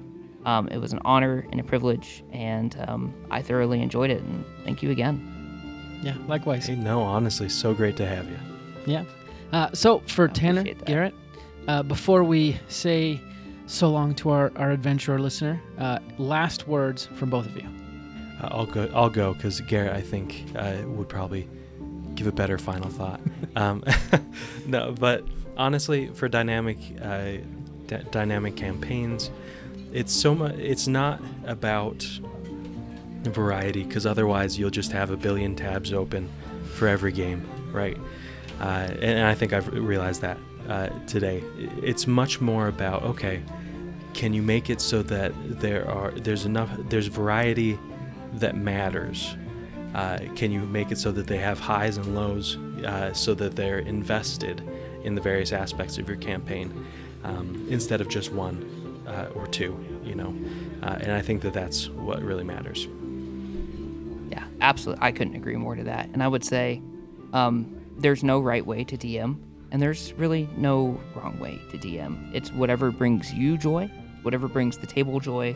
Um, 0.45 0.67
it 0.67 0.77
was 0.77 0.91
an 0.91 0.99
honor 1.05 1.47
and 1.51 1.59
a 1.59 1.63
privilege, 1.63 2.23
and 2.31 2.75
um, 2.87 3.13
I 3.29 3.41
thoroughly 3.41 3.81
enjoyed 3.81 4.09
it. 4.09 4.21
And 4.21 4.43
thank 4.65 4.81
you 4.81 4.89
again. 4.91 5.99
Yeah, 6.03 6.15
likewise. 6.27 6.65
Hey, 6.65 6.75
no, 6.75 7.01
honestly, 7.01 7.47
so 7.47 7.73
great 7.73 7.95
to 7.97 8.05
have 8.05 8.27
you. 8.29 8.37
Yeah. 8.85 9.03
Uh, 9.51 9.69
so 9.73 9.99
for 10.07 10.27
Tanner, 10.27 10.63
that. 10.63 10.85
Garrett, 10.85 11.13
uh, 11.67 11.83
before 11.83 12.23
we 12.23 12.57
say 12.67 13.19
so 13.67 13.89
long 13.89 14.13
to 14.15 14.29
our, 14.29 14.51
our 14.55 14.71
adventurer 14.71 15.19
listener, 15.19 15.61
uh, 15.77 15.99
last 16.17 16.67
words 16.67 17.07
from 17.15 17.29
both 17.29 17.45
of 17.45 17.55
you. 17.55 17.67
Uh, 18.41 18.49
I'll 18.51 18.65
go. 18.65 18.89
I'll 18.93 19.09
go 19.09 19.33
because 19.33 19.61
Garrett, 19.61 19.93
I 19.93 20.01
think, 20.01 20.43
uh, 20.55 20.77
would 20.85 21.09
probably 21.09 21.47
give 22.15 22.27
a 22.27 22.31
better 22.31 22.57
final 22.57 22.89
thought. 22.89 23.21
um, 23.55 23.83
no, 24.67 24.95
but 24.99 25.23
honestly, 25.57 26.07
for 26.07 26.27
dynamic, 26.27 26.77
uh, 27.01 27.37
d- 27.87 27.97
dynamic 28.11 28.55
campaigns, 28.55 29.31
it's 29.93 30.13
so 30.13 30.33
much. 30.33 30.55
It's 30.55 30.87
not 30.87 31.21
about 31.45 32.03
variety 33.23 33.83
because 33.83 34.05
otherwise 34.05 34.57
you'll 34.57 34.71
just 34.71 34.91
have 34.91 35.11
a 35.11 35.17
billion 35.17 35.55
tabs 35.55 35.93
open 35.93 36.29
for 36.73 36.87
every 36.87 37.11
game, 37.11 37.47
right? 37.71 37.97
Uh, 38.61 38.87
and 39.01 39.27
I 39.27 39.33
think 39.33 39.53
I've 39.53 39.67
realized 39.73 40.21
that 40.21 40.37
uh, 40.69 40.89
today. 41.07 41.43
It's 41.81 42.05
much 42.05 42.39
more 42.39 42.67
about 42.67 43.03
okay, 43.03 43.41
can 44.13 44.33
you 44.33 44.41
make 44.41 44.69
it 44.69 44.79
so 44.79 45.01
that 45.03 45.33
there 45.59 45.89
are 45.89 46.11
there's 46.11 46.45
enough 46.45 46.69
there's 46.87 47.07
variety 47.07 47.77
that 48.33 48.55
matters. 48.55 49.35
Uh, 49.95 50.19
can 50.35 50.51
you 50.51 50.61
make 50.61 50.91
it 50.91 50.97
so 50.97 51.11
that 51.11 51.27
they 51.27 51.37
have 51.37 51.59
highs 51.59 51.97
and 51.97 52.15
lows, 52.15 52.57
uh, 52.85 53.11
so 53.13 53.33
that 53.33 53.55
they're 53.55 53.79
invested 53.79 54.61
in 55.03 55.15
the 55.15 55.21
various 55.21 55.51
aspects 55.51 55.97
of 55.97 56.07
your 56.07 56.17
campaign, 56.17 56.85
um, 57.23 57.65
instead 57.69 57.99
of 57.99 58.07
just 58.07 58.31
one 58.31 59.03
uh, 59.05 59.27
or 59.35 59.47
two, 59.47 59.77
you 60.05 60.15
know? 60.15 60.33
Uh, 60.81 60.97
and 61.01 61.11
I 61.11 61.21
think 61.21 61.41
that 61.41 61.51
that's 61.51 61.89
what 61.89 62.21
really 62.21 62.45
matters. 62.45 62.87
Yeah, 64.29 64.45
absolutely. 64.61 65.03
I 65.03 65.11
couldn't 65.11 65.35
agree 65.35 65.57
more 65.57 65.75
to 65.75 65.83
that. 65.83 66.07
And 66.13 66.23
I 66.23 66.27
would 66.29 66.45
say 66.45 66.81
um, 67.33 67.80
there's 67.97 68.23
no 68.23 68.39
right 68.39 68.65
way 68.65 68.83
to 68.83 68.97
DM, 68.97 69.37
and 69.71 69.81
there's 69.81 70.13
really 70.13 70.49
no 70.57 70.99
wrong 71.15 71.39
way 71.39 71.59
to 71.71 71.77
DM. 71.77 72.33
It's 72.33 72.51
whatever 72.51 72.91
brings 72.91 73.33
you 73.33 73.57
joy, 73.57 73.89
whatever 74.23 74.47
brings 74.47 74.77
the 74.77 74.87
table 74.87 75.19
joy, 75.19 75.55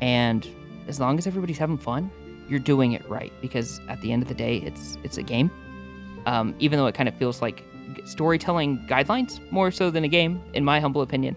and 0.00 0.46
as 0.88 1.00
long 1.00 1.18
as 1.18 1.26
everybody's 1.26 1.58
having 1.58 1.78
fun, 1.78 2.10
you're 2.48 2.60
doing 2.60 2.92
it 2.92 3.08
right. 3.08 3.32
Because 3.40 3.80
at 3.88 4.00
the 4.00 4.12
end 4.12 4.22
of 4.22 4.28
the 4.28 4.34
day, 4.34 4.58
it's 4.58 4.98
it's 5.02 5.18
a 5.18 5.22
game. 5.22 5.50
Um, 6.26 6.54
even 6.58 6.78
though 6.78 6.86
it 6.86 6.94
kind 6.94 7.08
of 7.08 7.14
feels 7.14 7.40
like 7.40 7.64
storytelling 8.04 8.78
guidelines 8.88 9.40
more 9.52 9.70
so 9.70 9.90
than 9.90 10.04
a 10.04 10.08
game, 10.08 10.42
in 10.54 10.64
my 10.64 10.80
humble 10.80 11.02
opinion. 11.02 11.36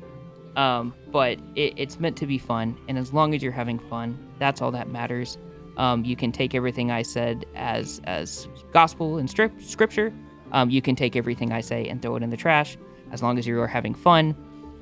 Um, 0.56 0.94
but 1.12 1.38
it, 1.56 1.74
it's 1.78 2.00
meant 2.00 2.18
to 2.18 2.26
be 2.26 2.38
fun, 2.38 2.78
and 2.88 2.98
as 2.98 3.14
long 3.14 3.34
as 3.34 3.42
you're 3.44 3.52
having 3.52 3.80
fun, 3.80 4.18
that's 4.40 4.62
all 4.62 4.72
that 4.72 4.90
matters. 4.90 5.38
Um, 5.78 6.04
you 6.04 6.16
can 6.16 6.32
take 6.32 6.54
everything 6.54 6.92
I 6.92 7.04
said 7.04 7.46
as 7.56 8.02
as 8.04 8.48
gospel 8.74 9.18
and 9.18 9.30
strip, 9.30 9.62
scripture. 9.62 10.14
Um, 10.52 10.70
you 10.70 10.82
can 10.82 10.96
take 10.96 11.16
everything 11.16 11.52
I 11.52 11.62
say 11.62 11.88
and 11.88 12.02
throw 12.02 12.16
it 12.16 12.24
in 12.24 12.30
the 12.30 12.38
trash. 12.38 12.78
As 13.12 13.24
long 13.24 13.38
as 13.38 13.48
you 13.48 13.60
are 13.62 13.68
having 13.68 13.94
fun, 13.94 14.36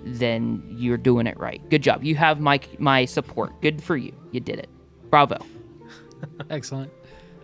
then 0.04 0.64
you're 0.70 0.98
doing 0.98 1.28
it 1.28 1.38
right. 1.40 1.62
Good 1.70 1.84
job. 1.84 2.04
You 2.04 2.16
have 2.16 2.40
my 2.40 2.60
my 2.78 3.06
support. 3.06 3.62
Good 3.62 3.82
for 3.82 3.98
you. 3.98 4.14
You 4.32 4.40
did 4.40 4.60
it. 4.60 4.70
Bravo. 5.10 5.38
Excellent. 6.50 6.92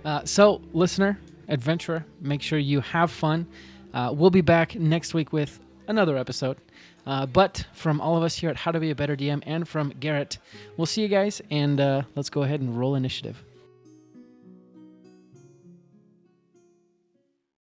Uh, 0.05 0.23
so, 0.25 0.61
listener, 0.73 1.17
adventurer, 1.47 2.05
make 2.19 2.41
sure 2.41 2.59
you 2.59 2.81
have 2.81 3.09
fun. 3.09 3.47
Uh, 3.93 4.11
we'll 4.13 4.29
be 4.29 4.41
back 4.41 4.75
next 4.75 5.13
week 5.13 5.31
with 5.31 5.59
another 5.87 6.17
episode. 6.17 6.57
Uh, 7.05 7.25
but 7.25 7.65
from 7.73 7.99
all 8.01 8.17
of 8.17 8.23
us 8.23 8.35
here 8.35 8.49
at 8.49 8.55
How 8.55 8.71
to 8.71 8.79
Be 8.79 8.91
a 8.91 8.95
Better 8.95 9.15
DM 9.15 9.43
and 9.45 9.67
from 9.67 9.89
Garrett, 9.99 10.37
we'll 10.77 10.85
see 10.85 11.01
you 11.01 11.07
guys 11.07 11.41
and 11.51 11.79
uh, 11.79 12.03
let's 12.15 12.29
go 12.29 12.43
ahead 12.43 12.61
and 12.61 12.77
roll 12.77 12.95
initiative. 12.95 13.43